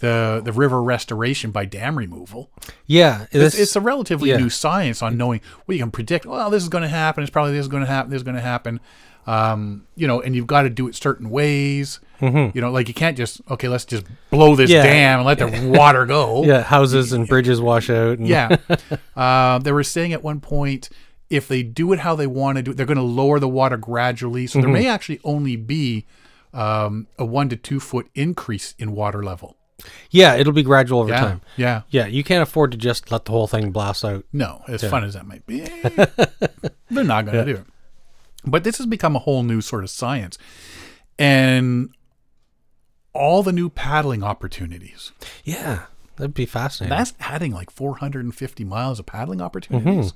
the 0.00 0.40
the 0.44 0.52
river 0.52 0.82
restoration 0.82 1.50
by 1.50 1.64
dam 1.64 1.96
removal. 1.96 2.50
Yeah. 2.86 3.22
It's, 3.24 3.32
This, 3.32 3.58
it's 3.58 3.76
a 3.76 3.80
relatively 3.80 4.30
yeah. 4.30 4.36
new 4.36 4.50
science 4.50 5.00
on 5.02 5.16
knowing 5.16 5.40
well 5.66 5.76
you 5.76 5.82
can 5.82 5.90
predict. 5.90 6.26
Well, 6.26 6.50
this 6.50 6.62
is 6.62 6.68
going 6.68 6.82
to 6.82 6.88
happen. 6.88 7.22
It's 7.22 7.30
probably 7.30 7.52
this 7.52 7.62
is 7.62 7.68
going 7.68 7.82
to 7.84 7.88
happen. 7.88 8.10
This 8.10 8.18
is 8.18 8.24
going 8.24 8.36
to 8.36 8.42
happen. 8.42 8.80
Um, 9.26 9.86
you 9.96 10.06
know, 10.08 10.20
and 10.20 10.34
you've 10.34 10.46
got 10.46 10.62
to 10.62 10.70
do 10.70 10.88
it 10.88 10.94
certain 10.94 11.30
ways. 11.30 12.00
You 12.22 12.52
know, 12.54 12.70
like 12.70 12.86
you 12.88 12.92
can't 12.94 13.16
just 13.16 13.40
okay, 13.50 13.68
let's 13.68 13.86
just 13.86 14.04
blow 14.30 14.54
this 14.54 14.70
Mm-hmm. 14.70 14.76
Yeah. 14.76 14.92
dam 14.92 15.20
and 15.20 15.26
let 15.26 15.38
the 15.38 15.70
water 15.78 16.04
go. 16.04 16.44
yeah, 16.44 16.62
houses 16.62 17.12
and 17.14 17.26
bridges 17.26 17.60
wash 17.62 17.88
out. 17.88 18.18
And, 18.18 18.28
Yeah. 18.28 18.56
uh, 19.16 19.58
they 19.60 19.72
were 19.72 19.84
saying 19.84 20.12
at 20.12 20.22
one 20.22 20.40
point 20.40 20.90
if 21.30 21.46
they 21.48 21.62
do 21.62 21.92
it 21.92 22.00
how 22.00 22.14
they 22.16 22.26
want 22.26 22.56
to 22.56 22.62
do 22.62 22.70
it, 22.72 22.76
they're 22.76 22.86
going 22.86 22.96
to 22.98 23.02
lower 23.02 23.38
the 23.40 23.48
water 23.48 23.76
gradually. 23.76 24.46
So 24.46 24.60
there 24.60 24.68
may 24.68 24.86
actually 24.88 25.20
only 25.24 25.56
be 25.56 26.04
um, 26.52 27.06
a 27.18 27.24
one 27.24 27.48
to 27.48 27.56
two 27.56 27.78
foot 27.80 28.08
increase 28.14 28.74
in 28.78 28.92
water 28.92 29.22
level. 29.22 29.56
yeah, 30.10 30.34
it'll 30.34 30.52
be 30.52 30.62
gradual 30.64 31.00
over 31.00 31.10
Yeah. 31.10 31.20
time. 31.20 31.40
Yeah. 31.56 31.82
Yeah, 31.88 32.06
you 32.06 32.22
can't 32.24 32.42
afford 32.42 32.72
to 32.72 32.76
just 32.76 33.10
let 33.12 33.24
the 33.24 33.30
whole 33.32 33.46
thing 33.46 33.70
blast 33.70 34.04
out. 34.04 34.24
No, 34.32 34.62
as 34.68 34.82
fun 34.84 35.04
as 35.04 35.14
that 35.14 35.26
might 35.26 35.46
be, 35.46 35.60
they're 36.90 37.04
not 37.04 37.24
going 37.24 37.46
to 37.46 37.54
do 37.54 37.60
it. 37.60 37.66
But 38.44 38.64
this 38.64 38.76
has 38.78 38.86
become 38.86 39.14
a 39.16 39.20
whole 39.20 39.42
new 39.42 39.60
sort 39.60 39.84
of 39.84 39.90
science. 39.90 40.36
And 41.18 41.90
all 43.12 43.42
the 43.42 43.52
new 43.52 43.68
paddling 43.68 44.22
opportunities. 44.22 45.12
Yeah, 45.44 45.84
that'd 46.16 46.34
be 46.34 46.46
fascinating. 46.46 46.96
That's 46.96 47.12
adding 47.20 47.52
like 47.52 47.70
450 47.70 48.64
miles 48.64 48.98
of 48.98 49.06
paddling 49.06 49.40
opportunities. 49.40 50.12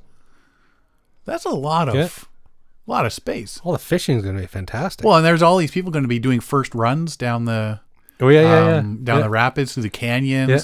That's 1.25 1.45
a 1.45 1.51
lot 1.51 1.89
of 1.89 1.95
Yeah. 1.95 2.09
lot 2.87 3.07
of 3.07 3.13
space. 3.13 3.61
All 3.65 3.73
the 3.73 3.79
fishing 3.79 4.17
is 4.17 4.23
going 4.23 4.37
to 4.37 4.43
be 4.43 4.47
fantastic. 4.47 5.07
Well, 5.07 5.17
and 5.17 5.25
there's 5.25 5.43
all 5.43 5.57
these 5.57 5.71
people 5.71 5.91
going 5.91 6.05
to 6.05 6.09
be 6.09 6.19
doing 6.19 6.41
first 6.41 6.75
runs 6.75 7.17
down 7.17 7.47
the 7.47 7.81
oh 8.21 8.29
yeah, 8.29 8.43
yeah, 8.43 8.59
um, 8.59 8.67
yeah. 8.67 8.81
down 9.05 9.17
yeah. 9.19 9.23
the 9.23 9.31
rapids 9.31 9.73
through 9.75 9.85
the 9.85 9.91
canyons. 9.91 10.51
Yeah. 10.51 10.61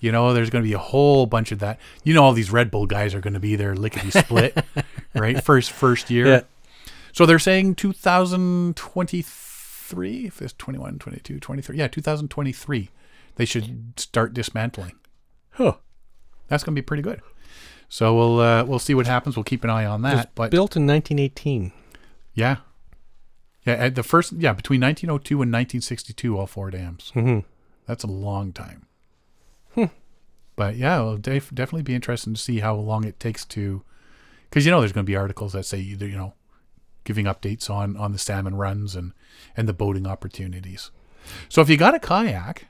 You 0.00 0.10
know, 0.10 0.34
there's 0.34 0.50
going 0.50 0.64
to 0.64 0.68
be 0.68 0.74
a 0.74 0.78
whole 0.78 1.26
bunch 1.26 1.52
of 1.52 1.60
that. 1.60 1.78
You 2.02 2.12
know, 2.12 2.24
all 2.24 2.32
these 2.32 2.50
Red 2.50 2.72
Bull 2.72 2.86
guys 2.86 3.14
are 3.14 3.20
going 3.20 3.34
to 3.34 3.40
be 3.40 3.54
there 3.54 3.76
lickety 3.76 4.10
split, 4.10 4.64
right? 5.14 5.40
First 5.42 5.70
first 5.70 6.10
year. 6.10 6.26
Yeah. 6.26 6.40
So 7.12 7.24
they're 7.24 7.38
saying 7.38 7.76
2023, 7.76 10.26
if 10.26 10.42
it's 10.42 10.54
21, 10.54 10.98
22, 10.98 11.38
23. 11.38 11.76
Yeah, 11.76 11.86
2023. 11.88 12.90
They 13.36 13.44
should 13.44 13.92
start 13.96 14.34
dismantling. 14.34 14.96
Huh. 15.50 15.74
That's 16.48 16.64
going 16.64 16.74
to 16.74 16.82
be 16.82 16.84
pretty 16.84 17.02
good. 17.02 17.20
So 17.92 18.14
we'll 18.16 18.40
uh, 18.40 18.64
we'll 18.64 18.78
see 18.78 18.94
what 18.94 19.06
happens. 19.06 19.36
We'll 19.36 19.44
keep 19.44 19.64
an 19.64 19.68
eye 19.70 19.84
on 19.84 20.00
that. 20.00 20.34
But 20.34 20.50
Built 20.50 20.76
in 20.76 20.86
1918. 20.86 21.72
yeah, 22.32 22.56
Yeah, 23.66 23.74
at 23.74 23.96
the 23.96 24.02
first, 24.02 24.32
yeah, 24.32 24.54
between 24.54 24.80
1902 24.80 25.34
and 25.34 25.52
1962, 25.52 26.38
all 26.38 26.46
four 26.46 26.70
dams. 26.70 27.10
hmm 27.12 27.40
That's 27.86 28.02
a 28.02 28.06
long 28.06 28.54
time. 28.54 28.86
But 30.56 30.76
yeah, 30.76 30.96
it'll 31.00 31.16
def- 31.18 31.54
definitely 31.54 31.82
be 31.82 31.94
interesting 31.94 32.32
to 32.34 32.40
see 32.40 32.60
how 32.60 32.74
long 32.74 33.04
it 33.04 33.18
takes 33.20 33.44
to, 33.46 33.82
because 34.48 34.64
you 34.64 34.70
know 34.70 34.80
there's 34.80 34.92
going 34.92 35.04
to 35.04 35.10
be 35.10 35.16
articles 35.16 35.52
that 35.54 35.64
say 35.66 35.78
either 35.80 36.06
you 36.06 36.16
know, 36.16 36.32
giving 37.04 37.26
updates 37.26 37.68
on 37.68 37.96
on 37.98 38.12
the 38.12 38.18
salmon 38.18 38.54
runs 38.54 38.94
and 38.96 39.12
and 39.54 39.68
the 39.68 39.72
boating 39.74 40.06
opportunities. 40.06 40.90
So 41.50 41.60
if 41.60 41.68
you 41.68 41.76
got 41.76 41.94
a 41.94 41.98
kayak 41.98 42.66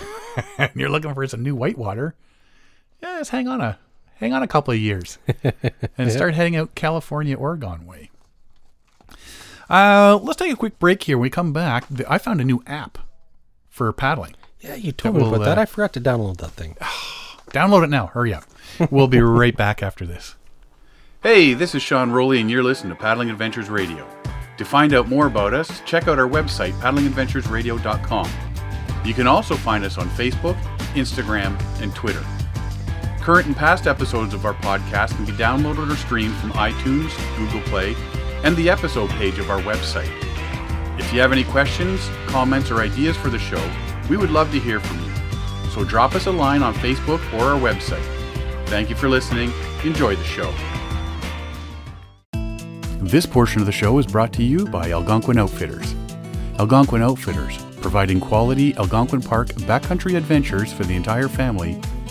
and 0.58 0.70
you're 0.76 0.88
looking 0.90 1.12
for 1.14 1.26
some 1.26 1.42
new 1.42 1.54
whitewater, 1.56 2.14
yeah, 3.02 3.18
just 3.18 3.30
hang 3.30 3.48
on 3.48 3.60
a 3.60 3.78
hang 4.16 4.32
on 4.32 4.42
a 4.42 4.48
couple 4.48 4.72
of 4.72 4.80
years 4.80 5.18
and 5.98 6.12
start 6.12 6.34
heading 6.34 6.56
out 6.56 6.74
California, 6.74 7.36
Oregon 7.36 7.86
way. 7.86 8.10
Uh, 9.68 10.18
let's 10.22 10.38
take 10.38 10.52
a 10.52 10.56
quick 10.56 10.78
break 10.78 11.02
here. 11.02 11.16
When 11.16 11.22
we 11.22 11.30
come 11.30 11.52
back, 11.52 11.88
th- 11.88 12.06
I 12.08 12.18
found 12.18 12.40
a 12.40 12.44
new 12.44 12.62
app 12.66 12.98
for 13.68 13.92
paddling. 13.92 14.34
Yeah, 14.60 14.74
you 14.74 14.92
told 14.92 15.16
me 15.16 15.22
will, 15.22 15.34
about 15.34 15.44
that. 15.44 15.58
uh, 15.58 15.62
I 15.62 15.64
forgot 15.64 15.92
to 15.94 16.00
download 16.00 16.36
that 16.38 16.50
thing. 16.50 16.76
Download 17.50 17.84
it 17.84 17.90
now. 17.90 18.06
Hurry 18.06 18.32
up. 18.32 18.44
We'll 18.90 19.08
be 19.08 19.20
right 19.20 19.56
back 19.56 19.82
after 19.82 20.06
this. 20.06 20.36
Hey, 21.22 21.54
this 21.54 21.74
is 21.74 21.82
Sean 21.82 22.10
Rowley, 22.10 22.40
and 22.40 22.50
you're 22.50 22.62
listening 22.62 22.94
to 22.94 23.00
Paddling 23.00 23.30
Adventures 23.30 23.68
Radio. 23.68 24.06
To 24.58 24.64
find 24.64 24.94
out 24.94 25.08
more 25.08 25.26
about 25.26 25.54
us, 25.54 25.80
check 25.86 26.08
out 26.08 26.18
our 26.18 26.28
website, 26.28 26.72
paddlingadventuresradio.com. 26.80 28.30
You 29.04 29.14
can 29.14 29.26
also 29.26 29.56
find 29.56 29.84
us 29.84 29.98
on 29.98 30.08
Facebook, 30.10 30.60
Instagram, 30.94 31.60
and 31.80 31.94
Twitter. 31.94 32.24
Current 33.22 33.46
and 33.46 33.56
past 33.56 33.86
episodes 33.86 34.34
of 34.34 34.44
our 34.44 34.54
podcast 34.54 35.14
can 35.14 35.24
be 35.24 35.30
downloaded 35.30 35.92
or 35.92 35.94
streamed 35.94 36.34
from 36.38 36.50
iTunes, 36.54 37.08
Google 37.36 37.60
Play, 37.70 37.94
and 38.42 38.56
the 38.56 38.68
episode 38.68 39.10
page 39.10 39.38
of 39.38 39.48
our 39.48 39.60
website. 39.60 40.10
If 40.98 41.12
you 41.12 41.20
have 41.20 41.30
any 41.30 41.44
questions, 41.44 42.10
comments, 42.26 42.72
or 42.72 42.80
ideas 42.80 43.16
for 43.16 43.30
the 43.30 43.38
show, 43.38 43.64
we 44.10 44.16
would 44.16 44.32
love 44.32 44.50
to 44.50 44.58
hear 44.58 44.80
from 44.80 44.98
you. 45.04 45.12
So 45.70 45.84
drop 45.84 46.16
us 46.16 46.26
a 46.26 46.32
line 46.32 46.64
on 46.64 46.74
Facebook 46.74 47.20
or 47.34 47.44
our 47.44 47.60
website. 47.60 48.04
Thank 48.66 48.90
you 48.90 48.96
for 48.96 49.08
listening. 49.08 49.52
Enjoy 49.84 50.16
the 50.16 50.24
show. 50.24 50.52
This 52.98 53.24
portion 53.24 53.60
of 53.60 53.66
the 53.66 53.72
show 53.72 53.98
is 53.98 54.06
brought 54.06 54.32
to 54.32 54.42
you 54.42 54.66
by 54.66 54.90
Algonquin 54.90 55.38
Outfitters. 55.38 55.94
Algonquin 56.58 57.02
Outfitters, 57.02 57.56
providing 57.80 58.18
quality 58.18 58.76
Algonquin 58.78 59.22
Park 59.22 59.46
backcountry 59.50 60.16
adventures 60.16 60.72
for 60.72 60.82
the 60.82 60.96
entire 60.96 61.28
family 61.28 61.80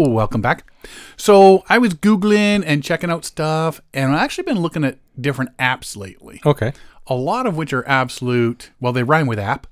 Oh, 0.00 0.08
welcome 0.10 0.40
back. 0.40 0.64
So 1.16 1.64
I 1.68 1.78
was 1.78 1.92
Googling 1.92 2.62
and 2.64 2.84
checking 2.84 3.10
out 3.10 3.24
stuff, 3.24 3.80
and 3.92 4.12
I've 4.12 4.20
actually 4.20 4.44
been 4.44 4.60
looking 4.60 4.84
at 4.84 4.96
different 5.20 5.56
apps 5.56 5.96
lately. 5.96 6.40
Okay. 6.46 6.72
A 7.08 7.16
lot 7.16 7.48
of 7.48 7.56
which 7.56 7.72
are 7.72 7.84
absolute, 7.84 8.70
well, 8.78 8.92
they 8.92 9.02
rhyme 9.02 9.26
with 9.26 9.40
app. 9.40 9.66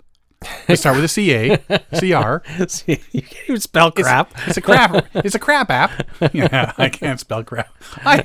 They 0.67 0.75
start 0.75 0.97
with 0.97 1.05
a 1.05 1.09
CA, 1.09 1.59
CR. 1.97 2.67
See, 2.67 3.01
you 3.13 3.23
can't 3.23 3.51
even 3.51 3.61
spell 3.61 3.93
crap. 3.93 4.33
It's, 4.49 4.57
a 4.57 4.61
crap. 4.61 5.07
It's 5.15 5.37
a 5.37 5.39
crap 5.39 5.71
app. 5.71 5.93
Yeah, 6.35 6.73
I 6.77 6.89
can't 6.89 7.21
spell 7.21 7.45
crap. 7.45 7.73
I, 7.99 8.25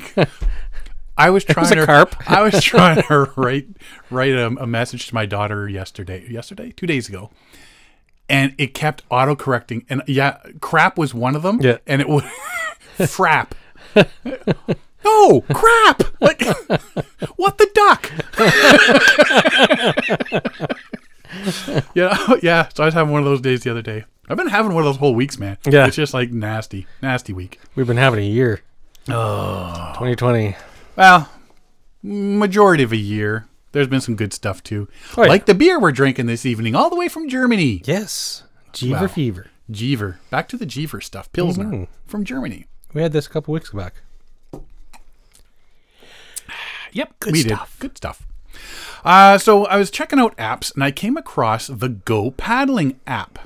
I 1.15 1.29
was 1.29 1.45
trying 1.45 1.71
a 1.71 1.75
to 1.75 1.85
carp. 1.85 2.15
I 2.27 2.41
was 2.41 2.63
trying 2.63 3.03
to 3.03 3.31
write 3.35 3.67
write 4.09 4.33
a, 4.33 4.47
a 4.47 4.65
message 4.65 5.05
to 5.09 5.13
my 5.13 5.27
daughter 5.27 5.69
yesterday. 5.69 6.27
Yesterday, 6.27 6.71
two 6.71 6.87
days 6.87 7.07
ago, 7.07 7.29
and 8.31 8.55
it 8.57 8.73
kept 8.73 9.03
auto 9.09 9.35
correcting. 9.35 9.85
And 9.89 10.01
yeah, 10.07 10.37
crap 10.61 10.97
was 10.97 11.13
one 11.13 11.35
of 11.35 11.43
them. 11.43 11.59
Yeah. 11.61 11.77
and 11.85 12.01
it 12.01 12.07
was 12.07 12.23
frap. 12.97 13.51
No, 15.03 15.41
crap! 15.41 16.03
Like, 16.21 16.43
what 17.35 17.57
the 17.57 17.67
duck? 17.73 18.11
yeah, 21.95 22.35
yeah. 22.43 22.67
So 22.73 22.83
I 22.83 22.85
was 22.85 22.93
having 22.93 23.11
one 23.11 23.23
of 23.23 23.25
those 23.25 23.41
days 23.41 23.63
the 23.63 23.71
other 23.71 23.81
day. 23.81 24.03
I've 24.29 24.37
been 24.37 24.47
having 24.47 24.73
one 24.73 24.83
of 24.83 24.85
those 24.85 24.97
whole 24.97 25.15
weeks, 25.15 25.39
man. 25.39 25.57
Yeah. 25.65 25.87
it's 25.87 25.95
just 25.95 26.13
like 26.13 26.31
nasty, 26.31 26.85
nasty 27.01 27.33
week. 27.33 27.59
We've 27.73 27.87
been 27.87 27.97
having 27.97 28.19
a 28.19 28.27
year. 28.27 28.61
Oh. 29.09 29.93
2020. 29.95 30.55
Well, 30.95 31.27
majority 32.03 32.83
of 32.83 32.91
a 32.91 32.97
year. 32.97 33.47
There's 33.73 33.87
been 33.87 34.01
some 34.01 34.15
good 34.15 34.33
stuff 34.33 34.61
too, 34.63 34.87
Oh, 35.17 35.23
yeah. 35.23 35.29
like 35.29 35.45
the 35.45 35.53
beer 35.55 35.79
we're 35.79 35.91
drinking 35.93 36.25
this 36.25 36.45
evening, 36.45 36.75
all 36.75 36.89
the 36.89 36.95
way 36.95 37.07
from 37.07 37.29
Germany. 37.29 37.81
Yes. 37.85 38.43
Jever 38.73 39.01
Wow. 39.01 39.07
fever. 39.07 39.47
Jever. 39.69 40.19
Back 40.29 40.49
to 40.49 40.57
the 40.57 40.65
Jever 40.65 40.99
stuff. 41.01 41.31
Pilsner 41.31 41.65
Mhm. 41.65 41.87
from 42.05 42.25
Germany. 42.25 42.65
We 42.93 43.01
had 43.01 43.13
this 43.13 43.27
a 43.27 43.29
couple 43.29 43.53
weeks 43.53 43.69
back. 43.71 43.95
Yep, 46.93 47.13
Good 47.19 47.33
we 47.33 47.41
stuff. 47.41 47.71
did. 47.79 47.79
Good 47.79 47.97
stuff. 47.97 48.27
Uh, 49.05 49.37
so 49.37 49.65
I 49.65 49.77
was 49.77 49.89
checking 49.89 50.19
out 50.19 50.35
apps 50.37 50.73
and 50.75 50.83
I 50.83 50.91
came 50.91 51.15
across 51.15 51.67
the 51.67 51.87
Go 51.87 52.31
Paddling 52.31 52.99
app. 53.07 53.39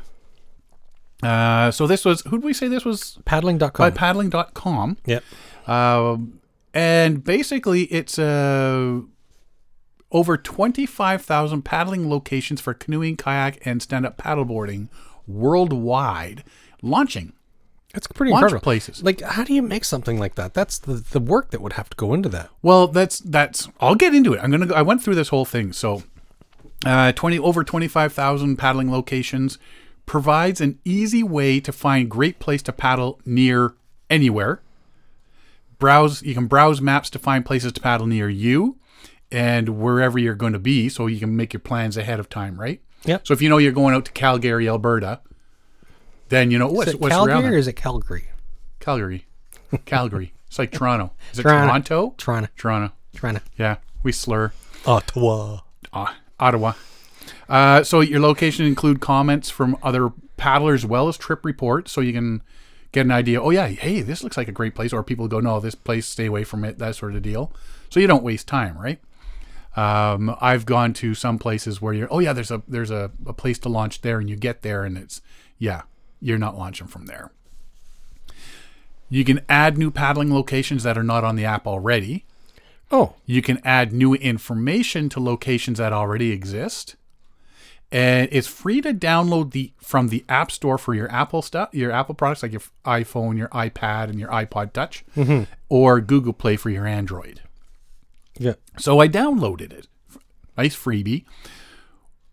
Uh, 1.22 1.70
so 1.72 1.86
this 1.88 2.04
was, 2.06 2.22
who 2.22 2.38
did 2.40 2.44
we 2.44 2.54
say 2.54 2.68
this 2.68 2.84
was? 2.86 3.20
Paddling.com. 3.26 3.72
By 3.78 3.92
paddling.com. 3.92 4.98
yep. 5.06 5.24
Um, 5.68 6.40
and 6.74 7.24
basically, 7.24 7.84
it's 7.84 8.18
uh, 8.20 9.02
over 10.16 10.38
25,000 10.38 11.64
paddling 11.64 12.10
locations 12.10 12.62
for 12.62 12.74
canoeing, 12.74 13.18
kayak, 13.18 13.60
and 13.68 13.82
stand 13.82 14.06
up 14.06 14.18
paddleboarding 14.18 14.88
worldwide 15.28 16.42
launching. 16.82 17.34
It's 17.94 18.08
pretty 18.08 18.32
Launch 18.32 18.44
incredible. 18.44 18.64
places. 18.64 19.04
Like, 19.04 19.20
how 19.20 19.44
do 19.44 19.54
you 19.54 19.62
make 19.62 19.84
something 19.84 20.18
like 20.18 20.36
that? 20.36 20.54
That's 20.54 20.78
the, 20.80 20.94
the 20.94 21.20
work 21.20 21.52
that 21.52 21.62
would 21.62 21.74
have 21.74 21.90
to 21.90 21.98
go 21.98 22.14
into 22.14 22.30
that. 22.30 22.50
Well, 22.62 22.88
that's 22.88 23.20
that's. 23.20 23.68
I'll 23.82 23.96
get 23.96 24.16
into 24.16 24.34
it. 24.34 24.40
I'm 24.42 24.52
gonna. 24.52 24.68
Go, 24.68 24.76
I 24.76 24.82
went 24.82 25.04
through 25.04 25.16
this 25.16 25.30
whole 25.30 25.46
thing. 25.46 25.72
So, 25.74 26.04
uh, 26.86 27.12
twenty 27.14 27.38
over 27.40 27.64
twenty 27.64 27.88
five 27.88 28.12
thousand 28.14 28.56
paddling 28.58 28.92
locations 28.92 29.58
provides 30.06 30.60
an 30.62 30.80
easy 30.86 31.24
way 31.24 31.60
to 31.62 31.72
find 31.72 32.10
great 32.10 32.40
place 32.40 32.62
to 32.64 32.74
paddle 32.74 33.20
near 33.26 33.76
anywhere. 34.10 34.62
Browse. 35.80 36.22
You 36.22 36.34
can 36.34 36.48
browse 36.48 36.82
maps 36.82 37.10
to 37.12 37.20
find 37.20 37.46
places 37.46 37.72
to 37.74 37.82
paddle 37.82 38.08
near 38.08 38.28
you, 38.30 38.78
and 39.32 39.80
wherever 39.80 40.18
you're 40.20 40.36
going 40.36 40.54
to 40.54 40.60
be, 40.60 40.90
so 40.90 41.08
you 41.08 41.20
can 41.20 41.36
make 41.36 41.54
your 41.54 41.60
plans 41.60 41.98
ahead 41.98 42.20
of 42.20 42.30
time. 42.30 42.60
Right. 42.60 42.82
Yep. 43.06 43.28
So 43.28 43.34
if 43.34 43.42
you 43.42 43.50
know 43.50 43.58
you're 43.58 43.72
going 43.72 43.96
out 43.96 44.06
to 44.06 44.12
Calgary, 44.12 44.68
Alberta, 44.68 45.22
then 46.30 46.52
you 46.52 46.58
know 46.58 46.68
what's 46.68 46.90
is 46.90 46.94
it 46.96 47.02
what's 47.02 47.14
Calgary 47.14 47.56
or 47.56 47.58
is 47.58 47.68
it 47.68 47.74
Calgary? 47.74 48.30
Calgary, 48.80 49.26
Calgary. 49.86 50.34
It's 50.48 50.60
like 50.60 50.72
Toronto. 50.72 51.12
Is 51.34 51.40
it 51.40 51.44
Toronto. 51.44 51.68
Toronto? 51.68 52.16
Toronto. 52.18 52.50
Toronto. 52.56 52.94
Toronto. 53.14 53.42
Yeah, 53.58 53.78
we 54.04 54.12
slur. 54.12 54.54
Ottawa. 54.86 55.60
uh, 55.94 56.14
Ottawa. 56.40 56.74
Uh, 57.50 57.84
so 57.84 58.02
your 58.02 58.20
location 58.20 58.66
include 58.66 59.02
comments 59.02 59.50
from 59.50 59.78
other 59.84 60.12
paddlers 60.38 60.84
as 60.84 60.90
well 60.90 61.08
as 61.08 61.18
trip 61.18 61.46
reports, 61.46 61.92
so 61.92 62.02
you 62.02 62.14
can 62.14 62.42
get 62.92 63.06
an 63.06 63.12
idea. 63.12 63.42
Oh 63.42 63.50
yeah, 63.50 63.68
hey, 63.68 64.02
this 64.02 64.24
looks 64.24 64.38
like 64.38 64.48
a 64.48 64.52
great 64.52 64.76
place. 64.76 64.94
Or 64.94 65.04
people 65.04 65.28
go, 65.28 65.40
no, 65.40 65.60
this 65.60 65.76
place, 65.76 66.06
stay 66.06 66.26
away 66.26 66.44
from 66.44 66.64
it. 66.64 66.78
That 66.80 66.96
sort 66.96 67.16
of 67.16 67.22
deal. 67.22 67.52
So 67.90 68.00
you 68.00 68.08
don't 68.08 68.24
waste 68.24 68.48
time, 68.48 68.78
right? 68.78 69.00
Um, 69.76 70.36
I've 70.40 70.66
gone 70.66 70.94
to 70.94 71.14
some 71.14 71.38
places 71.38 71.82
where 71.82 71.94
you're, 71.94 72.08
oh 72.12 72.20
yeah, 72.20 72.34
there's 72.34 72.52
a 72.52 72.64
there's 72.68 72.92
a, 72.92 73.12
a 73.26 73.34
place 73.34 73.60
to 73.60 73.70
launch 73.70 74.02
there, 74.02 74.20
and 74.20 74.30
you 74.30 74.36
get 74.36 74.62
there, 74.62 74.84
and 74.84 74.98
it's 74.98 75.22
yeah, 75.58 75.84
you're 76.22 76.38
not 76.38 76.58
launching 76.58 76.88
from 76.88 77.06
there. 77.08 77.32
You 79.10 79.24
can 79.24 79.42
add 79.48 79.78
new 79.78 79.92
paddling 79.92 80.34
locations 80.34 80.84
that 80.84 80.98
are 80.98 81.04
not 81.04 81.24
on 81.24 81.36
the 81.36 81.46
app 81.46 81.68
already. 81.68 82.26
Oh, 82.92 83.16
You 83.26 83.42
can 83.42 83.60
add 83.66 83.92
new 83.94 84.14
information 84.14 85.10
to 85.10 85.20
locations 85.20 85.78
that 85.80 85.92
already 85.94 86.32
exist. 86.32 86.96
And 87.92 88.28
it's 88.32 88.48
free 88.48 88.82
to 88.82 88.94
download 88.94 89.52
the 89.52 89.72
from 89.78 90.10
the 90.10 90.26
App 90.28 90.52
Store 90.52 90.78
for 90.78 90.94
your 90.94 91.10
Apple 91.12 91.42
stuff, 91.42 91.70
your 91.74 91.92
Apple 91.92 92.16
products 92.16 92.44
like 92.44 92.52
your 92.52 92.62
iPhone, 92.84 93.38
your 93.38 93.48
iPad, 93.50 94.10
and 94.10 94.20
your 94.20 94.30
iPod 94.30 94.74
Touch, 94.74 95.04
or 95.70 96.02
Google 96.02 96.34
Play 96.34 96.56
for 96.58 96.70
your 96.70 96.88
Android. 96.88 97.42
Yeah. 98.38 98.54
So 98.78 99.00
I 99.00 99.08
downloaded 99.08 99.72
it. 99.74 99.88
Nice 100.58 100.76
freebie. 100.76 101.26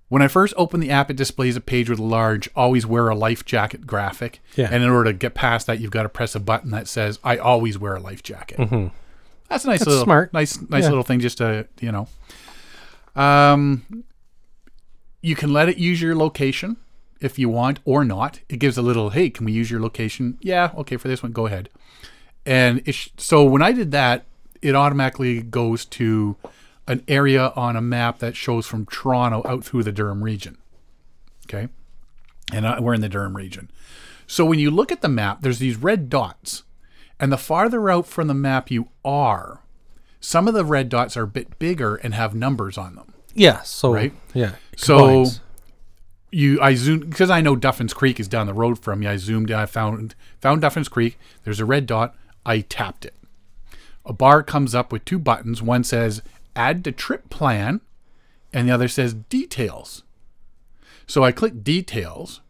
When 0.08 0.20
I 0.22 0.28
first 0.28 0.52
open 0.58 0.80
the 0.80 0.90
app, 0.90 1.10
it 1.10 1.16
displays 1.16 1.56
a 1.56 1.60
page 1.60 1.88
with 1.88 1.98
a 1.98 2.02
large 2.04 2.48
"Always 2.54 2.84
wear 2.86 3.08
a 3.08 3.14
life 3.14 3.44
jacket" 3.44 3.86
graphic. 3.86 4.40
Yeah. 4.56 4.68
And 4.70 4.82
in 4.84 4.90
order 4.90 5.12
to 5.12 5.18
get 5.18 5.34
past 5.34 5.66
that, 5.66 5.80
you've 5.80 5.90
got 5.90 6.02
to 6.02 6.08
press 6.10 6.34
a 6.34 6.40
button 6.40 6.70
that 6.72 6.86
says 6.86 7.18
"I 7.24 7.38
always 7.38 7.78
wear 7.78 7.94
a 7.96 8.00
life 8.00 8.22
jacket." 8.22 8.58
Hmm. 8.68 8.88
That's 9.48 9.64
a 9.64 9.68
nice 9.68 9.80
That's 9.80 9.88
little 9.88 10.04
smart. 10.04 10.32
nice 10.32 10.60
nice 10.68 10.82
Yeah. 10.84 10.88
little 10.90 11.02
thing 11.04 11.20
just 11.20 11.38
to 11.38 11.66
you 11.80 11.90
know. 11.92 12.08
Um, 13.14 14.04
you 15.20 15.34
can 15.34 15.52
let 15.52 15.68
it 15.68 15.78
use 15.78 16.00
your 16.00 16.14
location 16.14 16.76
if 17.20 17.38
you 17.38 17.48
want 17.48 17.80
or 17.84 18.04
not. 18.04 18.40
It 18.48 18.58
gives 18.58 18.76
a 18.78 18.82
little, 18.82 19.10
hey, 19.10 19.30
can 19.30 19.44
we 19.46 19.52
use 19.52 19.70
your 19.70 19.80
location? 19.80 20.38
Yeah, 20.40 20.72
okay, 20.76 20.96
for 20.96 21.08
this 21.08 21.22
one, 21.22 21.32
go 21.32 21.46
ahead. 21.46 21.68
And 22.44 22.82
it 22.86 22.92
sh- 22.94 23.08
so 23.16 23.44
when 23.44 23.62
I 23.62 23.72
did 23.72 23.92
that, 23.92 24.24
it 24.62 24.74
automatically 24.74 25.42
goes 25.42 25.84
to 25.84 26.36
an 26.86 27.02
area 27.08 27.52
on 27.54 27.76
a 27.76 27.80
map 27.80 28.18
that 28.18 28.36
shows 28.36 28.66
from 28.66 28.86
Toronto 28.86 29.42
out 29.46 29.64
through 29.64 29.82
the 29.82 29.92
Durham 29.92 30.24
region. 30.24 30.58
Okay. 31.46 31.68
And 32.52 32.64
uh, 32.66 32.78
we're 32.80 32.94
in 32.94 33.00
the 33.00 33.08
Durham 33.08 33.36
region. 33.36 33.70
So 34.26 34.44
when 34.44 34.58
you 34.58 34.70
look 34.70 34.90
at 34.90 35.00
the 35.00 35.08
map, 35.08 35.42
there's 35.42 35.58
these 35.58 35.76
red 35.76 36.08
dots. 36.08 36.64
And 37.20 37.30
the 37.30 37.38
farther 37.38 37.88
out 37.90 38.06
from 38.06 38.26
the 38.28 38.34
map 38.34 38.70
you 38.70 38.88
are, 39.04 39.60
some 40.20 40.48
of 40.48 40.54
the 40.54 40.64
red 40.64 40.88
dots 40.88 41.16
are 41.16 41.24
a 41.24 41.28
bit 41.28 41.58
bigger 41.58 41.96
and 41.96 42.14
have 42.14 42.34
numbers 42.34 42.78
on 42.78 42.94
them. 42.94 43.12
Yeah. 43.34 43.62
So 43.62 43.92
Right. 43.92 44.12
Yeah. 44.34 44.54
So 44.76 45.26
you 46.30 46.60
I 46.60 46.74
zoomed 46.74 47.10
because 47.10 47.30
I 47.30 47.40
know 47.40 47.56
Duffins 47.56 47.94
Creek 47.94 48.18
is 48.18 48.26
down 48.26 48.46
the 48.46 48.54
road 48.54 48.78
from 48.78 49.02
you. 49.02 49.08
I 49.08 49.16
zoomed 49.16 49.50
in, 49.50 49.56
I 49.56 49.66
found 49.66 50.14
found 50.40 50.62
Duffins 50.62 50.90
Creek. 50.90 51.18
There's 51.44 51.60
a 51.60 51.64
red 51.64 51.86
dot. 51.86 52.16
I 52.44 52.60
tapped 52.60 53.04
it. 53.04 53.14
A 54.04 54.12
bar 54.12 54.42
comes 54.42 54.74
up 54.74 54.92
with 54.92 55.04
two 55.04 55.18
buttons. 55.18 55.62
One 55.62 55.84
says 55.84 56.22
add 56.56 56.84
to 56.84 56.92
trip 56.92 57.30
plan 57.30 57.80
and 58.52 58.68
the 58.68 58.72
other 58.72 58.88
says 58.88 59.14
details. 59.14 60.02
So 61.06 61.24
I 61.24 61.32
click 61.32 61.62
details 61.62 62.40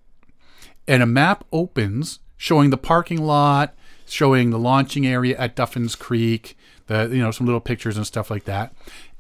and 0.87 1.03
a 1.03 1.07
map 1.07 1.45
opens 1.53 2.19
showing 2.37 2.71
the 2.71 2.77
parking 2.77 3.23
lot, 3.23 3.75
showing 4.07 4.51
the 4.51 4.59
launching 4.59 5.07
area 5.07 5.37
at 5.39 5.55
Duffins 5.57 5.99
Creek, 5.99 6.57
the 6.87 7.09
you 7.09 7.23
know 7.23 7.31
some 7.31 7.47
little 7.47 7.61
pictures 7.61 7.97
and 7.97 8.07
stuff 8.07 8.31
like 8.31 8.45
that. 8.45 8.75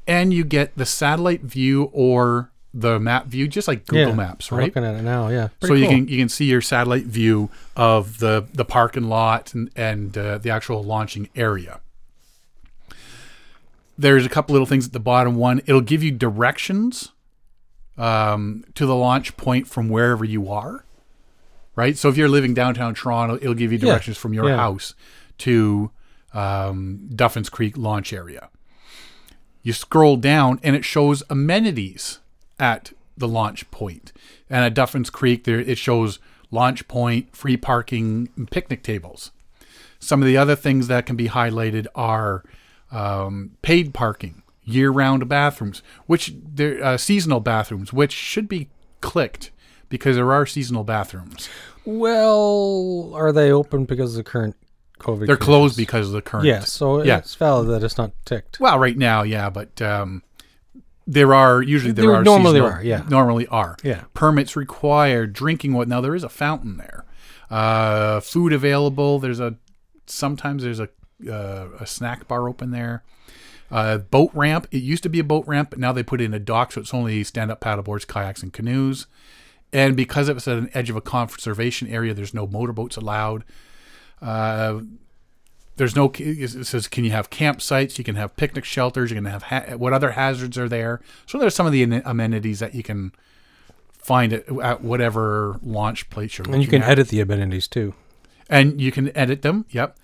And 0.06 0.32
you 0.32 0.44
get 0.44 0.76
the 0.76 0.86
satellite 0.86 1.42
view 1.42 1.84
or 1.92 2.50
the 2.74 2.98
map 2.98 3.26
view 3.26 3.46
just 3.46 3.68
like 3.68 3.86
Google 3.86 4.08
yeah. 4.08 4.14
Maps, 4.14 4.50
I'm 4.50 4.58
right? 4.58 4.64
looking 4.66 4.84
at 4.84 4.94
it 4.94 5.02
now. 5.02 5.28
Yeah. 5.28 5.48
so 5.60 5.68
Pretty 5.68 5.82
you 5.82 5.88
cool. 5.88 5.96
can 5.96 6.08
you 6.08 6.18
can 6.18 6.28
see 6.28 6.46
your 6.46 6.60
satellite 6.60 7.04
view 7.04 7.50
of 7.76 8.18
the 8.18 8.46
the 8.52 8.64
parking 8.64 9.04
lot 9.04 9.54
and 9.54 9.70
and 9.76 10.16
uh, 10.16 10.38
the 10.38 10.50
actual 10.50 10.82
launching 10.82 11.28
area. 11.36 11.80
There's 13.98 14.24
a 14.26 14.28
couple 14.28 14.52
little 14.54 14.66
things 14.66 14.86
at 14.86 14.92
the 14.92 15.00
bottom. 15.00 15.36
One, 15.36 15.60
it'll 15.66 15.80
give 15.80 16.02
you 16.02 16.10
directions 16.10 17.12
um, 17.98 18.64
to 18.74 18.86
the 18.86 18.94
launch 18.94 19.36
point 19.36 19.66
from 19.68 19.88
wherever 19.88 20.24
you 20.24 20.50
are. 20.50 20.84
Right. 21.76 21.96
So 21.96 22.08
if 22.08 22.16
you're 22.16 22.28
living 22.28 22.54
downtown 22.54 22.94
Toronto, 22.94 23.36
it'll 23.36 23.54
give 23.54 23.72
you 23.72 23.78
Yeah. 23.78 23.86
directions 23.92 24.16
from 24.18 24.32
your 24.34 24.48
Yeah. 24.48 24.56
house 24.56 24.94
to 25.38 25.90
um, 26.34 27.10
Duffins 27.14 27.50
Creek 27.50 27.76
launch 27.76 28.12
area. 28.12 28.48
You 29.62 29.74
scroll 29.74 30.16
down 30.16 30.58
and 30.62 30.74
it 30.74 30.84
shows 30.84 31.22
amenities 31.28 32.20
at 32.58 32.92
the 33.18 33.28
launch 33.28 33.70
point. 33.70 34.12
And 34.48 34.64
at 34.64 34.74
Duffins 34.74 35.12
Creek, 35.12 35.44
there 35.44 35.60
it 35.60 35.76
shows 35.76 36.18
launch 36.50 36.88
point, 36.88 37.36
free 37.36 37.56
parking, 37.58 38.30
and 38.36 38.50
picnic 38.50 38.82
tables. 38.82 39.30
Some 39.98 40.22
of 40.22 40.26
the 40.26 40.36
other 40.38 40.56
things 40.56 40.88
that 40.88 41.04
can 41.06 41.16
be 41.16 41.28
highlighted 41.28 41.86
are 41.94 42.42
um, 42.92 43.52
paid 43.62 43.92
parking, 43.94 44.42
year-round 44.64 45.28
bathrooms, 45.28 45.82
which 46.06 46.32
they're 46.54 46.82
uh, 46.84 46.96
seasonal 46.96 47.40
bathrooms, 47.40 47.92
which 47.92 48.12
should 48.12 48.48
be 48.48 48.68
clicked 49.00 49.50
because 49.88 50.14
there 50.16 50.32
are 50.32 50.46
seasonal 50.46 50.84
bathrooms. 50.84 51.48
Well, 51.84 53.12
are 53.14 53.32
they 53.32 53.50
open 53.50 53.84
because 53.84 54.12
of 54.16 54.24
the 54.24 54.30
current 54.30 54.56
COVID? 54.98 55.26
They're 55.26 55.36
closed 55.36 55.76
because 55.76 56.06
of 56.08 56.12
the 56.12 56.22
current. 56.22 56.46
Yeah. 56.46 56.60
So 56.60 57.02
Yeah. 57.02 57.18
it's 57.18 57.34
valid 57.34 57.68
that 57.68 57.82
it's 57.82 57.98
not 57.98 58.12
ticked. 58.24 58.60
Well, 58.60 58.78
right 58.78 58.96
now, 58.96 59.22
yeah, 59.22 59.50
but 59.50 59.80
um, 59.82 60.22
there 61.06 61.34
are 61.34 61.60
usually 61.62 61.92
there 61.92 62.06
There 62.06 62.14
are 62.16 62.22
normally 62.24 62.60
seasonal- 62.60 62.68
are, 62.78 62.82
yeah. 62.84 63.02
normally 63.08 63.46
are. 63.48 63.76
Yeah. 63.82 64.04
Permits 64.14 64.54
required. 64.56 65.32
Drinking 65.32 65.72
what? 65.72 65.88
Now 65.88 66.00
there 66.00 66.14
is 66.14 66.24
a 66.24 66.28
fountain 66.28 66.76
there. 66.76 67.04
Uh, 67.50 68.20
food 68.20 68.52
available. 68.52 69.18
There's 69.18 69.40
a 69.40 69.56
sometimes 70.06 70.62
there's 70.62 70.80
a 70.80 70.88
uh, 71.28 71.68
a 71.80 71.86
snack 71.86 72.26
bar 72.28 72.48
open 72.48 72.70
there. 72.70 73.02
Uh, 73.70 73.98
boat 73.98 74.30
ramp. 74.34 74.66
It 74.70 74.82
used 74.82 75.02
to 75.04 75.08
be 75.08 75.18
a 75.18 75.24
boat 75.24 75.46
ramp, 75.46 75.70
but 75.70 75.78
now 75.78 75.92
they 75.92 76.02
put 76.02 76.20
in 76.20 76.34
a 76.34 76.38
dock, 76.38 76.72
so 76.72 76.80
it's 76.82 76.92
only 76.92 77.24
stand-up 77.24 77.60
paddleboards, 77.60 78.06
kayaks, 78.06 78.42
and 78.42 78.52
canoes. 78.52 79.06
And 79.72 79.96
because 79.96 80.28
it's 80.28 80.46
at 80.46 80.58
an 80.58 80.68
edge 80.74 80.90
of 80.90 80.96
a 80.96 81.00
conservation 81.00 81.88
area, 81.88 82.12
there's 82.12 82.34
no 82.34 82.46
motorboats 82.46 82.96
allowed. 82.98 83.44
Uh, 84.20 84.80
there's 85.76 85.96
no 85.96 86.12
it 86.14 86.66
says 86.66 86.86
can 86.86 87.02
you 87.04 87.10
have 87.12 87.30
campsites 87.30 87.96
you 87.96 88.04
can 88.04 88.14
have 88.14 88.36
picnic 88.36 88.62
shelters 88.64 89.10
you 89.10 89.16
can 89.16 89.24
have 89.24 89.44
ha- 89.44 89.74
what 89.76 89.94
other 89.94 90.10
hazards 90.12 90.58
are 90.58 90.68
there 90.68 91.00
so 91.26 91.38
there's 91.38 91.54
some 91.54 91.64
of 91.66 91.72
the 91.72 91.82
am- 91.82 92.02
amenities 92.04 92.58
that 92.60 92.74
you 92.74 92.82
can 92.82 93.10
find 93.90 94.34
at, 94.34 94.46
at 94.60 94.82
whatever 94.82 95.58
launch 95.62 96.08
place 96.10 96.36
you're 96.36 96.46
And 96.50 96.62
you 96.62 96.68
can 96.68 96.82
at. 96.82 96.90
edit 96.90 97.08
the 97.08 97.20
amenities 97.20 97.66
too. 97.66 97.94
and 98.50 98.80
you 98.82 98.92
can 98.92 99.16
edit 99.16 99.40
them 99.40 99.64
yep 99.70 99.96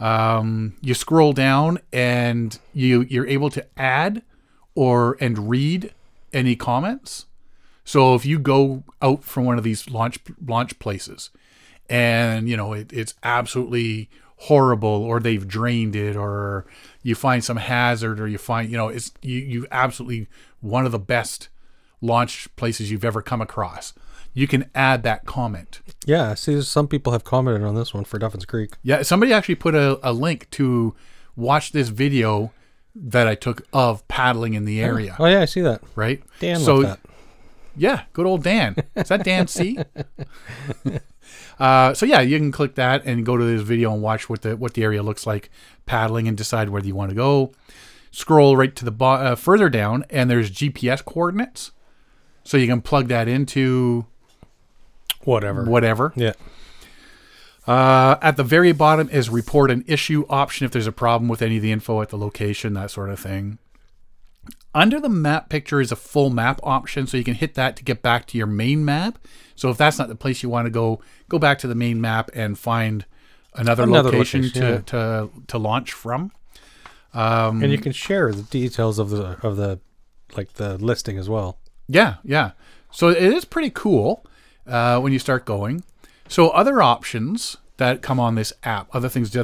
um, 0.00 0.74
you 0.80 0.94
scroll 0.94 1.32
down 1.32 1.78
and 1.92 2.58
you 2.72 3.02
you're 3.02 3.26
able 3.26 3.50
to 3.50 3.66
add 3.76 4.22
or 4.74 5.16
and 5.20 5.48
read 5.48 5.92
any 6.32 6.56
comments. 6.56 7.26
So 7.84 8.14
if 8.14 8.24
you 8.26 8.38
go 8.38 8.82
out 9.02 9.24
from 9.24 9.44
one 9.44 9.58
of 9.58 9.64
these 9.64 9.90
launch 9.90 10.18
launch 10.44 10.78
places 10.78 11.30
and 11.88 12.48
you 12.48 12.56
know 12.56 12.72
it, 12.72 12.92
it's 12.92 13.14
absolutely 13.22 14.08
horrible 14.36 14.88
or 14.88 15.20
they've 15.20 15.46
drained 15.46 15.94
it 15.94 16.16
or 16.16 16.66
you 17.02 17.14
find 17.14 17.44
some 17.44 17.56
hazard 17.56 18.20
or 18.20 18.26
you 18.26 18.38
find 18.38 18.70
you 18.70 18.76
know 18.76 18.88
it's 18.88 19.12
you 19.22 19.38
you 19.38 19.66
absolutely 19.70 20.26
one 20.60 20.84
of 20.84 20.92
the 20.92 20.98
best 20.98 21.48
launch 22.00 22.54
places 22.56 22.90
you've 22.90 23.04
ever 23.04 23.22
come 23.22 23.40
across 23.40 23.94
you 24.34 24.46
can 24.48 24.68
add 24.74 25.02
that 25.04 25.24
comment 25.26 25.80
Yeah. 26.06 26.34
See, 26.34 26.60
some 26.62 26.88
people 26.88 27.12
have 27.12 27.22
commented 27.24 27.62
on 27.62 27.74
this 27.76 27.94
one 27.94 28.04
for 28.04 28.18
Duffins 28.18 28.46
Creek. 28.46 28.72
yeah 28.82 29.02
somebody 29.02 29.32
actually 29.32 29.54
put 29.54 29.74
a, 29.74 29.98
a 30.02 30.12
link 30.12 30.50
to 30.50 30.94
watch 31.36 31.72
this 31.72 31.88
video 31.88 32.52
that 32.96 33.26
i 33.26 33.34
took 33.34 33.62
of 33.72 34.06
paddling 34.08 34.54
in 34.54 34.64
the 34.64 34.80
area 34.80 35.16
Oh 35.18 35.26
yeah, 35.26 35.40
I 35.40 35.46
see 35.46 35.60
that. 35.62 35.80
right 35.96 36.22
Dan 36.40 36.58
so 36.60 36.82
that. 36.82 37.00
Yeah, 37.76 38.02
good 38.12 38.24
old 38.26 38.44
Dan. 38.44 38.76
Is 38.94 39.08
that 39.08 39.24
Dan 39.24 39.48
C? 39.48 39.78
uh, 41.58 41.94
so 41.94 42.06
yeah, 42.06 42.20
you 42.20 42.38
can 42.38 42.52
click 42.52 42.74
that 42.76 43.04
and 43.04 43.24
go 43.26 43.36
to 43.36 43.44
this 43.44 43.62
video 43.62 43.92
and 43.92 44.02
watch 44.02 44.28
what 44.28 44.42
the 44.42 44.56
what 44.56 44.74
the 44.74 44.82
area 44.84 45.02
looks 45.02 45.26
like 45.26 45.50
paddling 45.86 46.28
and 46.28 46.36
decide 46.36 46.68
whether 46.68 46.86
you 46.86 46.94
want 46.94 47.10
to 47.10 47.16
go. 47.16 47.52
Scroll 48.12 48.56
right 48.56 48.74
to 48.76 48.84
the 48.84 48.92
bo- 48.92 49.06
uh, 49.14 49.34
further 49.34 49.68
down, 49.68 50.04
and 50.08 50.30
there's 50.30 50.50
GPS 50.52 51.04
coordinates, 51.04 51.72
so 52.44 52.56
you 52.56 52.68
can 52.68 52.80
plug 52.80 53.08
that 53.08 53.26
into 53.26 54.06
Whatever. 55.24 55.64
whatever. 55.64 56.12
Yeah. 56.16 56.32
Uh, 57.66 58.16
at 58.20 58.36
the 58.36 58.44
very 58.44 58.72
bottom 58.72 59.08
is 59.10 59.30
report 59.30 59.70
an 59.70 59.84
issue 59.86 60.26
option 60.28 60.66
if 60.66 60.72
there's 60.72 60.86
a 60.86 60.92
problem 60.92 61.28
with 61.28 61.40
any 61.40 61.56
of 61.56 61.62
the 61.62 61.72
info 61.72 62.02
at 62.02 62.10
the 62.10 62.18
location, 62.18 62.74
that 62.74 62.90
sort 62.90 63.08
of 63.08 63.18
thing. 63.18 63.58
Under 64.74 65.00
the 65.00 65.08
map 65.08 65.48
picture 65.48 65.80
is 65.80 65.90
a 65.90 65.96
full 65.96 66.30
map 66.30 66.60
option, 66.62 67.06
so 67.06 67.16
you 67.16 67.24
can 67.24 67.34
hit 67.34 67.54
that 67.54 67.76
to 67.76 67.84
get 67.84 68.02
back 68.02 68.26
to 68.26 68.38
your 68.38 68.46
main 68.46 68.84
map. 68.84 69.18
So 69.54 69.70
if 69.70 69.78
that's 69.78 69.98
not 69.98 70.08
the 70.08 70.16
place 70.16 70.42
you 70.42 70.48
want 70.48 70.66
to 70.66 70.70
go, 70.70 71.00
go 71.28 71.38
back 71.38 71.58
to 71.60 71.68
the 71.68 71.76
main 71.76 72.00
map 72.00 72.30
and 72.34 72.58
find 72.58 73.06
another, 73.54 73.84
Another 73.84 74.10
location, 74.10 74.42
location, 74.42 74.62
to, 74.62 74.68
yeah. 74.68 74.80
to 74.80 75.30
to 75.46 75.58
launch 75.58 75.92
from. 75.92 76.32
Um, 77.14 77.62
and 77.62 77.70
you 77.70 77.78
can 77.78 77.92
share 77.92 78.32
the 78.32 78.42
details 78.42 78.98
of 78.98 79.10
the 79.10 79.38
of 79.46 79.56
the 79.56 79.78
like 80.36 80.54
the 80.54 80.76
listing 80.78 81.16
as 81.16 81.28
well. 81.28 81.58
Yeah, 81.86 82.16
yeah. 82.24 82.50
So 82.90 83.08
it 83.08 83.22
is 83.22 83.44
pretty 83.44 83.70
cool 83.70 84.26
uh, 84.66 85.00
when 85.00 85.12
you 85.12 85.18
start 85.18 85.44
going. 85.44 85.84
So 86.28 86.48
other 86.50 86.80
options 86.82 87.56
that 87.76 88.02
come 88.02 88.18
on 88.20 88.34
this 88.34 88.52
app, 88.62 88.88
other 88.94 89.08
things. 89.08 89.34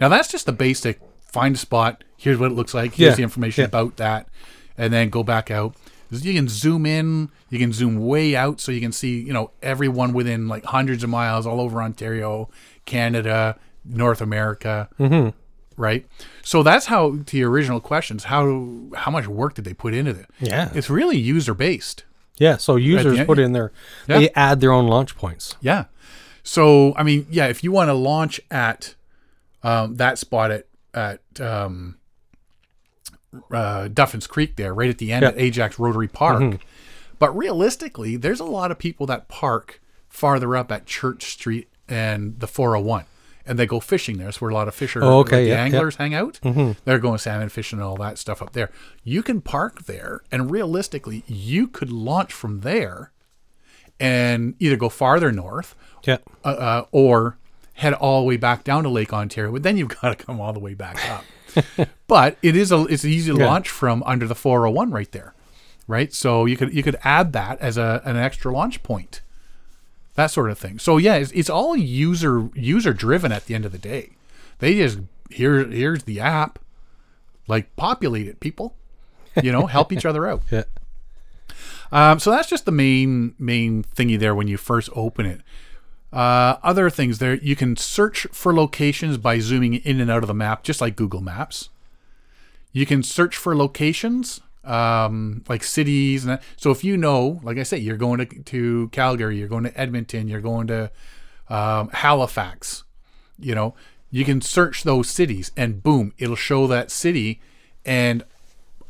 Now 0.00 0.08
that's 0.08 0.30
just 0.30 0.46
the 0.46 0.52
basic 0.52 1.00
find 1.32 1.54
a 1.54 1.58
spot. 1.58 2.04
Here's 2.16 2.38
what 2.38 2.50
it 2.52 2.54
looks 2.54 2.74
like. 2.74 2.94
Here's 2.94 3.12
Yeah, 3.12 3.16
the 3.16 3.22
information 3.22 3.62
yeah. 3.62 3.66
about 3.68 3.96
that, 3.96 4.28
and 4.78 4.92
then 4.92 5.08
go 5.10 5.22
back 5.22 5.50
out. 5.50 5.74
You 6.10 6.34
can 6.34 6.46
zoom 6.48 6.84
in. 6.84 7.30
You 7.48 7.58
can 7.58 7.72
zoom 7.72 7.96
way 8.06 8.36
out, 8.36 8.60
so 8.60 8.70
you 8.70 8.80
can 8.80 8.92
see 8.92 9.20
you 9.20 9.32
know 9.32 9.50
everyone 9.62 10.12
within 10.12 10.46
like 10.46 10.64
hundreds 10.64 11.02
of 11.02 11.10
miles 11.10 11.46
all 11.46 11.60
over 11.60 11.82
Ontario, 11.82 12.50
Canada, 12.84 13.58
North 13.84 14.20
America. 14.20 14.88
Mm-hmm. 14.98 15.30
Right. 15.80 16.06
So 16.42 16.62
that's 16.62 16.86
how 16.86 17.16
to 17.26 17.36
your 17.38 17.50
original 17.50 17.80
questions. 17.80 18.24
How 18.24 18.88
how 18.94 19.10
much 19.10 19.26
work 19.26 19.54
did 19.54 19.64
they 19.64 19.72
put 19.74 19.94
into 19.94 20.12
it? 20.12 20.26
Yeah. 20.38 20.70
It's 20.74 20.90
really 20.90 21.16
user 21.18 21.54
based. 21.54 22.04
Yeah. 22.42 22.56
So 22.56 22.76
users 22.76 23.18
end- 23.18 23.26
put 23.26 23.38
in 23.38 23.52
their 23.52 23.72
Yeah. 24.08 24.18
they 24.18 24.30
add 24.30 24.60
their 24.60 24.72
own 24.72 24.86
launch 24.88 25.16
points. 25.16 25.56
Yeah. 25.60 25.84
So 26.42 26.94
I 26.96 27.02
mean, 27.04 27.26
yeah, 27.30 27.46
if 27.46 27.62
you 27.62 27.70
want 27.72 27.88
to 27.88 27.94
launch 27.94 28.40
at 28.50 28.94
um, 29.62 29.94
that 29.96 30.18
spot 30.18 30.50
at 30.50 30.66
at 30.92 31.20
um, 31.40 31.96
uh, 33.50 33.88
Duffins 33.88 34.28
Creek 34.28 34.56
there, 34.56 34.74
right 34.74 34.90
at 34.90 34.98
the 34.98 35.12
end 35.12 35.22
Yeah. 35.22 35.28
at 35.30 35.38
Ajax 35.38 35.78
Rotary 35.78 36.08
Park, 36.08 36.58
but 37.18 37.36
realistically, 37.36 38.16
there's 38.16 38.40
a 38.40 38.44
lot 38.44 38.70
of 38.70 38.78
people 38.78 39.06
that 39.06 39.28
park 39.28 39.80
farther 40.08 40.56
up 40.56 40.70
at 40.72 40.84
Church 40.86 41.24
Street 41.32 41.68
and 41.88 42.38
the 42.40 42.46
401. 42.46 43.04
And 43.44 43.58
they 43.58 43.66
go 43.66 43.80
fishing 43.80 44.18
there. 44.18 44.26
That's 44.26 44.40
where 44.40 44.50
a 44.50 44.54
lot 44.54 44.68
of 44.68 44.74
fisher 44.74 45.02
Oh, 45.02 45.18
okay, 45.20 45.36
like 45.36 45.44
the 45.44 45.48
yeah, 45.48 45.54
yeah. 45.56 45.64
anglers 45.64 45.96
hang 45.96 46.14
out. 46.14 46.38
They're 46.84 46.98
going 47.00 47.18
salmon 47.18 47.48
fishing 47.48 47.78
and 47.80 47.86
all 47.86 47.96
that 47.96 48.18
stuff 48.18 48.40
up 48.40 48.52
there. 48.52 48.70
You 49.02 49.22
can 49.22 49.40
park 49.40 49.84
there, 49.86 50.20
and 50.30 50.50
realistically, 50.50 51.24
you 51.26 51.66
could 51.66 51.90
launch 51.90 52.32
from 52.32 52.60
there 52.60 53.10
and 54.00 54.54
either 54.58 54.76
go 54.76 54.88
farther 54.88 55.32
north 55.32 55.74
Yeah. 56.04 56.18
uh, 56.44 56.48
uh, 56.48 56.84
or 56.92 57.38
head 57.74 57.94
all 57.94 58.20
the 58.22 58.26
way 58.26 58.36
back 58.36 58.64
down 58.64 58.82
to 58.84 58.88
Lake 58.88 59.12
Ontario. 59.12 59.52
But 59.52 59.62
then 59.62 59.76
you've 59.76 59.88
got 60.00 60.16
to 60.16 60.24
come 60.24 60.40
all 60.40 60.52
the 60.52 60.60
way 60.60 60.74
back 60.74 60.98
up. 61.10 61.24
but 62.06 62.36
it 62.42 62.56
is 62.56 62.72
a 62.72 62.84
it's 62.86 63.04
an 63.04 63.10
easy 63.10 63.32
Yeah. 63.32 63.46
launch 63.46 63.68
from 63.68 64.02
under 64.04 64.26
the 64.26 64.34
401 64.34 64.90
right 64.90 65.10
there, 65.12 65.34
right? 65.86 66.12
So 66.12 66.46
you 66.46 66.56
could 66.56 66.72
you 66.74 66.82
could 66.82 66.96
add 67.04 67.32
that 67.34 67.60
as 67.60 67.76
a 67.76 68.00
an 68.04 68.16
extra 68.16 68.52
launch 68.52 68.82
point, 68.82 69.20
that 70.14 70.28
sort 70.28 70.50
of 70.50 70.58
thing. 70.58 70.78
So 70.78 70.96
yeah, 70.96 71.16
it's, 71.16 71.32
it's 71.32 71.50
all 71.50 71.76
user 71.76 72.48
user 72.54 72.92
driven 72.92 73.32
at 73.32 73.46
the 73.46 73.54
end 73.54 73.64
of 73.64 73.72
the 73.72 73.78
day. 73.78 74.10
They 74.58 74.76
just 74.76 75.00
here 75.30 75.64
here's 75.64 76.04
the 76.04 76.20
app, 76.20 76.58
like 77.46 77.74
populate 77.76 78.26
it, 78.28 78.40
people. 78.40 78.74
You 79.42 79.50
know, 79.50 79.66
help 79.66 79.92
each 79.92 80.04
other 80.06 80.26
out. 80.26 80.42
Yeah. 80.50 80.64
Um, 81.90 82.18
so 82.18 82.30
that's 82.30 82.48
just 82.48 82.64
the 82.64 82.72
main 82.72 83.34
main 83.38 83.84
thingy 83.84 84.18
there 84.18 84.34
when 84.34 84.48
you 84.48 84.56
first 84.56 84.88
open 84.94 85.26
it. 85.26 85.42
Uh, 86.12 86.56
other 86.62 86.90
things 86.90 87.18
there, 87.18 87.34
you 87.34 87.56
can 87.56 87.76
search 87.76 88.26
for 88.32 88.54
locations 88.54 89.18
by 89.18 89.38
zooming 89.38 89.74
in 89.74 90.00
and 90.00 90.10
out 90.10 90.22
of 90.22 90.26
the 90.26 90.34
map, 90.34 90.62
just 90.62 90.80
like 90.80 90.96
Google 90.96 91.20
Maps. 91.22 91.70
You 92.72 92.86
can 92.86 93.02
search 93.02 93.36
for 93.36 93.54
locations, 93.54 94.40
um, 94.64 95.44
like 95.48 95.64
cities, 95.64 96.24
and 96.24 96.38
so 96.56 96.70
if 96.70 96.84
you 96.84 96.96
know, 96.96 97.40
like 97.42 97.58
I 97.58 97.62
say, 97.62 97.78
you're 97.78 97.96
going 97.96 98.18
to, 98.18 98.26
to 98.26 98.88
Calgary, 98.88 99.38
you're 99.38 99.48
going 99.48 99.64
to 99.64 99.80
Edmonton, 99.80 100.28
you're 100.28 100.40
going 100.40 100.66
to 100.68 100.90
um, 101.48 101.88
Halifax, 101.90 102.84
you 103.38 103.54
know, 103.54 103.74
you 104.10 104.24
can 104.24 104.40
search 104.40 104.82
those 104.84 105.08
cities, 105.08 105.52
and 105.56 105.82
boom, 105.82 106.12
it'll 106.18 106.36
show 106.36 106.66
that 106.66 106.90
city, 106.90 107.40
and 107.84 108.24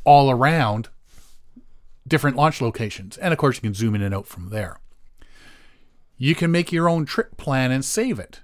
all 0.05 0.31
around 0.31 0.89
different 2.07 2.37
launch 2.37 2.61
locations. 2.61 3.16
And 3.18 3.33
of 3.33 3.39
course, 3.39 3.57
you 3.57 3.62
can 3.62 3.75
zoom 3.75 3.95
in 3.95 4.03
and 4.03 4.14
out 4.14 4.27
from 4.27 4.51
there. 4.51 4.81
You 6.16 6.35
can 6.35 6.51
make 6.51 6.73
your 6.73 6.89
own 6.89 7.07
trip 7.07 7.37
plan 7.37 7.70
and 7.70 7.85
save 7.85 8.18
it. 8.18 8.41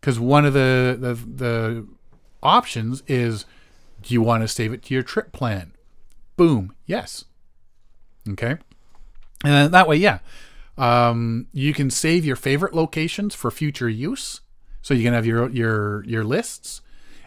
Because 0.00 0.20
one 0.20 0.44
of 0.44 0.52
the, 0.52 0.96
the, 0.98 1.14
the 1.14 1.86
options 2.42 3.02
is 3.06 3.44
do 4.02 4.14
you 4.14 4.22
want 4.22 4.42
to 4.42 4.48
save 4.48 4.72
it 4.72 4.82
to 4.84 4.94
your 4.94 5.02
trip 5.02 5.32
plan? 5.32 5.72
Boom, 6.38 6.72
yes. 6.86 7.24
Okay. 8.26 8.56
And 9.44 9.74
that 9.74 9.88
way, 9.88 9.96
yeah. 9.96 10.20
Um, 10.78 11.48
you 11.52 11.74
can 11.74 11.90
save 11.90 12.24
your 12.24 12.36
favorite 12.36 12.74
locations 12.74 13.34
for 13.34 13.50
future 13.50 13.88
use. 13.88 14.40
So 14.80 14.94
you 14.94 15.02
can 15.02 15.12
have 15.12 15.26
your 15.26 15.50
your 15.50 16.04
your 16.04 16.24
lists, 16.24 16.80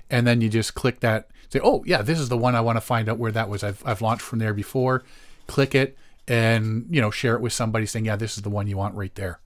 and 0.09 0.26
then 0.26 0.41
you 0.41 0.49
just 0.49 0.74
click 0.74 1.01
that. 1.01 1.30
Say, 1.49 1.59
oh 1.62 1.84
yeah, 1.86 2.01
this 2.01 2.20
is 2.20 2.30
the 2.30 2.38
one 2.38 2.55
I 2.55 2.62
want 2.62 2.78
to 2.78 2.82
find 2.82 3.09
out 3.09 3.20
where 3.20 3.34
that 3.34 3.49
was. 3.49 3.64
I've 3.64 3.84
I've 3.86 4.01
launched 4.01 4.24
from 4.24 4.39
there 4.39 4.53
before. 4.53 5.03
Click 5.47 5.76
it, 5.76 5.97
and 6.28 6.88
you 6.89 7.01
know 7.01 7.12
share 7.12 7.36
it 7.36 7.41
with 7.41 7.51
somebody 7.51 7.86
saying, 7.86 8.05
yeah, 8.05 8.16
this 8.16 8.38
is 8.38 8.43
the 8.43 8.49
one 8.49 8.68
you 8.68 8.78
want 8.78 8.95
right 8.95 9.14
there. 9.16 9.39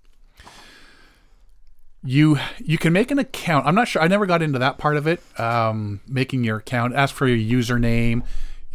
You 2.03 2.37
you 2.59 2.77
can 2.77 2.93
make 2.93 3.09
an 3.09 3.17
account. 3.17 3.65
I'm 3.65 3.73
not 3.73 3.87
sure. 3.87 4.01
I 4.03 4.07
never 4.07 4.27
got 4.27 4.43
into 4.43 4.59
that 4.59 4.77
part 4.77 4.95
of 4.95 5.07
it. 5.07 5.19
Um, 5.39 6.01
making 6.07 6.43
your 6.43 6.57
account. 6.57 6.93
Ask 6.93 7.15
for 7.15 7.27
your 7.27 7.59
username, 7.59 8.23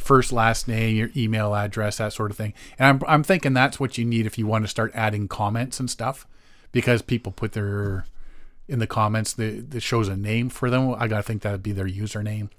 first 0.01 0.33
last 0.33 0.67
name, 0.67 0.97
your 0.97 1.11
email 1.17 1.55
address, 1.55 1.99
that 1.99 2.13
sort 2.13 2.31
of 2.31 2.37
thing. 2.37 2.55
And 2.79 2.89
I'm 2.89 3.09
I'm 3.09 3.23
thinking 3.23 3.53
that's 3.53 3.79
what 3.79 3.99
you 3.99 4.05
need 4.05 4.27
if 4.27 4.39
you 4.39 4.47
want 4.47 4.65
to 4.65 4.69
start 4.69 4.93
adding 4.95 5.29
comments 5.29 5.79
and 5.81 5.91
stuff, 5.91 6.27
because 6.73 7.03
people 7.03 7.33
put 7.33 7.53
their 7.53 8.07
in 8.69 8.79
the 8.79 8.87
comments 8.87 9.33
that 9.35 9.71
that 9.71 9.81
shows 9.81 10.09
a 10.09 10.17
name 10.17 10.49
for 10.49 10.71
them. 10.71 10.95
I 10.99 11.09
gotta 11.09 11.23
think 11.23 11.43
that'd 11.43 11.63
be 11.63 11.73
their 11.73 11.89
username. 11.89 12.51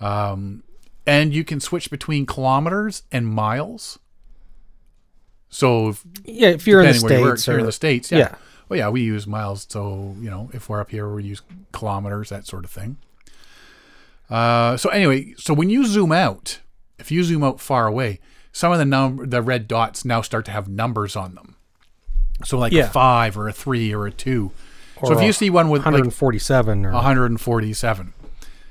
Um, 0.00 0.62
and 1.06 1.34
you 1.34 1.44
can 1.44 1.60
switch 1.60 1.90
between 1.90 2.26
kilometers 2.26 3.02
and 3.10 3.26
miles. 3.26 3.98
So 5.48 5.88
if, 5.88 6.04
Yeah. 6.24 6.48
If 6.50 6.66
you're 6.66 6.80
in 6.80 6.86
the 6.86 6.92
depending 6.92 7.10
where 7.10 7.18
you 7.18 7.24
work, 7.24 7.38
states, 7.38 7.46
you're 7.48 7.58
in 7.58 7.66
the 7.66 7.72
states, 7.72 8.12
yeah. 8.12 8.18
yeah. 8.18 8.34
Well, 8.68 8.78
yeah, 8.78 8.88
we 8.88 9.02
use 9.02 9.26
miles. 9.26 9.66
So 9.68 10.14
you 10.20 10.30
know, 10.30 10.50
if 10.52 10.68
we're 10.68 10.80
up 10.80 10.90
here, 10.90 11.08
we 11.12 11.24
use 11.24 11.42
kilometers, 11.72 12.28
that 12.28 12.46
sort 12.46 12.64
of 12.64 12.70
thing. 12.70 12.98
Uh, 14.30 14.76
so 14.76 14.88
anyway, 14.90 15.34
so 15.36 15.52
when 15.52 15.68
you 15.70 15.84
zoom 15.86 16.12
out, 16.12 16.60
if 16.98 17.10
you 17.10 17.24
zoom 17.24 17.42
out 17.42 17.60
far 17.60 17.86
away, 17.86 18.20
some 18.52 18.72
of 18.72 18.78
the 18.78 18.84
num 18.84 19.28
the 19.28 19.42
red 19.42 19.66
dots 19.68 20.04
now 20.04 20.20
start 20.22 20.44
to 20.46 20.50
have 20.50 20.68
numbers 20.68 21.16
on 21.16 21.34
them. 21.34 21.56
So 22.44 22.58
like 22.58 22.72
Yeah. 22.72 22.84
a 22.86 22.88
five 22.90 23.36
or 23.36 23.48
a 23.48 23.52
three 23.52 23.92
or 23.94 24.06
a 24.06 24.10
two. 24.12 24.52
so 25.02 25.12
if 25.18 25.22
you 25.22 25.32
see 25.32 25.50
one 25.50 25.68
with 25.70 25.80
like 25.80 25.86
147 25.94 26.86
or 26.86 26.92
147. 26.92 28.12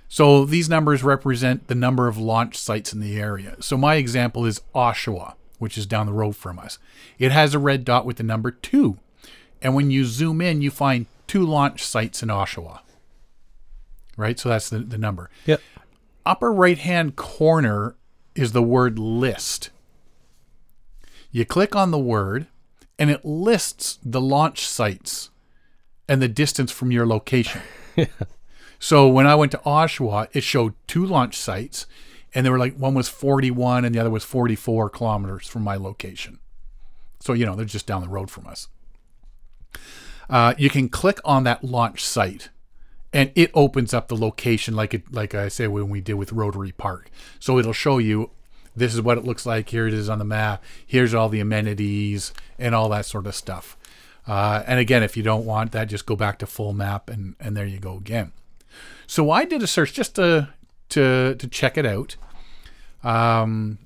So 0.07 0.43
these 0.45 0.69
numbers 0.69 1.03
represent 1.03 1.67
the 1.67 1.75
number 1.75 2.07
of 2.07 2.17
launch 2.17 2.57
sites 2.57 2.93
in 2.93 2.99
the 2.99 3.19
area. 3.19 3.55
So 3.59 3.77
my 3.77 3.95
example 3.95 4.45
is 4.45 4.61
Oshawa, 4.73 5.33
which 5.59 5.77
is 5.77 5.85
down 5.85 6.07
the 6.07 6.13
road 6.13 6.35
from 6.35 6.57
us. 6.57 6.79
It 7.19 7.31
has 7.31 7.53
a 7.53 7.59
red 7.59 7.85
dot 7.85 8.05
with 8.07 8.17
the 8.17 8.23
number 8.23 8.49
two. 8.49 8.97
And 9.61 9.75
when 9.75 9.91
you 9.91 10.05
zoom 10.05 10.41
in, 10.41 10.61
you 10.61 10.71
find 10.71 11.05
two 11.27 11.45
launch 11.45 11.83
sites 11.83 12.23
in 12.23 12.29
Oshawa. 12.29 12.79
Right? 14.19 14.39
So 14.39 14.49
that's 14.49 14.69
the, 14.69 14.79
the 14.79 14.97
number. 14.97 15.29
Yep. 15.45 15.61
Upper 16.25 16.51
right 16.51 16.77
hand 16.77 17.15
corner 17.15 17.95
is 18.35 18.51
the 18.51 18.61
word 18.61 18.99
list. 18.99 19.69
You 21.31 21.45
click 21.45 21.75
on 21.75 21.91
the 21.91 21.99
word, 21.99 22.47
and 22.97 23.09
it 23.09 23.23
lists 23.23 23.99
the 24.03 24.21
launch 24.21 24.67
sites 24.67 25.29
and 26.07 26.21
the 26.21 26.27
distance 26.27 26.71
from 26.71 26.91
your 26.91 27.05
location. 27.05 27.61
So 28.79 29.09
when 29.09 29.27
I 29.27 29.35
went 29.35 29.51
to 29.51 29.57
Oshawa, 29.59 30.29
it 30.31 30.41
showed 30.41 30.73
two 30.87 31.05
launch 31.05 31.37
sites, 31.37 31.85
and 32.33 32.45
they 32.45 32.49
were 32.49 32.57
like 32.57 32.77
one 32.77 32.93
was 32.93 33.09
41 33.09 33.83
and 33.83 33.93
the 33.93 33.99
other 33.99 34.09
was 34.09 34.23
44 34.23 34.89
kilometers 34.89 35.47
from 35.47 35.63
my 35.63 35.75
location. 35.75 36.39
So 37.19 37.33
you 37.33 37.45
know 37.45 37.55
they're 37.55 37.65
just 37.65 37.85
down 37.85 38.01
the 38.01 38.07
road 38.07 38.31
from 38.31 38.47
us. 38.47 38.69
Uh, 40.29 40.53
you 40.57 40.69
can 40.69 40.87
click 40.87 41.19
on 41.25 41.43
that 41.43 41.63
launch 41.63 42.05
site, 42.05 42.49
and 43.13 43.31
it 43.35 43.51
opens 43.53 43.93
up 43.93 44.07
the 44.07 44.15
location 44.15 44.75
like 44.75 44.93
it 44.93 45.11
like 45.13 45.33
I 45.35 45.47
say 45.47 45.67
when 45.67 45.89
we 45.89 46.01
did 46.01 46.13
with 46.13 46.31
Rotary 46.31 46.71
Park. 46.71 47.09
So 47.39 47.57
it'll 47.59 47.73
show 47.73 47.97
you 47.97 48.31
this 48.75 48.93
is 48.93 49.01
what 49.01 49.17
it 49.17 49.23
looks 49.25 49.45
like. 49.45 49.69
Here 49.69 49.87
it 49.87 49.93
is 49.93 50.09
on 50.09 50.19
the 50.19 50.25
map. 50.25 50.63
Here's 50.85 51.13
all 51.13 51.27
the 51.29 51.39
amenities 51.39 52.33
and 52.57 52.73
all 52.75 52.87
that 52.89 53.05
sort 53.05 53.27
of 53.27 53.35
stuff. 53.35 53.75
Uh, 54.27 54.63
and 54.67 54.79
again, 54.79 55.01
if 55.01 55.17
you 55.17 55.23
don't 55.23 55.43
want 55.45 55.71
that, 55.71 55.85
just 55.89 56.05
go 56.05 56.15
back 56.15 56.37
to 56.39 56.45
full 56.45 56.71
map, 56.73 57.09
and 57.09 57.35
and 57.39 57.57
there 57.57 57.65
you 57.65 57.79
go 57.79 57.95
again. 57.97 58.31
So 59.07 59.31
I 59.31 59.43
did 59.45 59.63
a 59.63 59.67
search 59.67 59.93
just 59.93 60.15
to 60.15 60.49
to 60.89 61.33
to 61.35 61.47
check 61.47 61.77
it 61.77 61.85
out. 61.85 62.15
Um, 63.03 63.79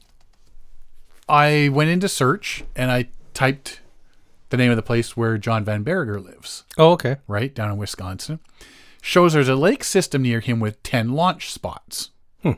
I 1.30 1.70
went 1.72 1.90
into 1.90 2.10
search 2.10 2.64
and 2.76 2.92
I 2.92 3.08
typed 3.34 3.80
the 4.50 4.58
name 4.58 4.72
of 4.72 4.76
the 4.76 4.82
place 4.84 5.16
where 5.16 5.38
John 5.38 5.64
Van 5.64 5.84
Berger 5.84 6.20
lives, 6.20 6.64
Oh, 6.78 6.92
okay. 6.92 7.18
right 7.28 7.54
down 7.54 7.72
in 7.72 7.78
Wisconsin. 7.78 8.40
Shows 9.06 9.34
there's 9.34 9.49
a 9.49 9.56
lake 9.56 9.84
system 9.84 10.22
near 10.22 10.39
him 10.39 10.62
with 10.62 10.82
ten 10.82 11.12
launch 11.12 11.51
spots. 11.51 12.12
Hmm. 12.41 12.54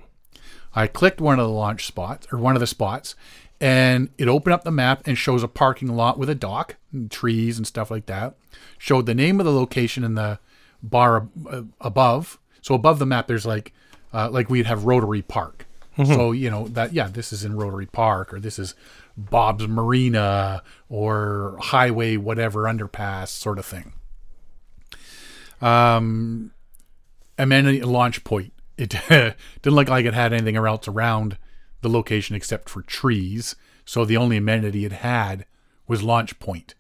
I 0.75 0.85
clicked 0.85 1.19
one 1.19 1.39
of 1.39 1.47
the 1.47 1.51
launch 1.51 1.87
spots 1.87 2.27
or 2.31 2.37
one 2.37 2.55
of 2.55 2.59
the 2.59 2.67
spots, 2.67 3.15
and 3.59 4.09
it 4.19 4.27
opened 4.27 4.53
up 4.53 4.63
the 4.63 4.69
map 4.69 5.01
and 5.07 5.17
shows 5.17 5.41
a 5.41 5.47
parking 5.47 5.87
lot 5.95 6.19
with 6.19 6.29
a 6.29 6.35
dock, 6.35 6.75
and 6.93 7.09
trees 7.09 7.57
and 7.57 7.65
stuff 7.65 7.89
like 7.89 8.05
that. 8.05 8.35
Showed 8.77 9.07
the 9.07 9.15
name 9.15 9.39
of 9.39 9.47
the 9.47 9.51
location 9.51 10.03
in 10.03 10.13
the 10.13 10.37
bar 10.83 11.17
ab- 11.17 11.47
uh, 11.49 11.63
above. 11.81 12.37
So 12.61 12.75
above 12.75 12.99
the 12.99 13.07
map, 13.07 13.25
there's 13.25 13.47
like 13.47 13.73
uh, 14.13 14.29
like 14.29 14.47
we'd 14.47 14.67
have 14.67 14.85
Rotary 14.85 15.23
Park. 15.23 15.65
Mm-hmm. 15.97 16.13
So 16.13 16.31
you 16.31 16.51
know 16.51 16.67
that 16.67 16.93
yeah, 16.93 17.07
this 17.07 17.33
is 17.33 17.43
in 17.43 17.55
Rotary 17.55 17.87
Park 17.87 18.31
or 18.31 18.39
this 18.39 18.59
is 18.59 18.75
Bob's 19.17 19.67
Marina 19.67 20.61
or 20.89 21.57
Highway 21.59 22.17
whatever 22.17 22.65
underpass 22.65 23.29
sort 23.29 23.57
of 23.57 23.65
thing. 23.65 23.93
Um, 25.65 26.51
amenity 27.37 27.81
launch 27.81 28.23
point. 28.23 28.53
It 28.77 28.89
didn't 29.09 29.35
look 29.65 29.89
like 29.89 30.05
it 30.05 30.13
had 30.13 30.33
anything 30.33 30.55
else 30.57 30.87
around 30.87 31.37
the 31.81 31.89
location 31.89 32.35
except 32.35 32.69
for 32.69 32.81
trees. 32.81 33.55
So 33.85 34.05
the 34.05 34.17
only 34.17 34.37
amenity 34.37 34.85
it 34.85 34.91
had 34.91 35.45
was 35.87 36.03
launch 36.03 36.39
point. 36.39 36.75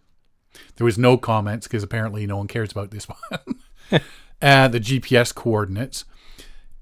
There 0.77 0.85
was 0.85 0.97
no 0.97 1.17
comments 1.17 1.67
because 1.67 1.83
apparently 1.83 2.25
no 2.25 2.37
one 2.37 2.47
cares 2.47 2.71
about 2.71 2.91
this 2.91 3.05
one. 3.29 4.01
and 4.41 4.73
the 4.73 4.79
GPS 4.79 5.33
coordinates. 5.33 6.05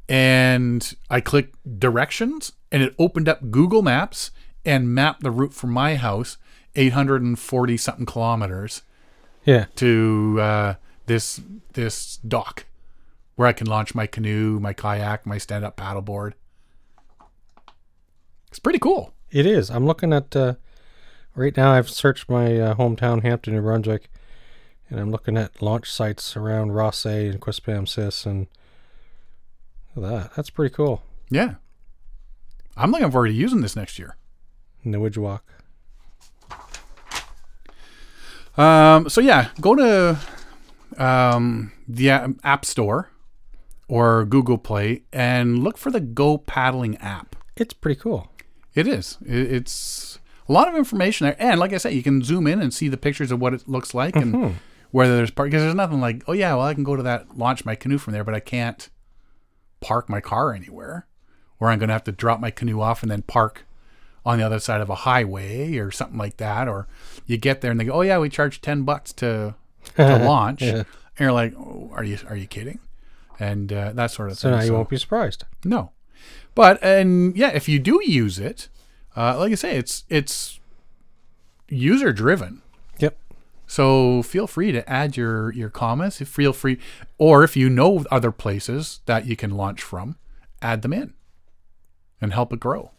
And 0.10 0.94
I 1.10 1.22
clicked 1.22 1.80
directions 1.80 2.52
and 2.72 2.84
it 2.84 2.96
opened 3.00 3.30
up 3.30 3.50
Google 3.52 3.82
Maps 3.82 4.32
and 4.66 4.94
mapped 4.94 5.24
the 5.24 5.32
route 5.32 5.54
from 5.54 5.72
my 5.72 5.96
house, 5.96 6.38
840 6.76 7.78
something 7.78 8.06
kilometers, 8.06 8.82
Yeah. 9.46 9.66
to 9.76 10.38
uh, 10.40 10.74
this 11.06 11.42
this 11.74 12.18
dock 12.18 12.66
where 13.36 13.48
I 13.48 13.54
can 13.54 13.68
launch 13.68 13.96
my 13.96 14.08
canoe, 14.08 14.60
my 14.60 14.74
kayak, 14.74 15.26
my 15.26 15.38
stand 15.38 15.66
up 15.66 15.78
paddleboard. 15.78 16.34
It's 18.50 18.60
pretty 18.60 18.80
cool. 18.80 19.14
It 19.32 19.46
is. 19.46 19.72
I'm 19.72 19.88
looking 19.88 20.14
at 20.14 20.36
uh, 20.36 20.56
right 21.36 21.58
now. 21.58 21.72
I've 21.72 21.90
searched 21.90 22.30
my 22.30 22.60
uh, 22.60 22.76
hometown, 22.76 23.24
Hampton, 23.24 23.56
New 23.56 23.62
Brunswick, 23.62 24.12
and 24.90 25.00
I'm 25.00 25.10
looking 25.10 25.38
at 25.38 25.62
launch 25.62 25.92
sites 25.92 26.38
around 26.38 26.72
Rothesay 26.72 27.32
and 27.32 27.42
Quispam 27.42 27.86
Quispamsis, 27.86 28.26
and 28.28 28.48
that. 29.96 30.36
That's 30.36 30.52
pretty 30.52 30.74
cool. 30.74 31.02
Yeah. 31.30 31.56
I'm 32.78 32.92
looking 32.92 33.12
forward 33.12 33.28
to 33.28 33.34
using 33.34 33.62
this 33.62 33.76
next 33.76 33.98
year. 33.98 34.18
Nauwigewauk. 34.86 35.42
Um, 38.58 39.10
so 39.10 39.22
yeah, 39.22 39.50
go 39.62 39.76
to 39.76 40.20
um, 41.00 41.72
the 41.88 42.10
App 42.10 42.66
Store 42.66 43.10
or 43.88 44.26
Google 44.26 44.58
Play 44.58 45.04
and 45.12 45.64
look 45.64 45.78
for 45.78 45.92
the 45.92 46.00
Go 46.00 46.38
Paddling 46.38 46.98
app. 46.98 47.36
It's 47.56 47.74
pretty 47.74 48.00
cool. 48.00 48.30
It 48.74 48.88
is. 48.88 49.18
It's 49.26 50.20
a 50.50 50.52
lot 50.52 50.68
of 50.68 50.76
information 50.76 51.26
there, 51.26 51.36
and 51.38 51.60
like 51.60 51.74
I 51.74 51.78
said, 51.78 51.94
you 51.94 52.02
can 52.04 52.24
zoom 52.24 52.48
in 52.48 52.62
and 52.62 52.74
see 52.74 52.88
the 52.88 52.98
pictures 52.98 53.32
of 53.32 53.40
what 53.40 53.54
it 53.54 53.68
looks 53.68 53.94
like 53.94 54.16
and 54.16 54.56
whether 54.92 55.16
there's 55.16 55.32
park. 55.32 55.48
Because 55.48 55.62
there's 55.62 55.76
nothing 55.76 56.02
like, 56.02 56.24
oh 56.28 56.34
yeah, 56.34 56.56
well 56.56 56.66
I 56.66 56.74
can 56.74 56.84
go 56.84 56.96
to 56.96 57.04
that 57.04 57.38
launch 57.38 57.66
my 57.66 57.76
canoe 57.76 57.98
from 57.98 58.14
there, 58.14 58.24
but 58.24 58.34
I 58.34 58.40
can't 58.40 58.90
park 59.80 60.10
my 60.10 60.22
car 60.22 60.54
anywhere, 60.54 61.08
or 61.60 61.70
I'm 61.70 61.78
going 61.78 61.90
to 61.90 61.94
have 61.94 62.04
to 62.06 62.12
drop 62.12 62.40
my 62.40 62.52
canoe 62.52 62.82
off 62.82 63.04
and 63.04 63.12
then 63.12 63.22
park 63.22 63.66
on 64.26 64.40
the 64.40 64.46
other 64.46 64.60
side 64.60 64.82
of 64.82 64.90
a 64.90 64.96
highway 64.96 65.78
or 65.78 65.92
something 65.92 66.18
like 66.18 66.38
that. 66.38 66.68
Or 66.68 66.88
you 67.28 67.38
get 67.38 67.62
there 67.62 67.70
and 67.72 67.80
they 67.80 67.86
go, 67.86 67.94
oh 67.94 68.02
yeah, 68.02 68.18
we 68.18 68.30
charge 68.30 68.60
ten 68.62 68.84
bucks 68.84 69.14
to 69.14 69.56
to 69.96 70.18
launch, 70.26 70.62
and 70.62 70.86
you're 71.20 71.32
like, 71.32 71.54
oh, 71.56 71.92
are 71.94 72.04
you 72.04 72.18
are 72.28 72.36
you 72.36 72.48
kidding? 72.48 72.80
And 73.40 73.72
uh, 73.74 73.94
that 73.94 74.12
sort 74.12 74.30
of 74.30 74.38
thing. 74.38 74.42
So 74.42 74.50
thing. 74.50 74.60
now 74.60 74.66
you 74.66 74.74
won't 74.74 74.90
be 74.90 74.98
surprised. 74.98 75.44
No, 75.64 75.92
but 76.56 76.82
and 76.84 77.36
yeah, 77.36 77.50
if 77.50 77.68
you 77.68 77.80
do 77.80 78.02
use 78.04 78.40
it, 78.40 78.70
uh, 79.16 79.38
like 79.38 79.52
I 79.52 79.56
say, 79.56 79.78
it's 79.78 80.04
it's 80.10 80.60
user 81.70 82.14
driven. 82.14 82.62
Yep. 83.00 83.18
So 83.68 84.22
feel 84.24 84.48
free 84.48 84.72
to 84.72 84.88
add 84.90 85.18
your 85.18 85.52
your 85.54 85.70
comments. 85.70 86.22
If 86.22 86.28
Feel 86.28 86.54
free, 86.54 86.80
or 87.18 87.44
if 87.44 87.56
you 87.56 87.70
know 87.70 88.06
other 88.12 88.32
places 88.32 89.02
that 89.06 89.26
you 89.26 89.36
can 89.36 89.52
launch 89.52 89.82
from, 89.82 90.18
add 90.62 90.82
them 90.82 90.94
in, 90.94 91.14
and 92.22 92.34
help 92.34 92.54
it 92.54 92.60
grow. 92.60 92.92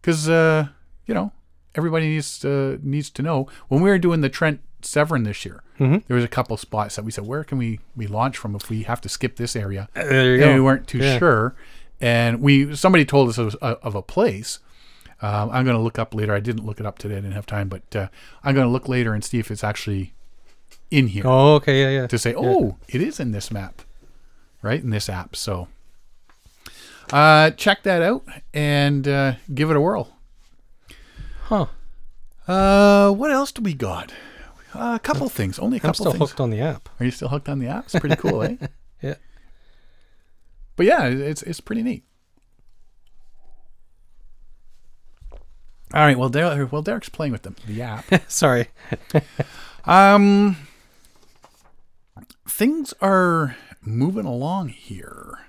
Because 0.00 0.28
uh, 0.28 0.68
you 1.06 1.14
know 1.14 1.32
everybody 1.74 2.08
needs 2.08 2.38
to 2.40 2.78
needs 2.82 3.10
to 3.10 3.22
know 3.22 3.48
when 3.68 3.82
we 3.82 3.90
were 3.90 3.98
doing 3.98 4.20
the 4.20 4.28
Trent 4.28 4.60
Severn 4.86 5.24
this 5.24 5.44
year. 5.44 5.62
Mhm. 5.78 6.04
There 6.06 6.14
was 6.14 6.24
a 6.24 6.28
couple 6.28 6.56
spots 6.56 6.96
that 6.96 7.04
we 7.04 7.10
said, 7.10 7.26
where 7.26 7.44
can 7.44 7.58
we 7.58 7.80
we 7.96 8.06
launch 8.06 8.36
from 8.38 8.54
if 8.54 8.68
we 8.70 8.82
have 8.84 9.00
to 9.02 9.08
skip 9.08 9.36
this 9.36 9.54
area? 9.56 9.88
There 9.94 10.36
you 10.36 10.44
and 10.44 10.54
we 10.54 10.60
weren't 10.60 10.86
too 10.86 10.98
Yeah. 10.98 11.18
sure. 11.18 11.54
And 12.00 12.40
we 12.40 12.74
somebody 12.76 13.04
told 13.04 13.28
us 13.30 13.38
a, 13.38 13.66
of 13.66 13.94
a 13.94 14.02
place. 14.02 14.58
Um, 15.22 15.48
I'm 15.50 15.64
going 15.64 15.76
to 15.76 15.82
look 15.82 15.98
up 15.98 16.14
later. 16.14 16.34
I 16.34 16.40
didn't 16.40 16.66
look 16.66 16.78
it 16.78 16.84
up 16.84 16.98
today. 16.98 17.14
I 17.16 17.20
didn't 17.20 17.32
have 17.32 17.46
time, 17.46 17.68
but 17.70 17.96
uh, 17.96 18.08
I'm 18.44 18.54
going 18.54 18.66
to 18.66 18.70
look 18.70 18.86
later 18.86 19.14
and 19.14 19.24
see 19.24 19.38
if 19.38 19.50
it's 19.50 19.64
actually 19.64 20.12
in 20.90 21.06
here 21.08 21.22
Oh, 21.26 21.54
okay, 21.54 21.80
yeah, 21.82 22.00
yeah. 22.02 22.06
to 22.06 22.18
say, 22.18 22.34
oh, 22.36 22.76
it 22.86 23.00
is 23.00 23.18
in 23.18 23.32
this 23.32 23.50
map, 23.50 23.80
right 24.60 24.80
in 24.82 24.90
this 24.90 25.08
app. 25.08 25.34
So 25.34 25.68
uh, 27.12 27.50
check 27.52 27.82
that 27.84 28.02
out 28.02 28.24
and 28.52 29.08
uh, 29.08 29.32
give 29.54 29.70
it 29.70 29.76
a 29.76 29.80
whirl. 29.80 30.12
Huh. 31.44 31.66
Uh, 32.46 33.10
what 33.12 33.30
else 33.30 33.52
do 33.52 33.62
we 33.62 33.72
got? 33.74 34.12
Uh, 34.76 34.94
a 34.94 34.98
couple 34.98 35.28
things. 35.28 35.58
Only 35.58 35.78
a 35.78 35.80
couple 35.80 36.04
things. 36.04 36.06
I'm 36.06 36.12
still 36.16 36.26
hooked 36.26 36.40
on 36.40 36.50
the 36.50 36.60
app. 36.60 36.88
Are 37.00 37.04
you 37.04 37.10
still 37.10 37.28
hooked 37.28 37.48
on 37.48 37.58
the 37.58 37.68
app? 37.68 37.84
It's 37.84 37.98
pretty 37.98 38.16
cool, 38.16 38.42
eh? 38.42 38.56
Yeah. 39.02 39.16
But 40.76 40.86
yeah, 40.86 41.04
it's 41.06 41.42
it's 41.42 41.60
pretty 41.60 41.82
neat. 41.82 42.04
All 45.94 46.02
right. 46.02 46.18
Well, 46.18 46.28
Derek, 46.28 46.72
well, 46.72 46.82
Derek's 46.82 47.08
playing 47.08 47.32
with 47.32 47.42
them, 47.42 47.56
the 47.66 47.82
app. 47.82 48.04
Sorry. 48.30 48.68
um, 49.84 50.56
things 52.48 52.94
are 53.00 53.56
moving 53.82 54.24
along 54.24 54.68
here. 54.70 55.40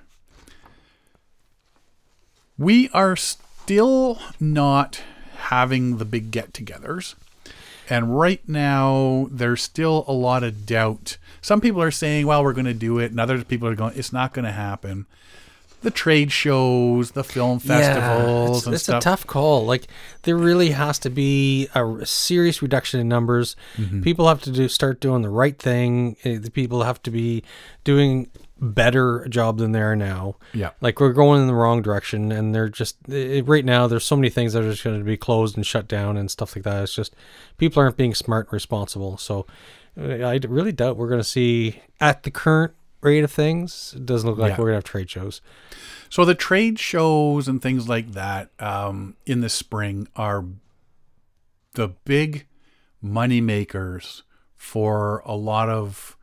We 2.57 2.89
are 2.89 3.15
still 3.15 4.19
not 4.39 5.01
having 5.37 5.97
the 5.97 6.05
big 6.05 6.31
get-togethers. 6.31 7.15
And 7.89 8.17
right 8.19 8.41
now, 8.47 9.27
there's 9.31 9.61
still 9.61 10.03
a 10.07 10.13
lot 10.13 10.43
of 10.43 10.65
doubt. 10.65 11.17
Some 11.41 11.61
people 11.61 11.81
are 11.81 11.91
saying, 11.91 12.27
well, 12.27 12.43
we're 12.43 12.53
going 12.53 12.65
to 12.65 12.73
do 12.73 12.99
it. 12.99 13.11
And 13.11 13.19
other 13.19 13.43
people 13.43 13.67
are 13.67 13.75
going, 13.75 13.93
it's 13.95 14.11
not 14.11 14.33
going 14.33 14.45
to 14.45 14.51
happen. 14.51 15.05
The 15.83 15.91
trade 15.91 16.31
shows, 16.31 17.11
the 17.11 17.23
film 17.23 17.59
festivals, 17.59 18.57
it's, 18.57 18.65
and 18.65 18.73
it's 18.75 18.83
stuff. 18.85 19.01
a 19.01 19.03
tough 19.03 19.27
call. 19.27 19.65
Like 19.65 19.87
there 20.23 20.35
really 20.35 20.71
has 20.71 20.97
to 20.99 21.09
be 21.11 21.69
a 21.75 22.05
serious 22.05 22.61
reduction 22.63 22.99
in 22.99 23.07
numbers. 23.07 23.55
Mm-hmm. 23.77 24.01
People 24.01 24.27
have 24.27 24.41
to 24.41 24.51
do 24.51 24.67
start 24.69 24.99
doing 24.99 25.21
the 25.21 25.29
right 25.29 25.57
thing. 25.57 26.17
Eh, 26.23 26.39
The 26.39 26.49
people 26.49 26.81
have 26.81 27.01
to 27.03 27.11
be 27.11 27.43
doing 27.83 28.29
better 28.59 29.27
job 29.29 29.57
than 29.57 29.71
they 29.71 29.81
are 29.81 29.95
now. 29.95 30.35
Yeah. 30.53 30.71
Like 30.81 30.99
we're 30.99 31.13
going 31.13 31.41
in 31.41 31.47
the 31.47 31.53
wrong 31.53 31.81
direction, 31.81 32.31
and 32.31 32.53
they're 32.55 32.69
just 32.69 32.97
eh, 33.11 33.41
right 33.45 33.65
now. 33.65 33.87
There's 33.87 34.05
so 34.05 34.15
many 34.15 34.29
things 34.29 34.53
that 34.53 34.63
are 34.63 34.69
just 34.71 34.83
going 34.83 34.97
to 34.99 35.05
be 35.05 35.17
closed 35.17 35.55
and 35.55 35.65
shut 35.65 35.87
down 35.87 36.17
and 36.17 36.29
stuff 36.31 36.55
like 36.55 36.63
that. 36.63 36.83
It's 36.83 36.93
just 36.95 37.15
people 37.57 37.81
aren't 37.81 37.97
being 37.97 38.15
smart 38.15 38.47
and 38.47 38.53
responsible. 38.53 39.17
So 39.17 39.45
I 39.99 40.39
really 40.47 40.71
doubt 40.71 40.97
we're 40.97 41.09
going 41.09 41.19
to 41.21 41.23
see 41.27 41.81
at 41.99 42.23
the 42.23 42.31
current 42.31 42.73
rate 43.01 43.23
of 43.23 43.31
things. 43.31 43.93
It 43.95 44.05
doesn't 44.05 44.29
look 44.29 44.39
like 44.39 44.51
Yeah. 44.53 44.57
we're 44.57 44.65
going 44.71 44.73
to 44.73 44.77
have 44.77 44.83
trade 44.83 45.09
shows. 45.09 45.41
So 46.09 46.25
the 46.25 46.35
trade 46.35 46.79
shows 46.79 47.47
and 47.47 47.61
things 47.61 47.87
like 47.87 48.11
that 48.13 48.49
um, 48.59 49.15
in 49.25 49.41
the 49.41 49.49
spring 49.49 50.07
are 50.15 50.45
the 51.73 51.89
big 52.05 52.47
money 53.01 53.39
makers 53.41 54.23
for 54.55 55.21
a 55.25 55.35
lot 55.35 55.69
of 55.69 56.16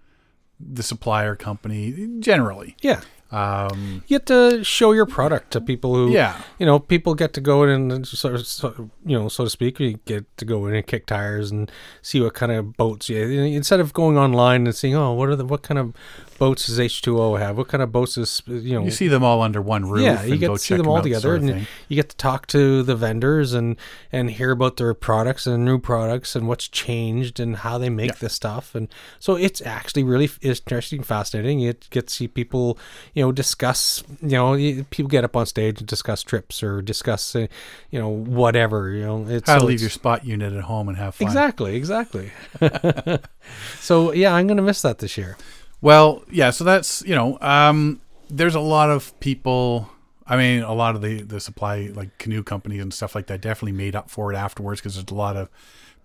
the 0.60 0.82
supplier 0.82 1.34
company 1.36 2.08
generally. 2.20 2.76
Yeah. 2.82 3.00
Um, 3.32 4.04
you 4.06 4.18
get 4.18 4.26
to 4.26 4.62
show 4.62 4.92
your 4.92 5.06
product 5.06 5.50
to 5.52 5.60
people 5.60 5.92
who 5.96 6.12
Yeah. 6.12 6.40
you 6.60 6.66
know 6.66 6.78
people 6.78 7.16
get 7.16 7.32
to 7.32 7.40
go 7.40 7.64
in 7.64 7.90
and 7.90 8.06
sort 8.06 8.34
of 8.36 8.78
you 9.04 9.18
know 9.18 9.28
so 9.28 9.42
to 9.42 9.50
speak 9.50 9.80
you 9.80 9.98
get 10.04 10.24
to 10.36 10.44
go 10.44 10.66
in 10.66 10.74
and 10.76 10.86
kick 10.86 11.06
tires 11.06 11.50
and 11.50 11.68
see 12.00 12.20
what 12.20 12.34
kind 12.34 12.52
of 12.52 12.76
boats 12.76 13.08
you 13.08 13.18
instead 13.26 13.80
of 13.80 13.92
going 13.92 14.16
online 14.16 14.66
and 14.68 14.76
seeing 14.76 14.94
oh 14.94 15.12
what 15.14 15.28
are 15.28 15.34
the 15.34 15.44
what 15.44 15.62
kind 15.62 15.78
of 15.80 15.92
boats 16.38 16.66
does 16.66 16.78
H2O 16.78 17.38
have 17.38 17.56
what 17.56 17.68
kind 17.68 17.82
of 17.82 17.92
boats 17.92 18.16
is 18.16 18.42
you 18.46 18.74
know 18.74 18.84
you 18.84 18.90
see 18.90 19.08
them 19.08 19.22
all 19.22 19.42
under 19.42 19.60
one 19.62 19.88
roof. 19.88 20.02
yeah, 20.02 20.22
you 20.24 20.32
and 20.32 20.40
get 20.40 20.46
go 20.48 20.54
to 20.54 20.58
see 20.58 20.76
them 20.76 20.86
all 20.86 21.02
together, 21.02 21.20
sort 21.20 21.36
of 21.36 21.42
and 21.42 21.52
thing. 21.52 21.66
you 21.88 21.96
get 21.96 22.08
to 22.10 22.16
talk 22.16 22.46
to 22.48 22.82
the 22.82 22.96
vendors 22.96 23.52
and 23.52 23.76
and 24.12 24.32
hear 24.32 24.50
about 24.50 24.76
their 24.76 24.94
products 24.94 25.46
and 25.46 25.64
new 25.64 25.78
products 25.78 26.36
and 26.36 26.48
what's 26.48 26.68
changed 26.68 27.40
and 27.40 27.56
how 27.56 27.78
they 27.78 27.88
make 27.88 28.18
this 28.18 28.34
stuff. 28.34 28.74
And 28.74 28.88
so 29.18 29.36
it's 29.36 29.60
actually 29.62 30.04
really 30.04 30.30
interesting, 30.42 31.02
fascinating. 31.02 31.58
You 31.60 31.74
get 31.90 32.08
to 32.08 32.12
see 32.14 32.28
people, 32.28 32.78
you 33.14 33.22
know, 33.24 33.32
discuss. 33.32 34.02
You 34.20 34.28
know, 34.28 34.84
people 34.90 35.08
get 35.08 35.24
up 35.24 35.36
on 35.36 35.46
stage 35.46 35.78
and 35.78 35.86
discuss 35.86 36.22
trips 36.22 36.62
or 36.62 36.82
discuss, 36.82 37.34
uh, 37.34 37.46
you 37.90 37.98
know, 37.98 38.08
whatever. 38.08 38.90
You 38.90 39.04
know, 39.04 39.26
it's 39.28 39.48
How 39.48 39.56
to 39.56 39.60
so 39.60 39.66
leave 39.66 39.80
your 39.80 39.90
spot 39.90 40.24
unit 40.24 40.52
at 40.52 40.64
home 40.64 40.88
and 40.88 40.96
have 40.98 41.14
fun. 41.14 41.26
Exactly, 41.26 41.76
exactly. 41.76 42.32
so 43.80 44.12
yeah, 44.12 44.34
I'm 44.34 44.46
gonna 44.46 44.62
miss 44.62 44.82
that 44.82 44.98
this 44.98 45.16
year. 45.16 45.36
Well, 45.84 46.22
yeah, 46.30 46.48
so 46.48 46.64
that's 46.64 47.02
you 47.02 47.14
know, 47.14 47.36
um, 47.42 48.00
there's 48.30 48.54
a 48.54 48.60
lot 48.60 48.88
of 48.88 49.18
people. 49.20 49.90
I 50.26 50.38
mean, 50.38 50.62
a 50.62 50.72
lot 50.72 50.96
of 50.96 51.02
the 51.02 51.20
the 51.20 51.40
supply 51.40 51.90
like 51.94 52.16
canoe 52.16 52.42
companies 52.42 52.80
and 52.80 52.92
stuff 52.92 53.14
like 53.14 53.26
that 53.26 53.42
definitely 53.42 53.72
made 53.76 53.94
up 53.94 54.08
for 54.08 54.32
it 54.32 54.36
afterwards 54.36 54.80
because 54.80 54.94
there's 54.94 55.10
a 55.10 55.14
lot 55.14 55.36
of 55.36 55.50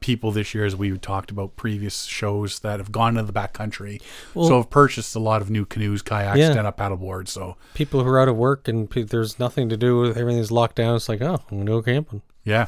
people 0.02 0.32
this 0.34 0.54
year, 0.54 0.66
as 0.66 0.76
we 0.76 0.98
talked 0.98 1.32
about 1.32 1.56
previous 1.56 2.04
shows, 2.04 2.60
that 2.60 2.82
have 2.82 2.92
gone 2.92 3.14
to 3.14 3.24
the 3.24 3.32
back 3.32 3.54
country, 3.54 4.02
so 4.34 4.58
have 4.58 4.70
purchased 4.70 5.16
a 5.16 5.20
lot 5.20 5.42
of 5.42 5.50
new 5.50 5.66
canoes, 5.66 6.02
kayaks, 6.02 6.38
Yeah. 6.38 6.52
stand 6.52 6.68
up 6.68 6.78
paddleboards. 6.78 7.30
So 7.30 7.56
People 7.74 8.04
who 8.04 8.10
are 8.10 8.20
out 8.20 8.28
of 8.28 8.36
work 8.36 8.68
and 8.68 8.90
pe- 8.90 9.04
there's 9.04 9.40
nothing 9.40 9.70
to 9.70 9.78
do 9.78 9.98
with 10.02 10.18
everything's 10.18 10.52
locked 10.52 10.76
down. 10.76 10.98
It's 10.98 11.08
like, 11.08 11.22
oh, 11.22 11.40
I'm 11.50 11.60
gonna 11.60 11.72
go 11.72 11.82
camping. 11.82 12.22
Yeah. 12.44 12.68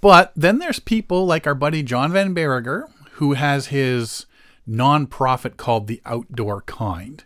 But 0.00 0.32
then 0.34 0.58
there's 0.58 0.80
people 0.80 1.26
like 1.26 1.46
our 1.46 1.54
buddy 1.54 1.82
John 1.82 2.12
Van 2.12 2.34
Berriger, 2.34 2.84
who 3.12 3.34
has 3.34 3.66
his 3.66 4.24
nonprofit 4.68 5.56
called 5.56 5.86
The 5.86 6.00
Outdoor 6.04 6.62
Kind. 6.62 7.24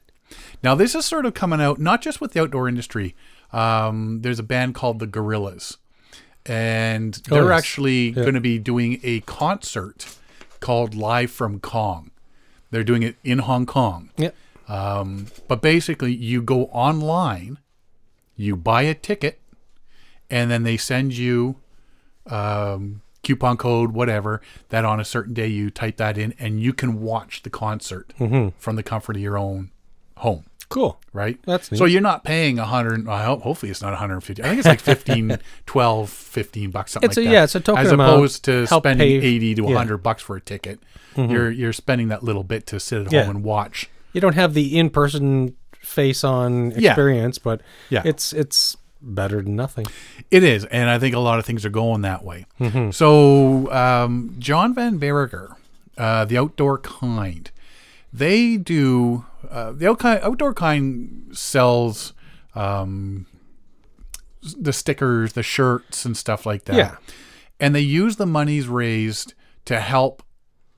Now, 0.62 0.74
this 0.74 0.94
is 0.94 1.04
sort 1.04 1.26
of 1.26 1.34
coming 1.34 1.60
out 1.60 1.78
not 1.78 2.00
just 2.02 2.20
with 2.20 2.32
the 2.32 2.40
outdoor 2.42 2.68
industry. 2.68 3.14
Um, 3.52 4.22
there's 4.22 4.38
a 4.38 4.42
band 4.44 4.74
called 4.74 4.98
The 4.98 5.06
Gorillaz, 5.06 5.76
and 6.46 7.20
Oh, 7.30 7.34
they're 7.36 7.50
yes. 7.50 7.58
actually 7.58 8.10
going 8.10 8.34
to 8.34 8.40
be 8.40 8.58
doing 8.58 9.00
a 9.04 9.20
concert 9.20 10.16
called 10.60 10.94
Live 10.94 11.30
from 11.30 11.60
Kong. 11.60 12.10
They're 12.70 12.82
doing 12.84 13.02
it 13.04 13.16
in 13.22 13.40
Hong 13.40 13.66
Kong. 13.66 14.10
Yeah. 14.16 14.30
Um, 14.66 15.26
but 15.46 15.60
basically, 15.62 16.12
you 16.14 16.42
go 16.42 16.64
online, 16.66 17.58
you 18.36 18.56
buy 18.56 18.82
a 18.82 18.94
ticket, 18.94 19.38
and 20.30 20.50
then 20.50 20.62
they 20.64 20.76
send 20.76 21.12
you 21.16 21.56
um, 22.26 23.02
coupon 23.24 23.56
code, 23.56 23.92
whatever, 23.92 24.40
that 24.68 24.84
on 24.84 25.00
a 25.00 25.04
certain 25.04 25.34
day 25.34 25.46
you 25.48 25.70
type 25.70 25.96
that 25.96 26.16
in, 26.18 26.34
and 26.38 26.60
you 26.60 26.72
can 26.72 27.00
watch 27.02 27.42
the 27.42 27.50
concert 27.50 28.12
from 28.58 28.76
the 28.76 28.82
comfort 28.82 29.16
of 29.16 29.22
your 29.22 29.36
own 29.38 29.70
home. 30.18 30.44
Cool. 30.70 30.98
Right? 31.12 31.38
That's 31.44 31.70
neat. 31.70 31.78
so 31.78 31.84
you're 31.84 32.00
not 32.00 32.24
paying 32.24 32.58
a 32.58 32.64
hundred. 32.64 33.06
I 33.08 33.24
hope, 33.24 33.42
hopefully 33.42 33.70
it's 33.70 33.82
not 33.82 33.90
150. 33.90 34.42
I 34.42 34.46
think 34.46 34.58
it's 34.58 34.66
like 34.66 34.80
15, 34.80 35.38
12, 35.66 36.10
15 36.10 36.70
bucks, 36.70 36.92
something 36.92 37.08
It's 37.08 37.16
like 37.16 37.26
a- 37.26 37.28
that. 37.28 37.32
yeah, 37.34 37.44
it's 37.44 37.54
a 37.54 37.60
token 37.60 37.84
As 37.86 37.92
amount. 37.92 38.12
opposed 38.14 38.44
to 38.46 38.66
spending 38.66 39.20
pay- 39.20 39.26
80 39.26 39.38
to 39.56 39.62
yeah. 39.62 39.66
Mm-hmm. 39.66 39.74
100 39.74 39.96
bucks 39.98 40.22
for 40.22 40.36
a 40.36 40.40
ticket. 40.40 40.80
You're 41.16 41.50
you're 41.50 41.72
spending 41.72 42.08
that 42.08 42.24
little 42.24 42.42
bit 42.42 42.66
to 42.68 42.80
sit 42.80 43.06
at 43.06 43.12
Yeah. 43.12 43.24
home 43.24 43.36
and 43.36 43.44
watch. 43.44 43.88
you 44.14 44.20
don't 44.20 44.34
have 44.34 44.54
the 44.54 44.76
in-person 44.78 45.54
face-on 45.78 46.72
Yeah. 46.72 46.90
experience, 46.90 47.38
but 47.38 47.60
Yeah. 47.90 48.02
it's 48.04 48.32
it's 48.32 48.76
better 49.04 49.42
than 49.42 49.56
nothing. 49.56 49.86
It 50.30 50.42
is, 50.42 50.64
and 50.66 50.88
I 50.88 50.98
think 50.98 51.14
a 51.14 51.20
lot 51.20 51.38
of 51.38 51.46
things 51.46 51.64
are 51.64 51.70
going 51.70 52.02
that 52.02 52.24
way. 52.24 52.46
Mm-hmm. 52.60 52.90
So, 52.90 53.70
um, 53.72 54.36
John 54.38 54.74
Van 54.74 54.98
Berriger 54.98 55.56
uh, 55.96 56.24
the 56.24 56.38
Outdoor 56.38 56.78
Kind. 56.78 57.50
They 58.12 58.56
do 58.56 59.24
uh, 59.48 59.72
the 59.72 59.88
Outdoor 59.88 60.54
Kind 60.54 61.30
sells 61.32 62.12
um, 62.54 63.26
the 64.56 64.72
stickers, 64.72 65.32
the 65.32 65.42
shirts, 65.42 66.04
and 66.04 66.16
stuff 66.16 66.46
like 66.46 66.64
that. 66.64 66.76
Yeah. 66.76 66.96
and 67.60 67.74
they 67.74 67.80
use 67.80 68.16
the 68.16 68.26
monies 68.26 68.68
raised 68.68 69.34
to 69.64 69.80
help 69.80 70.22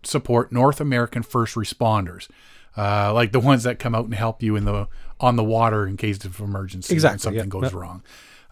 support 0.02 0.52
North 0.52 0.80
American 0.80 1.22
first 1.22 1.56
responders, 1.56 2.28
uh, 2.76 3.12
like 3.12 3.32
the 3.32 3.40
ones 3.40 3.64
that 3.64 3.78
come 3.78 3.94
out 3.94 4.04
and 4.04 4.14
help 4.14 4.42
you 4.42 4.56
in 4.56 4.64
the 4.64 4.86
on 5.20 5.36
the 5.36 5.44
water 5.44 5.86
in 5.86 5.96
case 5.96 6.24
of 6.24 6.40
emergency 6.40 6.92
Exactly, 6.94 7.14
and 7.14 7.20
something 7.20 7.48
goes 7.48 7.64
yep. 7.64 7.74
wrong. 7.74 8.02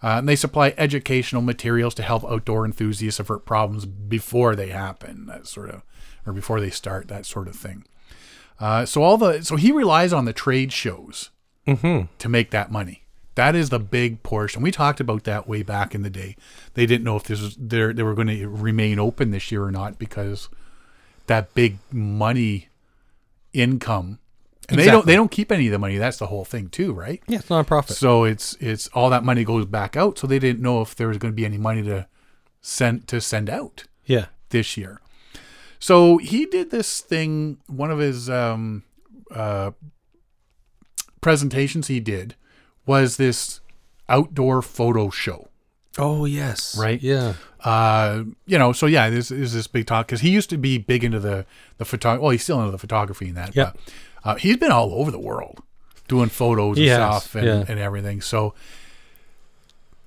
Uh, 0.03 0.19
and 0.19 0.29
they 0.29 0.35
supply 0.35 0.73
educational 0.77 1.41
materials 1.41 1.95
to 1.95 2.03
help 2.03 2.23
outdoor 2.25 2.65
enthusiasts 2.65 3.19
avert 3.19 3.45
problems 3.45 3.85
before 3.85 4.55
they 4.55 4.69
happen, 4.69 5.25
that 5.25 5.47
sort 5.47 5.69
of, 5.69 5.81
or 6.25 6.33
before 6.33 6.59
they 6.59 6.69
start, 6.69 7.07
that 7.07 7.25
sort 7.25 7.47
of 7.47 7.55
thing. 7.55 7.85
Uh, 8.59 8.85
so 8.85 9.03
all 9.03 9.17
the 9.17 9.41
so 9.41 9.55
he 9.55 9.71
relies 9.71 10.13
on 10.13 10.25
the 10.25 10.33
trade 10.33 10.71
shows 10.71 11.29
to 12.19 12.29
make 12.29 12.51
that 12.51 12.71
money. 12.71 13.03
That 13.35 13.53
is 13.55 13.69
the 13.69 13.79
big 13.79 14.23
portion. 14.23 14.61
We 14.61 14.71
talked 14.71 15.01
about 15.01 15.25
that 15.25 15.47
way 15.47 15.61
back 15.61 15.93
in 15.93 16.03
the 16.03 16.09
day. 16.09 16.37
They 16.73 16.85
didn't 16.85 17.03
know 17.03 17.17
if 17.17 17.23
this 17.23 17.41
was 17.41 17.55
they 17.55 17.91
they 17.91 18.03
were 18.03 18.13
going 18.13 18.27
to 18.27 18.47
remain 18.47 18.97
open 18.99 19.31
this 19.31 19.51
year 19.51 19.63
or 19.63 19.71
not 19.71 19.99
because 19.99 20.49
that 21.27 21.53
big 21.53 21.79
money 21.91 22.69
income, 23.53 24.19
and 24.69 24.79
they 24.79 24.85
don't 24.85 25.05
they 25.05 25.15
don't 25.15 25.31
keep 25.31 25.51
any 25.51 25.67
of 25.67 25.71
the 25.71 25.79
money. 25.79 25.97
That's 25.97 26.17
the 26.17 26.27
whole 26.27 26.45
thing 26.45 26.69
too, 26.69 26.93
right? 26.93 27.21
Yeah, 27.27 27.39
it's 27.39 27.49
not 27.49 27.61
a 27.61 27.63
profit. 27.63 27.97
So 27.97 28.23
it's 28.23 28.55
it's 28.59 28.87
all 28.89 29.09
that 29.09 29.23
money 29.23 29.43
goes 29.43 29.65
back 29.65 29.95
out. 29.95 30.17
So 30.17 30.27
they 30.27 30.39
didn't 30.39 30.61
know 30.61 30.81
if 30.81 30.95
there 30.95 31.07
was 31.07 31.17
going 31.17 31.31
to 31.31 31.35
be 31.35 31.45
any 31.45 31.57
money 31.57 31.83
to 31.83 32.07
send 32.61 33.07
to 33.07 33.21
send 33.21 33.49
out 33.49 33.85
yeah. 34.05 34.27
this 34.49 34.77
year. 34.77 35.01
So 35.79 36.17
he 36.17 36.45
did 36.45 36.71
this 36.71 37.01
thing. 37.01 37.59
One 37.67 37.91
of 37.91 37.99
his 37.99 38.29
um, 38.29 38.83
uh, 39.29 39.71
presentations 41.21 41.87
he 41.87 41.99
did 41.99 42.35
was 42.85 43.17
this 43.17 43.59
outdoor 44.09 44.61
photo 44.61 45.09
show. 45.09 45.49
Oh 45.97 46.25
yes. 46.25 46.77
Right? 46.77 47.01
Yeah. 47.01 47.33
Uh, 47.63 48.23
you 48.45 48.57
know, 48.57 48.73
so 48.73 48.85
yeah, 48.85 49.09
this 49.09 49.31
is 49.31 49.53
this 49.53 49.67
big 49.67 49.87
talk 49.87 50.07
because 50.07 50.21
he 50.21 50.29
used 50.29 50.49
to 50.49 50.57
be 50.57 50.77
big 50.77 51.03
into 51.03 51.19
the 51.19 51.45
the 51.77 51.85
photo. 51.85 52.19
Well, 52.19 52.31
he's 52.31 52.43
still 52.43 52.59
into 52.59 52.71
the 52.71 52.77
photography 52.77 53.29
and 53.29 53.37
that. 53.37 53.55
Yeah. 53.55 53.71
Uh, 54.25 54.35
he's 54.35 54.57
been 54.57 54.71
all 54.71 54.93
over 54.95 55.11
the 55.11 55.19
world 55.19 55.61
doing 56.07 56.29
photos 56.29 56.77
and 56.77 56.87
stuff 56.87 57.35
and, 57.35 57.45
yeah. 57.45 57.65
and 57.67 57.79
everything. 57.79 58.21
So 58.21 58.53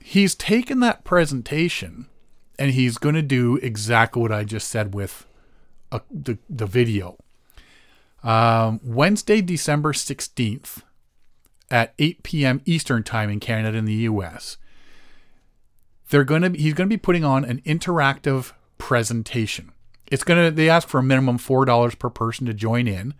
he's 0.01 0.35
taken 0.35 0.81
that 0.81 1.05
presentation 1.05 2.07
and 2.59 2.73
he's 2.73 2.99
going 2.99 3.15
to 3.15 3.23
do 3.23 3.57
exactly 3.57 4.21
what 4.21 4.33
I 4.33 4.45
just 4.45 4.69
said 4.69 4.93
with 4.93 5.27
uh, 5.91 6.01
the 6.11 6.37
the 6.51 6.67
video. 6.67 7.17
Um, 8.23 8.81
Wednesday, 8.83 9.41
December 9.41 9.93
sixteenth, 9.93 10.83
at 11.71 11.95
eight 11.99 12.23
p.m. 12.23 12.61
Eastern 12.67 13.03
time 13.05 13.31
in 13.31 13.41
Canada 13.41 13.79
and 13.79 13.89
the 13.89 13.95
U.S 13.95 14.59
they're 16.11 16.25
going 16.25 16.43
to 16.43 16.51
he's 16.59 16.75
going 16.75 16.89
to 16.89 16.93
be 16.93 16.99
putting 16.99 17.25
on 17.25 17.45
an 17.45 17.61
interactive 17.63 18.53
presentation. 18.79 19.73
It's 20.11 20.25
going 20.25 20.47
to 20.47 20.55
they 20.55 20.69
ask 20.69 20.89
for 20.89 20.99
a 20.99 21.03
minimum 21.03 21.39
four 21.39 21.65
dollars 21.65 21.95
per 21.95 22.11
person 22.11 22.47
to 22.47 22.55
join 22.55 22.89
in, 22.89 23.15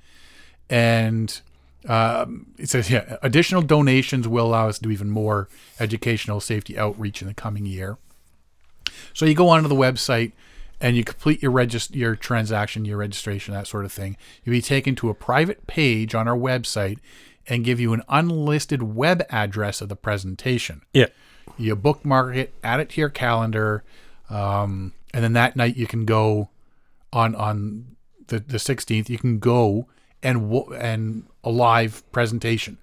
and 0.71 1.41
um, 1.87 2.47
it 2.59 2.69
says 2.69 2.91
yeah, 2.91 3.17
additional 3.23 3.63
donations 3.63 4.27
will 4.29 4.47
allow 4.47 4.69
us 4.69 4.79
to 4.79 4.85
do 4.85 4.91
even 4.91 5.11
more 5.11 5.49
educational 5.81 6.41
safety 6.41 6.79
outreach 6.79 7.23
in 7.23 7.29
the 7.29 7.35
coming 7.35 7.67
year. 7.67 7.97
So 9.15 9.27
you 9.27 9.35
go 9.35 9.49
onto 9.49 9.69
the 9.69 9.75
website 9.75 10.33
and 10.81 10.97
you 10.97 11.05
complete 11.05 11.43
your 11.43 11.53
regist- 11.53 11.95
your 11.95 12.15
transaction, 12.17 12.85
your 12.85 12.99
registration, 12.99 13.55
that 13.55 13.67
sort 13.67 13.85
of 13.85 13.93
thing. 13.93 14.17
You'll 14.45 14.53
be 14.55 14.63
taken 14.63 14.95
to 14.97 15.09
a 15.09 15.15
private 15.15 15.67
page 15.67 16.15
on 16.15 16.29
our 16.29 16.37
website 16.37 16.99
and 17.47 17.65
give 17.65 17.81
you 17.81 17.93
an 17.95 18.03
unlisted 18.09 18.83
web 18.83 19.25
address 19.31 19.81
of 19.81 19.89
the 19.89 19.97
presentation 19.97 20.83
Yeah. 20.93 21.07
you 21.57 21.75
bookmark 21.75 22.37
it, 22.37 22.53
add 22.63 22.81
it 22.81 22.91
to 22.91 23.01
your 23.01 23.09
calendar, 23.09 23.83
um, 24.29 24.93
and 25.15 25.25
then 25.25 25.33
that 25.33 25.57
night 25.57 25.77
you 25.77 25.87
can 25.87 26.05
go 26.05 26.51
on 27.13 27.35
on 27.35 27.97
the 28.27 28.39
the 28.41 28.59
sixteenth. 28.59 29.09
You 29.09 29.17
can 29.19 29.39
go 29.39 29.87
and 30.23 30.53
and 30.77 31.25
a 31.45 31.51
live 31.51 32.03
presentation, 32.13 32.79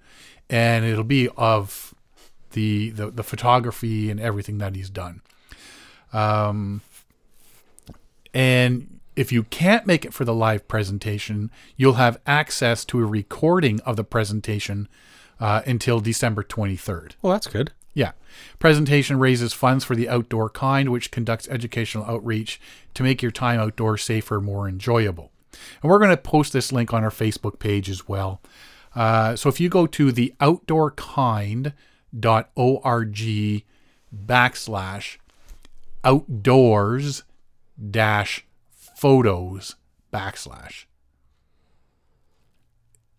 and 0.48 0.84
it'll 0.84 1.04
be 1.04 1.28
of 1.36 1.94
the 2.52 2.90
the, 2.90 3.10
the 3.10 3.22
photography 3.22 4.10
and 4.10 4.20
everything 4.20 4.58
that 4.58 4.74
he's 4.74 4.90
done. 4.90 5.22
Um, 6.12 6.80
and 8.32 9.00
if 9.14 9.32
you 9.32 9.44
can't 9.44 9.86
make 9.86 10.04
it 10.04 10.14
for 10.14 10.24
the 10.24 10.34
live 10.34 10.68
presentation, 10.68 11.50
you'll 11.76 11.94
have 11.94 12.20
access 12.26 12.84
to 12.86 13.00
a 13.00 13.06
recording 13.06 13.80
of 13.80 13.96
the 13.96 14.04
presentation 14.04 14.88
uh, 15.40 15.62
until 15.66 16.00
December 16.00 16.42
twenty 16.42 16.76
third. 16.76 17.14
Well, 17.22 17.32
that's 17.32 17.46
good. 17.46 17.72
Yeah. 17.94 18.12
Presentation 18.58 19.18
raises 19.18 19.54
funds 19.54 19.82
for 19.82 19.96
the 19.96 20.06
Outdoor 20.06 20.50
Kind, 20.50 20.92
which 20.92 21.10
conducts 21.10 21.48
educational 21.48 22.04
outreach 22.04 22.60
to 22.92 23.02
make 23.02 23.22
your 23.22 23.30
time 23.30 23.58
outdoors 23.58 24.02
safer, 24.02 24.38
more 24.38 24.68
enjoyable. 24.68 25.32
And 25.82 25.90
we're 25.90 25.98
going 25.98 26.10
to 26.10 26.16
post 26.16 26.52
this 26.52 26.72
link 26.72 26.92
on 26.94 27.04
our 27.04 27.10
Facebook 27.10 27.58
page 27.58 27.90
as 27.90 28.08
well. 28.08 28.40
Uh, 28.94 29.36
so 29.36 29.48
if 29.48 29.60
you 29.60 29.68
go 29.68 29.86
to 29.86 30.10
the 30.12 30.32
outdoorkind.org 30.40 31.72
backslash 34.26 35.16
outdoors 36.04 37.22
dash 37.90 38.46
photos 38.70 39.74
backslash 40.12 40.84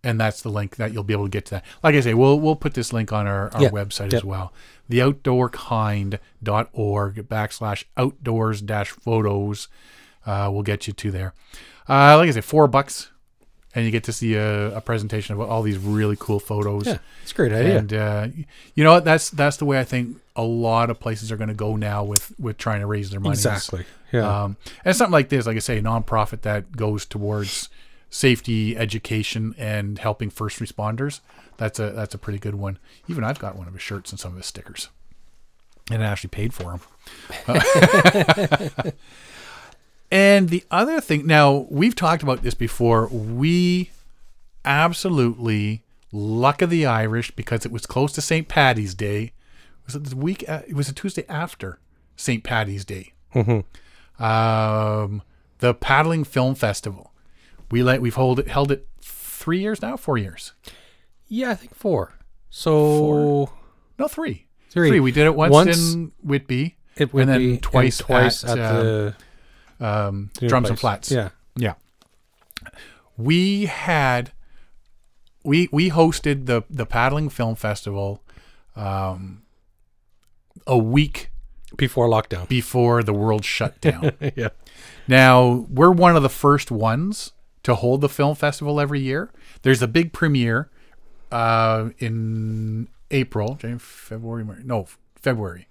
and 0.03 0.19
that's 0.19 0.41
the 0.41 0.49
link 0.49 0.77
that 0.77 0.93
you'll 0.93 1.03
be 1.03 1.13
able 1.13 1.25
to 1.25 1.29
get 1.29 1.45
to 1.45 1.51
that. 1.55 1.65
Like 1.83 1.95
I 1.95 1.99
say, 1.99 2.13
we'll 2.13 2.39
we'll 2.39 2.55
put 2.55 2.73
this 2.75 2.93
link 2.93 3.11
on 3.11 3.27
our, 3.27 3.51
our 3.53 3.63
Yeah. 3.63 3.69
website 3.69 4.11
Yep. 4.11 4.13
as 4.13 4.23
well. 4.23 4.53
The 4.87 4.99
Theoutdoorkind.org 4.99 7.15
backslash 7.27 7.83
outdoors 7.97 8.61
dash 8.61 8.89
photos 8.91 9.67
uh, 10.27 10.51
will 10.51 10.63
get 10.63 10.85
you 10.85 10.93
to 10.93 11.09
there. 11.11 11.33
Uh, 11.89 12.17
like 12.17 12.27
I 12.27 12.31
say, 12.31 12.41
four 12.41 12.67
bucks, 12.67 13.09
and 13.73 13.85
you 13.85 13.91
get 13.91 14.03
to 14.03 14.13
see 14.13 14.35
a, 14.35 14.75
a 14.75 14.81
presentation 14.81 15.33
of 15.33 15.41
all 15.41 15.61
these 15.61 15.77
really 15.77 16.17
cool 16.19 16.39
photos. 16.39 16.85
Yeah. 16.85 16.97
It's 17.23 17.31
a 17.31 17.35
great 17.35 17.53
idea. 17.53 17.77
And 17.77 17.93
uh, 17.93 18.27
you 18.75 18.83
know 18.83 18.93
what? 18.93 19.05
That's 19.05 19.29
that's 19.29 19.57
the 19.57 19.65
way 19.65 19.79
I 19.79 19.83
think 19.83 20.17
a 20.35 20.43
lot 20.43 20.89
of 20.89 20.99
places 20.99 21.31
are 21.31 21.37
going 21.37 21.47
to 21.47 21.55
go 21.55 21.75
now 21.75 22.03
with 22.03 22.37
with 22.39 22.57
trying 22.57 22.81
to 22.81 22.87
raise 22.87 23.09
their 23.09 23.19
money. 23.19 23.33
exactly. 23.33 23.85
Yeah. 24.11 24.43
Um, 24.43 24.57
and 24.85 24.95
something 24.95 25.11
like 25.11 25.29
this, 25.29 25.45
like 25.45 25.55
I 25.55 25.59
say, 25.59 25.77
a 25.77 25.81
nonprofit 25.81 26.41
that 26.41 26.75
goes 26.75 27.05
towards 27.05 27.69
safety 28.09 28.77
education 28.77 29.53
and 29.57 29.99
helping 29.99 30.29
first 30.29 30.59
responders. 30.59 31.19
That's 31.57 31.79
a 31.79 31.91
that's 31.91 32.13
a 32.13 32.17
pretty 32.17 32.39
good 32.39 32.55
one. 32.55 32.79
Even 33.07 33.23
I've 33.23 33.39
got 33.39 33.55
one 33.55 33.67
of 33.67 33.73
his 33.73 33.81
shirts 33.81 34.11
and 34.11 34.19
some 34.19 34.31
of 34.31 34.37
his 34.37 34.45
stickers, 34.45 34.89
and 35.89 36.03
I 36.03 36.07
actually 36.07 36.29
paid 36.29 36.53
for 36.53 36.63
them. 36.63 36.81
and 40.11 40.49
the 40.49 40.63
other 40.71 40.99
thing, 41.01 41.25
now 41.27 41.65
we've 41.69 41.95
talked 41.95 42.23
about 42.23 42.41
this 42.43 42.53
before. 42.53 43.07
We 43.07 43.91
absolutely 44.65 45.83
luck 46.11 46.61
of 46.61 46.69
the 46.69 46.85
Irish 46.85 47.31
because 47.31 47.65
it 47.65 47.71
was 47.71 47.85
close 47.85 48.11
to 48.13 48.21
St. 48.21 48.47
Patty's 48.47 48.93
Day. 48.93 49.31
Was 49.85 49.95
it 49.95 50.03
the 50.05 50.15
week? 50.15 50.43
uh, 50.47 50.61
It 50.67 50.75
was 50.75 50.89
a 50.89 50.93
Tuesday 50.93 51.25
after 51.29 51.79
St. 52.15 52.43
Patty's 52.43 52.83
Day 52.85 53.13
um, 54.19 55.21
the 55.59 55.73
paddling 55.73 56.23
film 56.23 56.55
festival. 56.55 57.13
We 57.71 57.83
let 57.83 58.01
we've 58.01 58.15
hold 58.15 58.39
it 58.39 58.47
held 58.47 58.71
it 58.71 58.87
three 59.01 59.59
years 59.59 59.81
now, 59.81 59.97
four 59.97 60.17
years. 60.17 60.53
yeah, 61.27 61.51
I 61.51 61.55
think 61.55 61.75
four. 61.75 62.13
So 62.49 63.49
No, 63.99 64.07
three. 64.07 64.45
Three. 64.69 64.99
We 64.99 65.11
did 65.11 65.25
it 65.25 65.35
once, 65.35 65.51
Once- 65.53 65.93
in 65.93 66.11
Whitby, 66.23 66.75
it 66.95 67.13
would 67.13 67.27
and 67.27 67.29
then 67.53 67.59
twice, 67.59 67.99
and 67.99 68.07
twice 68.07 68.43
at, 68.43 68.57
at, 68.57 68.59
uh, 68.59 68.83
the 68.83 69.15
um, 69.79 70.31
drums 70.39 70.69
and 70.69 70.79
flats. 70.79 71.11
Yeah. 71.11 71.29
yeah. 71.55 71.73
We 73.17 73.65
had 73.65 74.31
we 75.43 75.69
we 75.71 75.89
hosted 75.89 76.45
the 76.45 76.63
the 76.69 76.85
paddling 76.85 77.29
film 77.29 77.55
festival 77.55 78.21
um, 78.75 79.41
a 80.67 80.77
week 80.77 81.29
Before 81.75 82.07
lockdown. 82.07 82.47
before 82.47 83.01
the 83.03 83.13
world 83.13 83.43
shut 83.45 83.79
down. 83.81 84.11
yeah. 84.35 84.49
Now, 85.07 85.65
we're 85.69 85.91
one 85.91 86.15
of 86.15 86.21
the 86.23 86.29
first 86.29 86.69
ones 86.69 87.31
to 87.63 87.75
hold 87.75 88.01
the 88.01 88.09
film 88.09 88.35
festival 88.35 88.79
every 88.79 88.99
year. 88.99 89.31
There's 89.61 89.81
a 89.81 89.87
big 89.87 90.11
premiere 90.13 90.69
uh, 91.31 91.89
in 91.99 92.87
April, 93.09 93.55
January, 93.55 93.79
February, 93.79 94.43
March, 94.43 94.59
no, 94.63 94.87
February, 95.15 95.67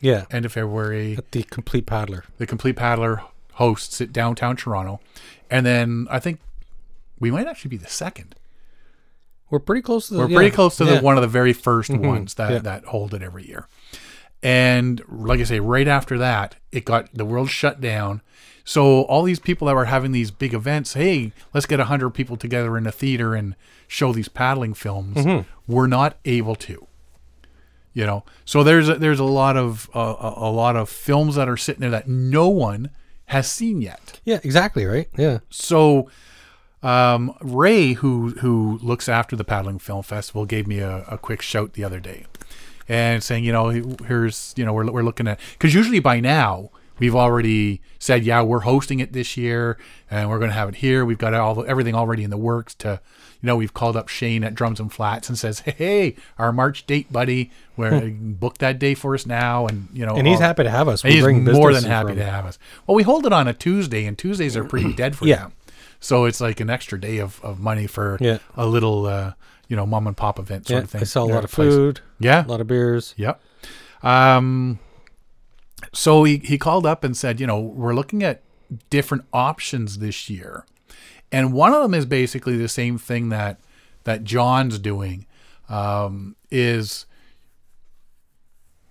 Yeah. 0.00 0.24
end 0.30 0.46
of 0.46 0.52
February. 0.52 1.16
At 1.18 1.30
the 1.32 1.42
complete 1.44 1.84
paddler. 1.86 2.24
The 2.38 2.46
Complete 2.46 2.76
Paddler 2.76 3.22
hosts 3.58 4.00
at 4.00 4.12
downtown 4.12 4.56
Toronto. 4.56 5.00
And 5.50 5.64
then 5.66 6.06
I 6.10 6.18
think 6.18 6.40
we 7.20 7.30
might 7.30 7.46
actually 7.46 7.70
be 7.70 7.76
the 7.76 7.88
second. 7.88 8.34
We're 9.50 9.58
pretty 9.60 9.82
close 9.82 10.08
to 10.08 10.14
the 10.14 10.20
We're 10.20 10.28
yeah. 10.30 10.36
pretty 10.36 10.50
close 10.54 10.76
to 10.76 10.84
Yeah. 10.84 10.96
the 10.96 11.00
one 11.02 11.16
of 11.16 11.22
the 11.22 11.28
very 11.28 11.52
1st 11.54 11.98
ones 12.00 12.34
that, 12.34 12.50
Yeah. 12.52 12.58
that 12.58 12.84
hold 12.86 13.14
it 13.14 13.22
every 13.22 13.46
year. 13.46 13.66
And 14.42 15.02
like 15.08 15.40
I 15.40 15.44
say, 15.44 15.58
right 15.60 15.88
after 15.88 16.16
that, 16.18 16.56
it 16.70 16.84
got 16.84 17.12
the 17.12 17.24
world 17.24 17.50
shut 17.50 17.80
down. 17.80 18.20
So 18.64 19.02
all 19.02 19.22
these 19.22 19.38
people 19.40 19.66
that 19.66 19.74
were 19.74 19.86
having 19.86 20.12
these 20.12 20.30
big 20.30 20.52
events, 20.54 20.92
hey, 20.94 21.32
let's 21.54 21.66
get 21.66 21.80
hundred 21.80 22.10
people 22.10 22.36
together 22.36 22.76
in 22.76 22.86
a 22.86 22.92
theater 22.92 23.34
and 23.34 23.56
show 23.88 24.12
these 24.12 24.28
paddling 24.28 24.74
films, 24.74 25.44
were 25.66 25.88
not 25.88 26.18
able 26.26 26.54
to. 26.56 26.86
You 27.94 28.06
know, 28.06 28.24
so 28.44 28.62
there's 28.62 28.88
a, 28.88 28.94
there's 28.96 29.18
a 29.18 29.24
lot 29.24 29.56
of 29.56 29.88
uh, 29.94 30.14
a, 30.20 30.34
a 30.48 30.50
lot 30.52 30.76
of 30.76 30.88
films 30.88 31.34
that 31.34 31.48
are 31.48 31.56
sitting 31.56 31.80
there 31.80 31.90
that 31.90 32.06
no 32.06 32.48
one 32.48 32.90
has 33.28 33.50
seen 33.50 33.80
yet. 33.80 34.20
Yeah, 34.24 34.40
exactly, 34.42 34.84
right? 34.84 35.08
Yeah. 35.16 35.38
So 35.50 36.10
um, 36.82 37.34
Ray, 37.40 37.94
who 37.94 38.30
who 38.40 38.78
looks 38.82 39.08
after 39.08 39.36
the 39.36 39.44
Paddling 39.44 39.78
Film 39.78 40.02
Festival, 40.02 40.44
gave 40.44 40.66
me 40.66 40.78
a, 40.80 41.04
a 41.08 41.18
quick 41.18 41.42
shout 41.42 41.72
the 41.74 41.84
other 41.84 42.00
day, 42.00 42.26
and 42.88 43.22
saying, 43.22 43.44
you 43.44 43.52
know, 43.52 43.68
here's 43.68 44.54
you 44.56 44.64
know 44.64 44.72
we're 44.72 44.90
we're 44.90 45.02
looking 45.02 45.26
at 45.26 45.40
because 45.52 45.74
usually 45.74 46.00
by 46.00 46.20
now 46.20 46.70
we've 46.98 47.14
already 47.14 47.80
said, 47.98 48.24
yeah, 48.24 48.42
we're 48.42 48.60
hosting 48.60 49.00
it 49.00 49.12
this 49.12 49.36
year, 49.36 49.78
and 50.10 50.28
we're 50.28 50.38
going 50.38 50.50
to 50.50 50.56
have 50.56 50.68
it 50.68 50.76
here. 50.76 51.04
We've 51.04 51.18
got 51.18 51.34
all 51.34 51.54
the, 51.54 51.62
everything 51.62 51.94
already 51.94 52.24
in 52.24 52.30
the 52.30 52.38
works 52.38 52.74
to. 52.76 53.00
You 53.40 53.46
know, 53.46 53.56
we've 53.56 53.72
called 53.74 53.96
up 53.96 54.08
Shane 54.08 54.42
at 54.42 54.54
Drums 54.54 54.80
and 54.80 54.92
Flats 54.92 55.28
and 55.28 55.38
says, 55.38 55.60
"Hey, 55.60 56.16
our 56.38 56.52
March 56.52 56.86
date, 56.86 57.12
buddy, 57.12 57.50
we're 57.76 58.10
book 58.10 58.58
that 58.58 58.78
day 58.80 58.94
for 58.94 59.14
us 59.14 59.26
now." 59.26 59.66
And 59.66 59.88
you 59.92 60.04
know, 60.04 60.16
And 60.16 60.26
he's 60.26 60.36
all- 60.36 60.42
happy 60.42 60.64
to 60.64 60.70
have 60.70 60.88
us. 60.88 61.02
He's 61.02 61.22
more 61.24 61.72
than 61.72 61.84
happy 61.84 62.14
to 62.16 62.24
have 62.24 62.46
us. 62.46 62.58
Well, 62.86 62.96
we 62.96 63.04
hold 63.04 63.26
it 63.26 63.32
on 63.32 63.46
a 63.46 63.52
Tuesday, 63.54 64.06
and 64.06 64.18
Tuesdays 64.18 64.56
are 64.56 64.64
pretty 64.64 64.92
dead 64.92 65.14
for 65.16 65.24
Yeah. 65.28 65.36
them. 65.36 65.52
So 66.00 66.24
it's 66.24 66.40
like 66.40 66.60
an 66.60 66.70
extra 66.70 67.00
day 67.00 67.18
of, 67.18 67.40
of 67.44 67.58
money 67.60 67.86
for 67.86 68.18
Yeah. 68.20 68.38
a 68.56 68.66
little, 68.66 69.06
uh, 69.06 69.32
you 69.68 69.76
know, 69.76 69.84
mom 69.86 70.06
and 70.06 70.16
pop 70.16 70.38
event 70.38 70.66
sort 70.68 70.78
Yeah, 70.78 70.84
of 70.84 70.90
thing. 70.90 71.00
I 71.00 71.04
sell 71.04 71.24
a 71.24 71.32
lot 71.32 71.44
of 71.44 71.50
place. 71.52 71.72
food, 71.74 72.00
Yeah. 72.20 72.44
a 72.44 72.48
lot 72.48 72.60
of 72.60 72.66
beers. 72.68 73.14
Yep. 73.16 73.40
Um, 74.02 74.78
so 75.92 76.24
he, 76.24 76.38
he 76.38 76.58
called 76.58 76.86
up 76.86 77.04
and 77.04 77.16
said, 77.16 77.40
you 77.40 77.46
know, 77.46 77.58
we're 77.60 77.94
looking 77.94 78.22
at 78.22 78.42
different 78.90 79.24
options 79.32 79.98
this 79.98 80.28
year. 80.30 80.64
And 81.30 81.52
one 81.52 81.74
of 81.74 81.82
them 81.82 81.94
is 81.94 82.06
basically 82.06 82.56
the 82.56 82.68
same 82.68 82.98
thing 82.98 83.28
that 83.28 83.58
that 84.04 84.24
John's 84.24 84.78
doing 84.78 85.26
um, 85.68 86.36
is 86.50 87.04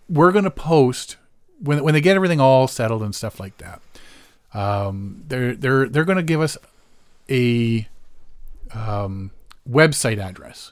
we're 0.10 0.32
going 0.32 0.44
to 0.44 0.52
post 0.52 1.18
when 1.60 1.84
when 1.84 1.94
they 1.94 2.02
get 2.02 2.16
everything 2.16 2.40
all 2.40 2.68
settled 2.68 3.02
and 3.02 3.16
stuff 3.16 3.40
like 3.40 3.58
that. 3.58 3.82
Um, 4.54 5.24
they're 5.28 5.56
they're 5.56 5.90
they're 5.90 6.06
going 6.06 6.18
to 6.18 6.24
give 6.24 6.42
us 6.42 6.58
a 7.30 7.88
um, 8.74 9.32
website 9.70 10.20
address 10.20 10.72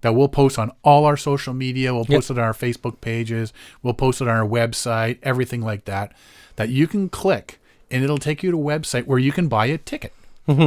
that 0.00 0.14
we'll 0.14 0.28
post 0.28 0.58
on 0.58 0.72
all 0.82 1.04
our 1.04 1.16
social 1.16 1.52
media. 1.54 1.94
We'll 1.94 2.04
post 2.06 2.30
it 2.30 2.38
on 2.38 2.44
our 2.44 2.54
Facebook 2.54 3.00
pages. 3.00 3.52
We'll 3.82 3.94
post 3.94 4.20
it 4.20 4.28
on 4.28 4.36
our 4.36 4.48
website. 4.48 5.18
Everything 5.22 5.60
like 5.60 5.84
that. 5.84 6.12
That 6.56 6.70
you 6.70 6.86
can 6.86 7.08
click 7.08 7.60
and 7.90 8.02
it'll 8.02 8.18
take 8.18 8.42
you 8.42 8.50
to 8.50 8.58
a 8.58 8.62
website 8.62 9.06
where 9.06 9.18
you 9.18 9.32
can 9.32 9.48
buy 9.48 9.66
a 9.66 9.78
ticket 9.78 10.12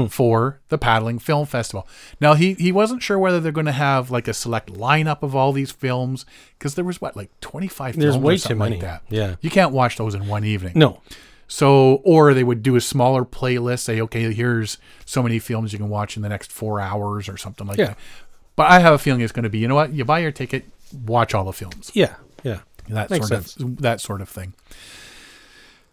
for 0.10 0.60
the 0.70 0.78
Paddling 0.78 1.20
Film 1.20 1.46
Festival. 1.46 1.88
Now 2.22 2.34
he 2.34 2.54
he 2.54 2.72
wasn't 2.72 3.04
sure 3.04 3.20
whether 3.20 3.40
they're 3.40 3.52
going 3.52 3.66
to 3.66 3.72
have 3.74 4.10
like 4.12 4.28
a 4.28 4.34
select 4.34 4.72
lineup 4.74 5.22
of 5.22 5.36
all 5.36 5.52
these 5.52 5.72
films 5.72 6.26
because 6.58 6.76
there 6.76 6.86
was 6.86 7.02
what 7.02 7.16
like 7.16 7.30
twenty 7.42 7.68
five. 7.68 7.96
There's 7.98 8.14
films 8.16 8.26
way 8.26 8.34
or 8.34 8.38
too 8.38 8.40
something 8.42 8.58
many. 8.60 8.76
like 8.78 8.82
that. 8.82 9.02
Yeah. 9.10 9.36
you 9.42 9.50
can't 9.50 9.72
watch 9.74 9.98
those 9.98 10.16
in 10.16 10.28
one 10.28 10.44
evening. 10.46 10.74
No. 10.76 11.02
So, 11.48 12.02
or 12.04 12.34
they 12.34 12.44
would 12.44 12.64
do 12.64 12.76
a 12.76 12.82
smaller 12.82 13.24
playlist, 13.24 13.80
say, 13.82 14.02
okay, 14.02 14.34
here's 14.34 14.80
so 15.06 15.22
many 15.22 15.38
films 15.38 15.74
you 15.74 15.78
can 15.78 15.90
watch 15.90 16.16
in 16.18 16.24
the 16.24 16.30
next 16.30 16.52
four 16.52 16.80
hours 16.80 17.30
or 17.30 17.38
something 17.38 17.68
like 17.68 17.78
Yeah. 17.78 17.86
that. 17.90 17.98
But 18.56 18.72
I 18.72 18.80
have 18.80 18.94
a 18.94 18.98
feeling 18.98 19.22
it's 19.22 19.32
going 19.32 19.44
to 19.44 19.50
be, 19.50 19.60
you 19.60 19.68
know 19.68 19.76
what? 19.76 19.94
You 19.94 20.06
buy 20.06 20.20
your 20.20 20.32
ticket, 20.32 20.66
watch 21.06 21.36
all 21.36 21.44
the 21.44 21.54
films, 21.54 21.92
Yeah. 21.94 22.16
Yeah. 22.44 22.62
that 22.90 23.12
Makes 23.12 23.28
sort 23.28 23.60
of 23.62 23.78
that 23.82 24.02
sort 24.02 24.22
of 24.22 24.30
thing. 24.30 24.54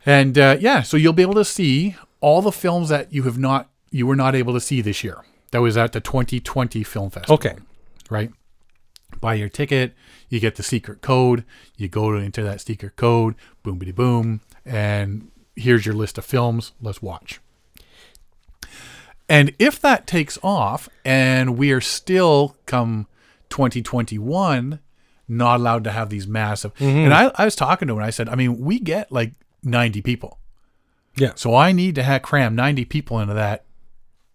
And 0.07 0.39
uh, 0.39 0.57
yeah, 0.59 0.83
so 0.83 0.97
you'll 0.97 1.13
be 1.13 1.23
able 1.23 1.35
to 1.35 1.45
see 1.45 1.97
all 2.21 2.41
the 2.43 2.53
films 2.53 2.89
that 2.89 3.13
you 3.13 3.25
have 3.25 3.39
not, 3.39 3.69
you 3.93 4.07
were 4.07 4.17
not 4.17 4.35
able 4.35 4.53
to 4.55 4.61
see 4.61 4.81
this 4.81 5.05
year. 5.05 5.19
That 5.53 5.61
was 5.61 5.77
at 5.77 5.93
the 5.93 6.01
2020 6.01 6.83
Film 6.83 7.11
Festival 7.11 7.35
Okay. 7.35 7.57
right? 8.11 8.31
Buy 9.21 9.35
your 9.35 9.51
ticket, 9.51 9.95
you 10.29 10.41
get 10.41 10.57
the 10.57 10.63
secret 10.63 11.03
code, 11.03 11.45
you 11.77 11.89
go 11.89 12.17
into 12.17 12.43
that 12.43 12.63
secret 12.63 12.97
code, 12.97 13.35
boom, 13.63 13.79
bitty 13.79 13.93
boom, 13.93 14.41
and 14.65 15.31
here's 15.55 15.85
your 15.85 15.95
list 15.95 16.17
of 16.17 16.25
films. 16.25 16.73
Let's 16.81 17.03
watch. 17.03 17.41
And 19.29 19.55
if 19.59 19.79
that 19.81 20.07
takes 20.07 20.39
off 20.43 20.89
and 21.05 21.57
we 21.57 21.71
are 21.73 21.81
still 21.81 22.57
come 22.67 23.07
2021 23.51 24.81
not 25.29 25.61
allowed 25.61 25.85
to 25.85 25.91
have 25.91 26.11
these 26.11 26.27
massive 26.27 26.75
mm-hmm. 26.75 26.85
and 26.87 27.15
I, 27.15 27.31
I 27.37 27.45
was 27.45 27.55
talking 27.55 27.89
to 27.89 27.93
him 27.93 27.99
and 27.99 28.07
I 28.07 28.11
said, 28.11 28.29
I 28.29 28.35
mean, 28.35 28.59
we 28.59 28.79
get 28.79 29.13
like 29.13 29.33
90 29.63 30.03
people. 30.03 30.39
Yeah. 31.17 31.33
So 31.35 31.55
I 31.55 31.73
need 31.73 31.95
to 31.95 32.03
have 32.03 32.23
cram 32.23 32.55
90 32.55 32.85
people 32.87 33.21
into 33.21 33.35
that 33.35 33.65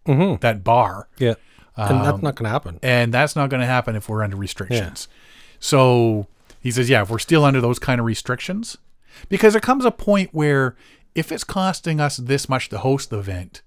Mm-hmm. 0.08 0.36
that 0.40 0.64
bar 0.64 1.08
Yeah. 1.18 1.34
and 1.76 1.98
Um, 1.98 2.04
that's 2.04 2.22
not 2.22 2.34
going 2.34 2.44
to 2.44 2.50
happen. 2.50 2.80
and 2.82 3.12
that's 3.14 3.36
not 3.36 3.50
going 3.50 3.60
to 3.60 3.66
happen 3.66 3.94
if 3.96 4.08
we're 4.08 4.22
under 4.24 4.36
restrictions. 4.36 5.06
So 5.60 6.26
he 6.60 6.70
says, 6.70 6.88
yeah, 6.90 7.02
if 7.02 7.10
we're 7.10 7.18
still 7.18 7.44
under 7.44 7.60
those 7.60 7.78
kind 7.78 8.00
of 8.00 8.06
restrictions, 8.06 8.76
because 9.28 9.52
there 9.54 9.60
comes 9.60 9.84
a 9.84 9.90
point 9.90 10.30
where 10.32 10.76
if 11.14 11.30
it's 11.32 11.44
costing 11.44 12.00
us 12.00 12.16
this 12.16 12.48
much 12.48 12.68
to 12.70 12.78
host 12.78 13.10
the 13.10 13.18
event, 13.18 13.62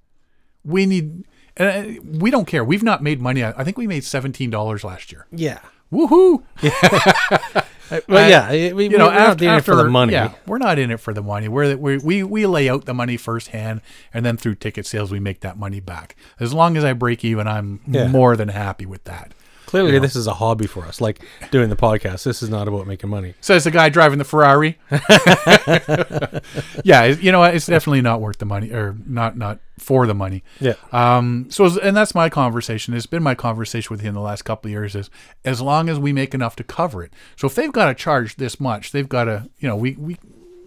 we 0.63 0.85
need. 0.85 1.25
And 1.57 1.97
uh, 1.97 2.01
we 2.19 2.31
don't 2.31 2.45
care. 2.45 2.63
We've 2.63 2.83
not 2.83 3.03
made 3.03 3.19
money. 3.21 3.43
I 3.43 3.63
think 3.65 3.77
we 3.77 3.85
made 3.87 4.05
seventeen 4.05 4.49
dollars 4.49 4.83
last 4.85 5.11
year. 5.11 5.27
Yeah. 5.31 5.59
Woohoo! 5.91 6.43
Well, 8.07 8.25
Uh, 8.25 8.27
yeah. 8.27 8.73
We, 8.73 8.85
You 8.89 8.97
know, 8.97 9.07
we're 9.07 9.13
not 9.13 9.29
after, 9.31 9.45
in 9.45 9.51
it 9.55 9.63
for 9.63 9.75
the 9.75 9.83
money. 9.89 10.13
Yeah, 10.13 10.33
we're 10.47 10.57
not 10.57 10.79
in 10.79 10.91
it 10.91 10.99
for 10.99 11.13
the 11.13 11.21
money. 11.21 11.47
We're, 11.47 11.75
we 11.75 11.97
we 11.97 12.23
we 12.23 12.45
lay 12.45 12.69
out 12.69 12.85
the 12.85 12.93
money 12.93 13.17
firsthand, 13.17 13.81
and 14.13 14.25
then 14.25 14.37
through 14.37 14.55
ticket 14.55 14.85
sales, 14.85 15.11
we 15.11 15.19
make 15.19 15.41
that 15.41 15.57
money 15.57 15.79
back. 15.79 16.15
As 16.39 16.53
long 16.53 16.77
as 16.77 16.83
I 16.83 16.93
break 16.93 17.23
even, 17.25 17.47
I'm 17.47 17.81
Yeah. 17.87 18.07
more 18.07 18.35
than 18.35 18.49
happy 18.49 18.85
with 18.85 19.03
that. 19.05 19.33
Clearly, 19.71 19.99
this 19.99 20.17
is 20.17 20.27
a 20.27 20.33
hobby 20.33 20.67
for 20.67 20.83
us. 20.83 20.99
Like 20.99 21.21
doing 21.49 21.69
the 21.69 21.77
podcast. 21.77 22.25
This 22.25 22.43
is 22.43 22.49
not 22.49 22.67
about 22.67 22.87
making 22.87 23.09
money. 23.09 23.35
Says 23.39 23.63
the 23.63 23.71
guy 23.71 23.87
driving 23.87 24.17
the 24.17 24.25
Ferrari. 24.25 24.77
yeah, 26.83 27.05
you 27.05 27.31
know 27.31 27.39
what? 27.39 27.55
It's 27.55 27.67
definitely 27.67 28.01
not 28.01 28.19
worth 28.19 28.39
the 28.39 28.45
money, 28.45 28.69
or 28.69 28.97
not 29.05 29.37
not 29.37 29.61
for 29.79 30.05
the 30.07 30.13
money. 30.13 30.43
Yeah. 30.59 30.73
Um. 30.91 31.47
So, 31.49 31.79
and 31.79 31.95
that's 31.95 32.13
my 32.13 32.27
conversation. 32.27 32.93
It's 32.93 33.05
been 33.05 33.23
my 33.23 33.33
conversation 33.33 33.93
with 33.93 34.01
him 34.01 34.13
the 34.13 34.19
last 34.19 34.41
couple 34.41 34.67
of 34.67 34.73
years. 34.73 34.93
Is 34.93 35.09
as 35.45 35.61
long 35.61 35.87
as 35.87 35.97
we 35.97 36.11
make 36.11 36.33
enough 36.33 36.57
to 36.57 36.65
cover 36.65 37.01
it. 37.01 37.13
So 37.37 37.47
if 37.47 37.55
they've 37.55 37.71
got 37.71 37.85
to 37.85 37.95
charge 37.95 38.35
this 38.35 38.59
much, 38.59 38.91
they've 38.91 39.07
got 39.07 39.23
to. 39.23 39.49
You 39.59 39.69
know, 39.69 39.77
we 39.77 39.93
we. 39.93 40.17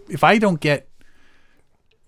If 0.09 0.25
I 0.25 0.39
don't 0.39 0.61
get 0.61 0.89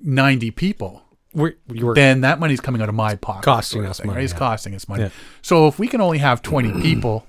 ninety 0.01 0.51
people, 0.51 1.03
We're, 1.37 1.55
then 1.95 2.23
that 2.23 2.41
money's 2.41 2.61
coming 2.61 2.81
out 2.81 2.89
of 2.89 2.95
my 2.95 3.15
pocket. 3.15 3.45
Costing 3.45 3.77
sort 3.77 3.85
of 3.85 3.91
us 3.91 3.99
thing, 3.99 4.07
money, 4.07 4.17
Right? 4.17 4.25
It's 4.25 4.33
yeah. 4.33 4.39
costing 4.39 4.75
us 4.75 4.89
money. 4.89 5.03
Yeah. 5.05 5.09
So 5.43 5.69
if 5.69 5.79
we 5.79 5.87
can 5.87 6.01
only 6.01 6.19
have 6.19 6.41
twenty 6.43 6.73
people 6.83 7.27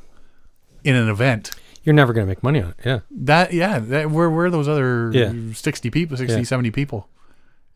in 0.84 0.96
an 0.96 1.10
event, 1.10 1.52
you're 1.84 1.94
never 1.94 2.14
going 2.14 2.26
to 2.26 2.30
make 2.30 2.42
money 2.42 2.62
on 2.62 2.70
it. 2.70 2.76
Yeah. 2.86 3.00
that 3.12 3.54
yeah, 3.54 3.80
that, 3.80 4.10
where 4.10 4.30
where 4.30 4.46
are 4.46 4.50
those 4.50 4.68
other 4.68 5.12
Yeah. 5.14 5.34
60 5.54 5.90
people, 5.90 6.16
60, 6.18 6.38
Yeah. 6.38 6.44
70 6.44 6.72
people? 6.72 7.10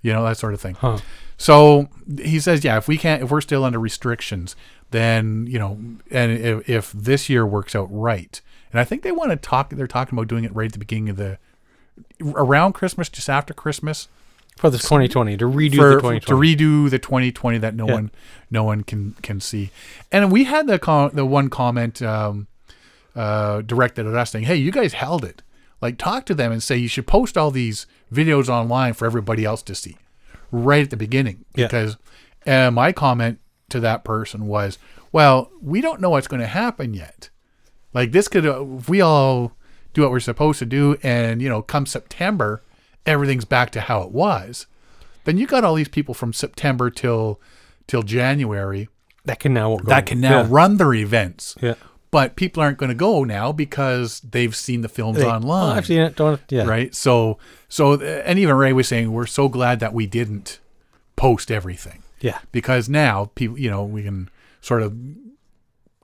You 0.02 0.14
know, 0.14 0.24
that 0.26 0.38
sort 0.38 0.54
of 0.56 0.62
thing. 0.62 0.76
Huh. 0.76 0.98
So 1.38 1.88
he 2.20 2.40
says, 2.40 2.64
yeah, 2.64 2.78
if 2.78 2.88
we 2.88 2.98
can't, 2.98 3.22
if 3.24 3.30
we're 3.30 3.42
still 3.42 3.64
under 3.64 3.80
restrictions, 3.80 4.56
then 4.92 5.46
you 5.48 5.60
know, 5.60 5.80
and 6.10 6.32
if, 6.32 6.70
if 6.70 6.92
this 6.94 7.30
year 7.30 7.46
works 7.46 7.76
out 7.76 7.88
right, 7.92 8.42
and 8.72 8.80
I 8.80 8.84
think 8.84 9.04
they 9.04 9.12
want 9.12 9.32
to 9.32 9.36
talk, 9.36 9.70
they're 9.70 9.86
talking 9.86 10.18
about 10.18 10.28
doing 10.28 10.44
it 10.44 10.56
right 10.56 10.68
at 10.68 10.74
the 10.74 10.80
beginning 10.80 11.10
of 11.10 11.18
the 11.18 11.38
around 12.24 12.74
Christmas, 12.74 13.10
just 13.10 13.30
after 13.30 13.54
Christmas, 13.54 14.08
For 14.58 14.70
this 14.70 14.82
2020 14.84 15.38
to 15.38 15.45
redo 15.45 15.76
for, 15.78 15.89
the 15.89 15.95
to 15.95 16.20
2020. 16.20 16.56
redo 16.56 16.89
the 16.89 16.99
2020 16.99 17.58
that 17.60 17.74
no 17.76 17.88
Yeah. 17.88 17.93
one 17.93 18.12
no 18.52 18.64
one 18.64 18.84
can 18.84 19.16
can 19.24 19.39
see. 19.39 19.72
And 20.12 20.32
we 20.32 20.43
had 20.43 20.68
the 20.68 20.78
com- 20.78 21.12
the 21.14 21.26
one 21.26 21.49
comment 21.49 22.02
um, 22.02 22.47
uh, 23.16 23.62
directed 23.62 24.06
at 24.06 24.14
us 24.14 24.32
saying, 24.32 24.45
"Hey, 24.45 24.56
you 24.58 24.72
guys 24.72 24.93
held 24.93 25.24
it. 25.26 25.41
Like, 25.82 25.97
talk 25.97 26.26
to 26.28 26.36
them 26.36 26.52
and 26.52 26.62
say 26.62 26.78
you 26.78 26.88
should 26.88 27.08
post 27.08 27.38
all 27.38 27.49
these 27.49 27.88
videos 28.14 28.49
online 28.49 28.93
for 28.93 29.06
everybody 29.08 29.45
else 29.45 29.64
to 29.64 29.74
see 29.74 29.97
right 30.52 30.84
at 30.84 30.89
the 30.91 30.97
beginning." 30.97 31.43
Yeah. 31.56 31.66
Because 31.68 31.97
uh, 32.45 32.70
my 32.72 32.91
comment 32.91 33.39
to 33.70 33.80
that 33.80 34.04
person 34.04 34.45
was, 34.47 34.78
"Well, 35.12 35.49
we 35.62 35.82
don't 35.82 35.99
know 36.02 36.12
what's 36.12 36.28
going 36.28 36.41
to 36.41 36.45
happen 36.47 36.93
yet. 36.93 37.30
Like, 37.93 38.12
this 38.12 38.28
could 38.28 38.45
uh, 38.45 38.64
if 38.78 38.88
we 38.88 39.02
all 39.02 39.54
do 39.93 40.04
what 40.04 40.12
we're 40.12 40.20
supposed 40.20 40.60
to 40.60 40.66
do, 40.68 40.97
and 41.02 41.41
you 41.41 41.49
know, 41.49 41.64
come 41.64 41.88
September." 41.88 42.62
Everything's 43.06 43.45
back 43.45 43.72
to 43.72 43.82
how 43.82 44.02
it 44.04 44.12
was 44.12 44.68
then 45.24 45.38
you 45.38 45.45
got 45.45 45.64
all 45.64 45.76
these 45.76 45.88
people 45.88 46.14
from 46.16 46.34
September 46.34 46.89
till 46.89 47.39
till 47.88 48.02
January 48.04 48.89
that 49.26 49.39
can 49.39 49.54
now 49.54 49.78
that 49.86 50.06
can 50.08 50.20
now 50.20 50.41
Yeah. 50.41 50.47
run 50.49 50.78
their 50.78 50.93
events. 50.93 51.56
Yeah. 51.62 51.76
But 52.10 52.36
people 52.36 52.62
aren't 52.62 52.78
going 52.78 52.89
to 52.89 52.95
go 52.95 53.24
now 53.24 53.52
because 53.52 54.20
they've 54.22 54.56
seen 54.56 54.82
the 54.82 54.89
films 54.89 55.20
They- 55.20 55.26
online, 55.26 55.74
Oh, 55.74 55.78
I've 55.78 55.86
seen 55.86 56.02
it. 56.02 56.16
Don't. 56.16 56.41
Yeah. 56.49 56.64
right? 56.66 56.93
So 56.95 57.38
so 57.70 58.02
and 58.02 58.38
even 58.39 58.56
Ray 58.56 58.74
was 58.74 58.88
saying 58.88 59.12
we're 59.12 59.26
so 59.28 59.47
glad 59.47 59.80
that 59.80 59.93
we 59.93 60.08
didn't 60.08 60.60
post 61.16 61.52
everything 61.52 62.02
Yeah. 62.20 62.39
because 62.52 62.89
now 62.89 63.30
people 63.36 63.60
you 63.60 63.70
know 63.70 63.84
we 63.84 64.04
can 64.04 64.30
sort 64.60 64.82
of 64.82 64.93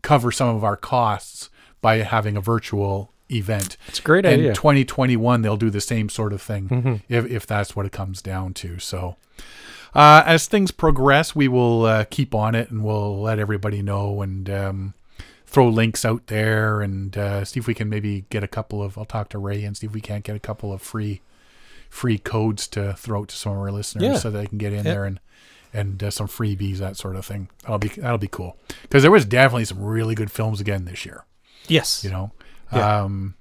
cover 0.04 0.32
some 0.32 0.56
of 0.56 0.64
our 0.64 0.78
costs 0.78 1.50
by 1.82 1.98
having 1.98 2.38
a 2.38 2.42
virtual 2.42 3.12
event. 3.32 3.78
It's 3.88 4.00
a 4.00 4.02
great 4.02 4.26
and 4.26 4.36
idea. 4.36 4.54
2021 4.54 5.42
they'll 5.42 5.58
do 5.58 5.70
the 5.70 5.82
same 5.82 6.10
sort 6.10 6.34
of 6.34 6.42
thing 6.42 7.02
if, 7.10 7.26
if 7.26 7.46
that's 7.48 7.76
what 7.76 7.86
it 7.86 7.92
comes 7.92 8.22
down 8.22 8.54
to. 8.56 8.80
So 8.80 9.16
uh, 9.96 10.24
as 10.26 10.48
things 10.48 10.72
progress, 10.72 11.36
we 11.36 11.48
will 11.48 11.86
uh, 11.86 12.06
keep 12.10 12.36
on 12.36 12.56
it 12.56 12.70
and 12.70 12.84
we'll 12.84 13.20
let 13.22 13.40
everybody 13.40 13.82
know 13.82 14.22
and 14.22 14.50
um, 14.50 14.94
throw 15.46 15.68
links 15.70 16.06
out 16.06 16.28
there 16.28 16.82
and 16.82 17.18
uh, 17.18 17.44
see 17.46 17.60
if 17.60 17.68
we 17.68 17.74
can 17.74 17.90
maybe 17.90 18.26
get 18.30 18.44
a 18.44 18.48
couple 18.48 18.84
of. 18.84 18.98
I'll 18.98 19.06
talk 19.06 19.30
to 19.30 19.38
Ray 19.40 19.64
and 19.64 19.76
see 19.76 19.88
if 19.88 19.94
we 19.94 20.02
can't 20.02 20.24
get 20.24 20.36
a 20.36 20.40
couple 20.40 20.72
of 20.74 20.82
free 20.82 21.22
free 21.90 22.18
codes 22.18 22.68
to 22.68 22.94
throw 22.94 23.22
out 23.22 23.30
to 23.30 23.36
some 23.36 23.54
of 23.54 23.60
our 23.60 23.72
listeners 23.72 24.04
Yeah. 24.04 24.18
so 24.18 24.30
they 24.30 24.46
can 24.46 24.58
get 24.58 24.74
in 24.74 24.86
Yeah. 24.86 24.92
there 24.94 25.06
and 25.06 25.20
and 25.74 26.02
uh, 26.04 26.12
some 26.12 26.28
freebies 26.28 26.78
that 26.78 26.98
sort 26.98 27.16
of 27.16 27.26
thing. 27.26 27.50
That'll 27.64 27.78
be 27.78 27.88
that'll 27.90 28.18
be 28.18 28.28
cool 28.28 28.58
because 28.84 29.04
there 29.04 29.12
was 29.12 29.26
definitely 29.26 29.66
some 29.66 29.82
really 29.82 30.16
good 30.16 30.32
films 30.32 30.60
again 30.62 30.86
this 30.86 31.06
year 31.06 31.24
yes. 31.68 32.04
you 32.04 32.10
know. 32.10 32.32
Yeah. 32.72 33.04
Um, 33.04 33.36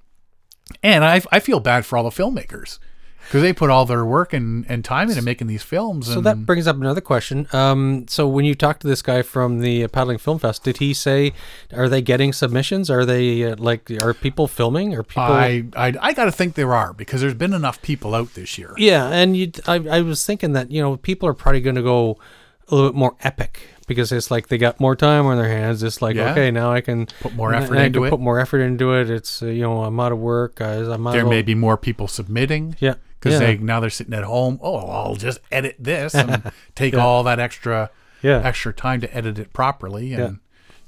and 0.83 1.03
I 1.03 1.21
I 1.31 1.39
feel 1.39 1.59
bad 1.59 1.85
for 1.85 1.97
all 1.97 2.03
the 2.03 2.09
filmmakers 2.09 2.79
because 3.27 3.41
they 3.41 3.51
put 3.51 3.69
all 3.69 3.85
their 3.85 4.05
work 4.05 4.31
and, 4.31 4.65
and 4.69 4.85
time 4.85 5.09
into 5.09 5.21
making 5.21 5.47
these 5.47 5.61
films. 5.61 6.07
So 6.07 6.21
that 6.21 6.45
brings 6.45 6.65
up 6.65 6.77
another 6.77 7.01
question. 7.01 7.45
Um, 7.51 8.05
so 8.07 8.25
when 8.25 8.45
you 8.45 8.55
talked 8.55 8.81
to 8.81 8.87
this 8.87 9.01
guy 9.01 9.21
from 9.21 9.59
the 9.59 9.83
uh, 9.83 9.87
Paddling 9.89 10.17
Film 10.17 10.39
Fest, 10.39 10.63
did 10.63 10.77
he 10.77 10.93
say, 10.93 11.33
are 11.73 11.89
they 11.89 12.01
getting 12.01 12.31
submissions? 12.31 12.89
Are 12.89 13.05
they 13.05 13.43
uh, 13.43 13.55
like, 13.57 13.91
are 14.01 14.13
people 14.13 14.47
filming? 14.47 14.93
Are 14.95 15.03
people? 15.03 15.23
I 15.23 15.65
I, 15.75 15.93
I 15.99 16.13
got 16.13 16.25
to 16.25 16.31
think 16.31 16.55
there 16.55 16.73
are 16.73 16.93
because 16.93 17.19
there's 17.19 17.33
been 17.33 17.53
enough 17.53 17.81
people 17.81 18.15
out 18.15 18.33
this 18.33 18.57
year. 18.57 18.73
yeah, 18.77 19.09
and 19.09 19.35
you, 19.35 19.51
I, 19.67 19.75
I 19.75 20.01
was 20.01 20.25
thinking 20.25 20.53
that 20.53 20.71
you 20.71 20.81
know 20.81 20.95
people 20.95 21.27
are 21.27 21.33
probably 21.33 21.61
going 21.61 21.75
to 21.75 21.83
go 21.83 22.17
a 22.69 22.75
little 22.75 22.91
bit 22.91 22.97
more 22.97 23.15
epic 23.21 23.61
because 23.87 24.11
it's 24.11 24.29
like 24.29 24.47
they 24.47 24.57
got 24.59 24.79
more 24.79 24.95
time 24.95 25.25
on 25.25 25.37
their 25.37 25.47
hands. 25.49 25.81
It's 25.81 26.01
like 26.01 26.15
Yeah. 26.15 26.31
okay, 26.31 26.51
now 26.51 26.71
I 26.71 26.81
can 26.81 27.07
Put 27.21 27.33
more 27.33 27.53
effort 27.53 27.77
I 27.77 27.85
into 27.85 28.03
it. 28.03 28.09
Put 28.11 28.19
more 28.19 28.39
effort 28.39 28.59
into 28.59 28.93
it. 28.93 29.09
It's 29.09 29.41
uh, 29.41 29.47
you 29.47 29.63
know 29.63 29.83
I'm 29.83 29.99
out 29.99 30.11
of 30.11 30.19
work. 30.19 30.59
I'm 30.61 31.07
out. 31.07 31.13
There 31.13 31.25
may 31.25 31.41
be 31.41 31.55
more 31.55 31.77
people 31.77 32.07
submitting 32.07 32.75
yeah 32.79 32.95
because 33.19 33.33
yeah, 33.41 33.47
they 33.47 33.57
now 33.57 33.79
they're 33.79 33.89
sitting 33.89 34.13
at 34.13 34.23
home. 34.23 34.59
Oh, 34.61 34.77
I'll 34.77 35.15
just 35.15 35.39
edit 35.51 35.75
this 35.79 36.13
and 36.13 36.51
take 36.75 36.93
all 36.95 37.23
that 37.23 37.39
extra 37.39 37.89
yeah 38.21 38.41
extra 38.43 38.73
time 38.73 39.01
to 39.01 39.15
edit 39.15 39.39
it 39.39 39.53
properly 39.53 40.13
and 40.13 40.21
Yeah. 40.21 40.31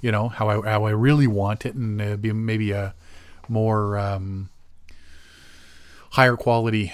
you 0.02 0.12
know 0.12 0.28
how 0.30 0.50
I 0.50 0.70
how 0.70 0.86
I 0.86 0.92
really 0.92 1.28
want 1.28 1.66
it 1.66 1.74
and 1.76 2.02
uh, 2.02 2.16
be 2.18 2.32
maybe 2.34 2.72
a 2.72 2.94
more 3.48 3.98
um, 3.98 4.50
higher 6.12 6.36
quality 6.36 6.92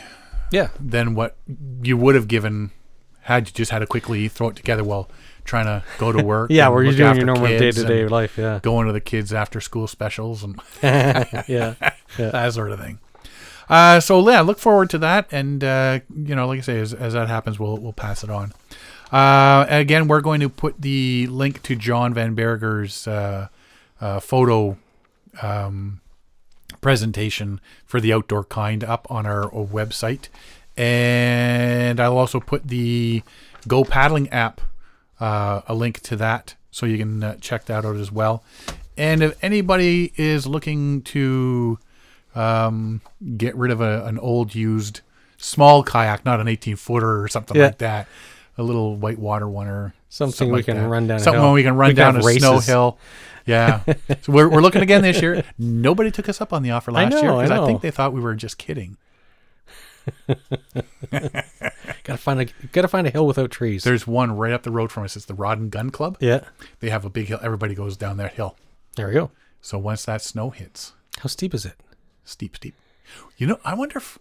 yeah 0.51 0.69
than 0.79 1.15
what 1.15 1.35
you 1.81 1.97
would 1.97 2.15
have 2.15 2.27
given 2.27 2.71
had 3.25 3.47
you 3.47 3.53
just 3.53 3.71
had 3.71 3.79
to 3.79 3.87
quickly 3.87 4.27
throw 4.27 4.49
it 4.49 4.55
together 4.55 4.83
while 4.83 5.09
trying 5.43 5.65
to 5.65 5.83
go 5.97 6.11
to 6.11 6.23
work. 6.23 6.49
yeah. 6.51 6.67
Where 6.69 6.83
you're 6.83 6.93
doing 6.93 7.17
your 7.17 7.25
normal 7.25 7.47
day 7.47 7.71
to 7.71 7.83
day 7.83 8.07
life. 8.07 8.37
Yeah 8.37 8.59
Going 8.61 8.87
to 8.87 8.93
the 8.93 9.01
kids 9.01 9.33
after 9.33 9.59
school 9.59 9.87
specials 9.87 10.43
and 10.43 10.59
yeah 10.83 11.75
that 12.17 12.53
sort 12.53 12.71
of 12.71 12.79
thing. 12.79 12.99
Uh, 13.67 13.99
so 13.99 14.27
yeah, 14.29 14.41
look 14.41 14.59
forward 14.59 14.91
to 14.91 14.99
that, 14.99 15.27
and 15.31 15.63
uh, 15.63 15.99
you 16.15 16.35
know, 16.35 16.47
like 16.47 16.59
I 16.59 16.61
say, 16.61 16.79
as, 16.79 16.93
as 16.93 17.13
that 17.13 17.27
happens, 17.27 17.59
we'll 17.59 17.77
we'll 17.77 17.93
pass 17.93 18.23
it 18.23 18.29
on. 18.29 18.53
Uh, 19.11 19.65
again, 19.67 20.07
we're 20.07 20.21
going 20.21 20.39
to 20.39 20.49
put 20.49 20.81
the 20.81 21.25
link 21.27 21.63
to 21.63 21.75
John 21.75 22.13
Van 22.13 22.35
Berger's 22.35 23.07
uh, 23.07 23.47
uh, 23.99 24.19
photo 24.19 24.77
um, 25.41 26.01
presentation 26.81 27.59
for 27.85 27.99
the 27.99 28.13
outdoor 28.13 28.43
kind 28.43 28.83
up 28.83 29.07
on 29.09 29.25
our, 29.25 29.45
our 29.45 29.65
website, 29.65 30.27
and 30.77 31.99
I'll 31.99 32.17
also 32.17 32.39
put 32.39 32.67
the 32.67 33.23
Go 33.67 33.83
Paddling 33.83 34.29
app 34.29 34.61
uh, 35.19 35.61
a 35.67 35.73
link 35.73 36.01
to 36.01 36.15
that, 36.17 36.55
so 36.71 36.85
you 36.85 36.97
can 36.97 37.23
uh, 37.23 37.35
check 37.41 37.65
that 37.65 37.85
out 37.85 37.95
as 37.95 38.11
well. 38.11 38.43
And 38.97 39.21
if 39.23 39.41
anybody 39.43 40.13
is 40.15 40.45
looking 40.47 41.01
to 41.03 41.79
um, 42.35 43.01
get 43.37 43.55
rid 43.55 43.71
of 43.71 43.81
a, 43.81 44.05
an 44.05 44.17
old 44.19 44.55
used 44.55 45.01
small 45.37 45.83
kayak, 45.83 46.25
not 46.25 46.39
an 46.39 46.47
18 46.47 46.75
footer 46.75 47.21
or 47.21 47.27
something 47.27 47.57
Yeah. 47.57 47.65
like 47.67 47.77
that, 47.79 48.07
a 48.57 48.63
little 48.63 48.95
whitewater 48.95 49.47
one 49.49 49.67
or 49.67 49.93
Something 50.09 50.47
we 50.47 50.57
like 50.59 50.65
can 50.65 50.77
that. 50.77 50.87
run 50.87 51.07
down 51.07 51.17
a 51.17 51.19
Something 51.19 51.51
we 51.51 51.63
can 51.63 51.75
run 51.75 51.89
We 51.89 51.93
can 51.93 52.13
down 52.13 52.21
a 52.21 52.23
have 52.31 52.39
snow 52.39 52.59
hill. 52.59 52.97
Yeah. 53.45 53.81
so 54.21 54.31
we're, 54.31 54.47
we're 54.47 54.61
looking 54.61 54.81
again 54.81 55.01
this 55.01 55.21
year. 55.21 55.43
Nobody 55.57 56.09
took 56.09 56.29
us 56.29 56.39
up 56.39 56.53
on 56.53 56.63
the 56.63 56.71
offer 56.71 56.91
last 56.93 57.11
year 57.13 57.23
know, 57.23 57.39
I 57.39 57.43
because 57.43 57.51
I, 57.51 57.55
know. 57.57 57.65
think 57.67 57.81
they 57.81 57.91
thought 57.91 58.13
we 58.13 58.21
were 58.21 58.33
just 58.33 58.57
kidding. 58.57 58.95
Gotta 62.03 62.17
find 62.17 62.41
a 62.41 62.45
gotta 62.71 62.87
find 62.87 63.07
a 63.07 63.09
hill 63.09 63.25
without 63.25 63.49
trees. 63.51 63.83
There's 63.83 64.05
one 64.05 64.35
right 64.37 64.53
up 64.53 64.63
the 64.63 64.71
road 64.71 64.91
from 64.91 65.03
us. 65.03 65.15
It's 65.15 65.25
the 65.25 65.33
Rod 65.33 65.57
and 65.59 65.71
Gun 65.71 65.89
Club. 65.89 66.17
yeah. 66.19 66.41
They 66.79 66.89
have 66.89 67.03
a 67.05 67.09
big 67.09 67.27
hill. 67.27 67.39
Everybody 67.41 67.73
goes 67.73 67.97
down 67.97 68.17
that 68.17 68.33
hill. 68.33 68.55
There 68.95 69.07
we 69.07 69.13
go. 69.13 69.31
So 69.61 69.77
once 69.79 70.05
that 70.05 70.21
snow 70.21 70.51
hits, 70.51 70.93
How 71.19 71.27
steep 71.27 71.53
is 71.53 71.65
it? 71.65 71.73
steep, 72.23 72.55
steep. 72.55 72.75
You 73.37 73.47
know, 73.47 73.59
I 73.65 73.73
wonder 73.75 73.97
if, 73.97 74.17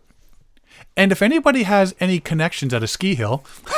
and 0.96 1.10
if 1.12 1.20
anybody 1.22 1.62
has 1.64 1.94
any 2.00 2.20
connections 2.20 2.72
at 2.74 2.82
a 2.82 2.86
ski 2.86 3.14
hill, 3.14 3.44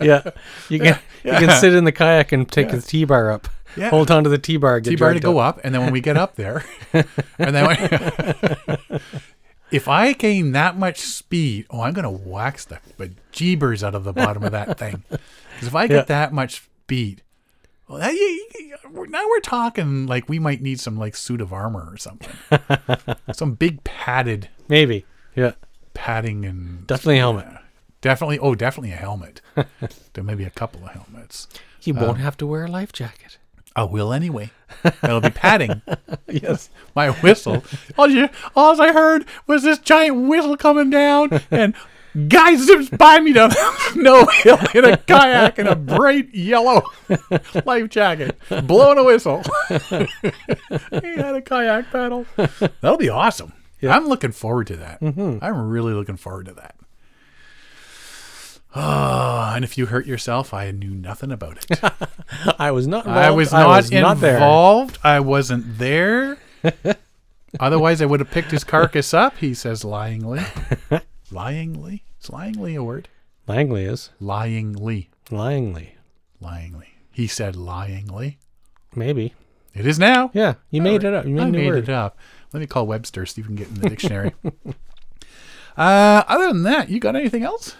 yeah. 0.00 0.22
You 0.68 0.78
can 0.78 0.98
you 1.24 1.32
can 1.32 1.50
sit 1.60 1.74
in 1.74 1.84
the 1.84 1.92
kayak 1.92 2.32
and 2.32 2.50
take 2.50 2.70
the 2.70 2.80
T 2.80 3.04
bar 3.04 3.30
up. 3.30 3.48
Yeah. 3.76 3.90
Hold 3.90 4.10
on 4.10 4.24
to 4.24 4.30
the 4.30 4.38
T 4.38 4.56
bar. 4.56 4.80
T 4.80 4.96
bar 4.96 5.12
to 5.14 5.20
go 5.20 5.38
up, 5.38 5.60
and 5.64 5.74
then 5.74 5.82
when 5.82 5.92
we 5.92 6.00
get 6.00 6.16
up 6.16 6.36
there, 6.36 6.64
and 6.92 7.54
then 7.54 7.66
if 9.70 9.88
I 9.88 10.12
gain 10.12 10.52
that 10.52 10.76
much 10.78 11.00
speed, 11.00 11.66
oh, 11.70 11.80
I'm 11.82 11.92
gonna 11.94 12.10
wax 12.10 12.64
the 12.64 12.78
bejeebers 12.98 13.82
out 13.82 13.94
of 13.94 14.04
the 14.04 14.12
bottom 14.12 14.42
of 14.44 14.52
that 14.52 14.78
thing. 14.78 15.04
Because 15.54 15.68
if 15.68 15.74
I 15.76 15.86
get 15.86 15.94
Yeah. 15.96 16.02
that 16.02 16.32
much 16.32 16.62
speed, 16.62 17.22
well, 17.88 17.98
that, 18.00 18.12
you, 18.12 18.48
you- 18.58 19.06
now 19.08 19.24
we're 19.28 19.38
talking 19.40 20.04
like 20.06 20.28
we 20.28 20.40
might 20.40 20.60
need 20.60 20.80
some 20.80 20.96
like 20.98 21.14
suit 21.14 21.40
of 21.40 21.52
armor 21.52 21.88
or 21.92 21.96
something, 21.96 22.34
some 23.32 23.54
big 23.54 23.84
padded 23.84 24.48
Maybe. 24.68 25.04
Yeah. 25.36 25.52
padding 25.94 26.44
and 26.44 26.86
Definitely 26.88 27.18
a 27.18 27.20
helmet. 27.20 27.46
definitely 28.00 28.38
oh 28.40 28.54
definitely 28.56 28.90
a 28.92 28.96
helmet. 28.96 29.40
there 30.14 30.24
may 30.24 30.34
be 30.34 30.44
a 30.44 30.50
couple 30.50 30.84
of 30.84 30.90
helmets. 30.90 31.46
You 31.82 31.94
Um, 31.94 32.00
won't 32.00 32.18
have 32.18 32.36
to 32.38 32.46
wear 32.48 32.64
a 32.64 32.68
life 32.70 32.92
jacket. 32.92 33.38
I 33.76 33.84
will 33.84 34.12
anyway. 34.12 34.50
That'll 35.00 35.20
be 35.20 35.30
padding. 35.30 35.82
Yes. 36.28 36.70
my 36.94 37.10
whistle. 37.10 37.64
All 37.98 38.08
you, 38.08 38.28
all 38.54 38.80
I 38.80 38.92
heard 38.92 39.24
was 39.46 39.62
this 39.62 39.78
giant 39.78 40.28
whistle 40.28 40.56
coming 40.56 40.90
down, 40.90 41.42
and 41.50 41.74
guy 42.28 42.54
zips 42.54 42.88
by 42.90 43.20
me 43.20 43.32
down 43.32 43.50
snow 43.90 44.26
hill 44.26 44.58
in 44.74 44.84
a 44.84 44.96
kayak 44.96 45.58
in 45.58 45.66
a 45.66 45.74
bright 45.74 46.32
yellow 46.34 46.82
life 47.64 47.88
jacket, 47.88 48.38
blowing 48.64 48.98
a 48.98 49.04
whistle. 49.04 49.42
he 49.68 49.76
had 51.16 51.34
a 51.34 51.42
kayak 51.42 51.90
paddle. 51.90 52.26
That'll 52.36 52.96
be 52.98 53.08
awesome. 53.08 53.52
Yeah. 53.80 53.96
I'm 53.96 54.06
looking 54.06 54.32
forward 54.32 54.68
to 54.68 54.76
that. 54.76 55.00
Mm-hmm. 55.00 55.44
I'm 55.44 55.68
really 55.68 55.92
looking 55.92 56.16
forward 56.16 56.46
to 56.46 56.54
that. 56.54 56.76
Oh, 58.76 59.52
and 59.54 59.64
if 59.64 59.78
you 59.78 59.86
hurt 59.86 60.06
yourself, 60.06 60.52
I 60.52 60.70
knew 60.72 60.90
nothing 60.94 61.30
about 61.30 61.58
it. 61.70 61.80
I 62.58 62.70
was 62.72 62.86
not. 62.88 63.06
I 63.06 63.28
involved. 63.28 63.36
was 63.36 63.52
not 63.52 63.92
not 63.92 64.20
there. 64.20 64.34
involved. 64.34 64.98
I 65.04 65.20
wasn't 65.20 65.78
there. 65.78 66.38
Otherwise, 67.60 68.02
I 68.02 68.06
would 68.06 68.18
have 68.20 68.30
picked 68.32 68.50
his 68.50 68.64
carcass 68.64 69.14
up. 69.14 69.36
He 69.38 69.54
says 69.54 69.84
lyingly. 69.84 70.40
lyingly. 71.30 72.02
Is 72.20 72.28
lyingly 72.30 72.74
a 72.76 72.82
word? 72.82 73.08
Langley 73.46 73.84
is 73.84 74.10
Lyingly. 74.20 75.08
Langley. 75.30 75.94
Lyingly. 76.42 76.86
He 77.12 77.26
said 77.26 77.54
lyingly. 77.54 78.36
Maybe. 78.96 79.34
It 79.74 79.86
is 79.86 79.98
now. 79.98 80.30
Yeah. 80.32 80.54
You 80.70 80.82
made 80.82 81.04
it 81.04 81.12
up. 81.14 81.26
You 81.26 81.34
made 81.34 81.42
I 81.42 81.50
made 81.50 81.66
word. 81.68 81.84
it 81.84 81.88
up. 81.90 82.18
Let 82.52 82.60
me 82.60 82.66
call 82.66 82.86
Webster. 82.86 83.26
so 83.26 83.34
we 83.36 83.42
can 83.44 83.54
get 83.54 83.68
in 83.68 83.74
the 83.74 83.88
dictionary. 83.90 84.32
uh, 85.76 86.22
other 86.26 86.48
than 86.48 86.62
that, 86.62 86.88
you 86.88 86.98
got 87.00 87.16
anything 87.16 87.42
else? 87.42 87.76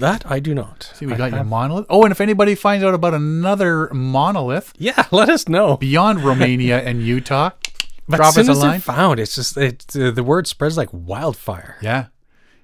That 0.00 0.24
I 0.30 0.40
do 0.40 0.54
not. 0.54 0.90
See, 0.94 1.06
we 1.06 1.14
I 1.14 1.16
got 1.16 1.32
your 1.32 1.44
monolith. 1.44 1.86
Oh, 1.88 2.02
and 2.04 2.12
if 2.12 2.20
anybody 2.20 2.54
finds 2.54 2.84
out 2.84 2.94
about 2.94 3.14
another 3.14 3.88
monolith 3.92 4.72
Yeah. 4.78 5.06
Let 5.12 5.28
us 5.28 5.48
know. 5.48 5.76
beyond 5.76 6.24
Romania 6.24 6.80
and 6.80 7.02
Utah, 7.02 7.50
But 8.08 8.16
drop 8.16 8.28
as 8.28 8.34
soon 8.34 8.42
us 8.42 8.48
a 8.48 8.50
as 8.52 8.58
line. 8.58 8.80
found, 8.80 9.20
it's 9.20 9.34
just 9.36 9.56
it, 9.56 9.86
uh, 9.96 10.10
the 10.10 10.24
word 10.24 10.46
spreads 10.46 10.76
like 10.76 10.88
wildfire. 10.92 11.76
Yeah. 11.80 12.06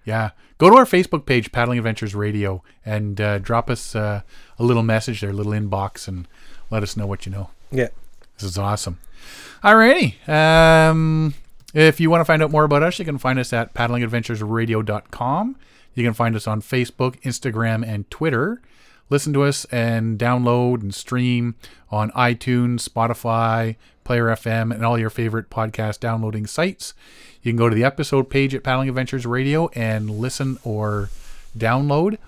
Yeah. 0.05 0.31
Go 0.59 0.69
to 0.71 0.77
our 0.77 0.85
Facebook 0.85 1.25
page, 1.27 1.53
Paddling 1.53 1.79
Adventures 1.79 2.15
Radio, 2.15 2.63
and 2.85 3.21
uh, 3.21 3.39
drop 3.39 3.71
us 3.71 3.95
uh, 3.95 4.23
a 4.59 4.63
little 4.65 4.83
message 4.83 5.21
there, 5.21 5.31
a 5.31 5.33
little 5.33 5.53
inbox, 5.53 6.09
and 6.09 6.27
let 6.71 6.83
us 6.83 6.97
know 6.97 7.07
what 7.07 7.25
you 7.27 7.31
know. 7.33 7.51
Yeah. 7.71 7.89
This 8.35 8.43
is 8.51 8.59
awesome. 8.59 8.99
Alrighty. 9.63 10.29
Um, 10.29 11.35
if 11.75 12.01
you 12.01 12.11
want 12.11 12.21
to 12.23 12.25
find 12.25 12.43
out 12.43 12.51
more 12.51 12.65
about 12.65 12.83
us, 12.83 12.99
you 12.99 13.05
can 13.05 13.19
find 13.19 13.39
us 13.39 13.53
at 13.53 13.75
paddlingadventuresradio.com. 13.75 15.57
You 15.99 16.05
can 16.05 16.15
find 16.15 16.37
us 16.37 16.47
on 16.47 16.63
Facebook, 16.63 17.21
Instagram, 17.23 17.85
and 17.85 18.09
Twitter. 18.09 18.63
Listen 19.11 19.33
to 19.33 19.43
us 19.43 19.65
and 19.65 20.17
download 20.17 20.81
and 20.81 20.95
stream 20.95 21.57
on 21.91 22.13
iTunes, 22.13 22.89
Spotify, 22.89 23.75
Player 24.05 24.27
FM, 24.27 24.73
and 24.73 24.85
all 24.85 24.97
your 24.97 25.11
favorite 25.11 25.51
podcast 25.51 25.99
downloading 25.99 26.47
sites. 26.47 26.95
You 27.43 27.51
can 27.51 27.57
go 27.57 27.69
to 27.69 27.75
the 27.75 27.83
episode 27.83 28.31
page 28.31 28.55
at 28.55 28.63
Paddling 28.63 28.89
Adventures 28.89 29.27
Radio 29.27 29.71
and 29.75 30.09
listen 30.09 30.59
or 30.63 31.11
download. 31.59 32.19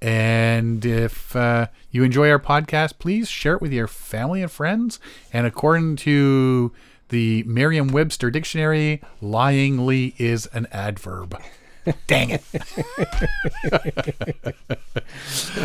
And 0.00 0.86
if 0.86 1.36
uh, 1.36 1.66
you 1.90 2.04
enjoy 2.04 2.30
our 2.30 2.38
podcast, 2.38 2.98
please 2.98 3.28
share 3.28 3.56
it 3.56 3.60
with 3.60 3.74
your 3.74 3.88
family 3.88 4.40
and 4.40 4.50
friends. 4.50 4.98
And 5.34 5.46
according 5.46 5.96
to 5.96 6.72
the 7.10 7.42
Merriam 7.42 7.88
Webster 7.88 8.30
Dictionary, 8.30 9.02
lyingly 9.20 10.14
is 10.16 10.46
an 10.54 10.66
adverb. 10.72 11.38
Dang 12.06 12.30
it. 12.30 12.42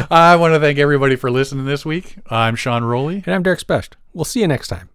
I 0.12 0.36
want 0.36 0.54
to 0.54 0.60
thank 0.60 0.80
everybody 0.80 1.16
for 1.16 1.30
listening 1.30 1.66
this 1.66 1.86
week. 1.86 2.18
I'm 2.28 2.56
Sean 2.56 2.84
Rowley. 2.84 3.24
And 3.26 3.36
I'm 3.36 3.44
Derek 3.44 3.60
Specht. 3.60 3.98
We'll 4.14 4.26
see 4.26 4.42
you 4.42 4.48
next 4.48 4.70
time. 4.70 4.90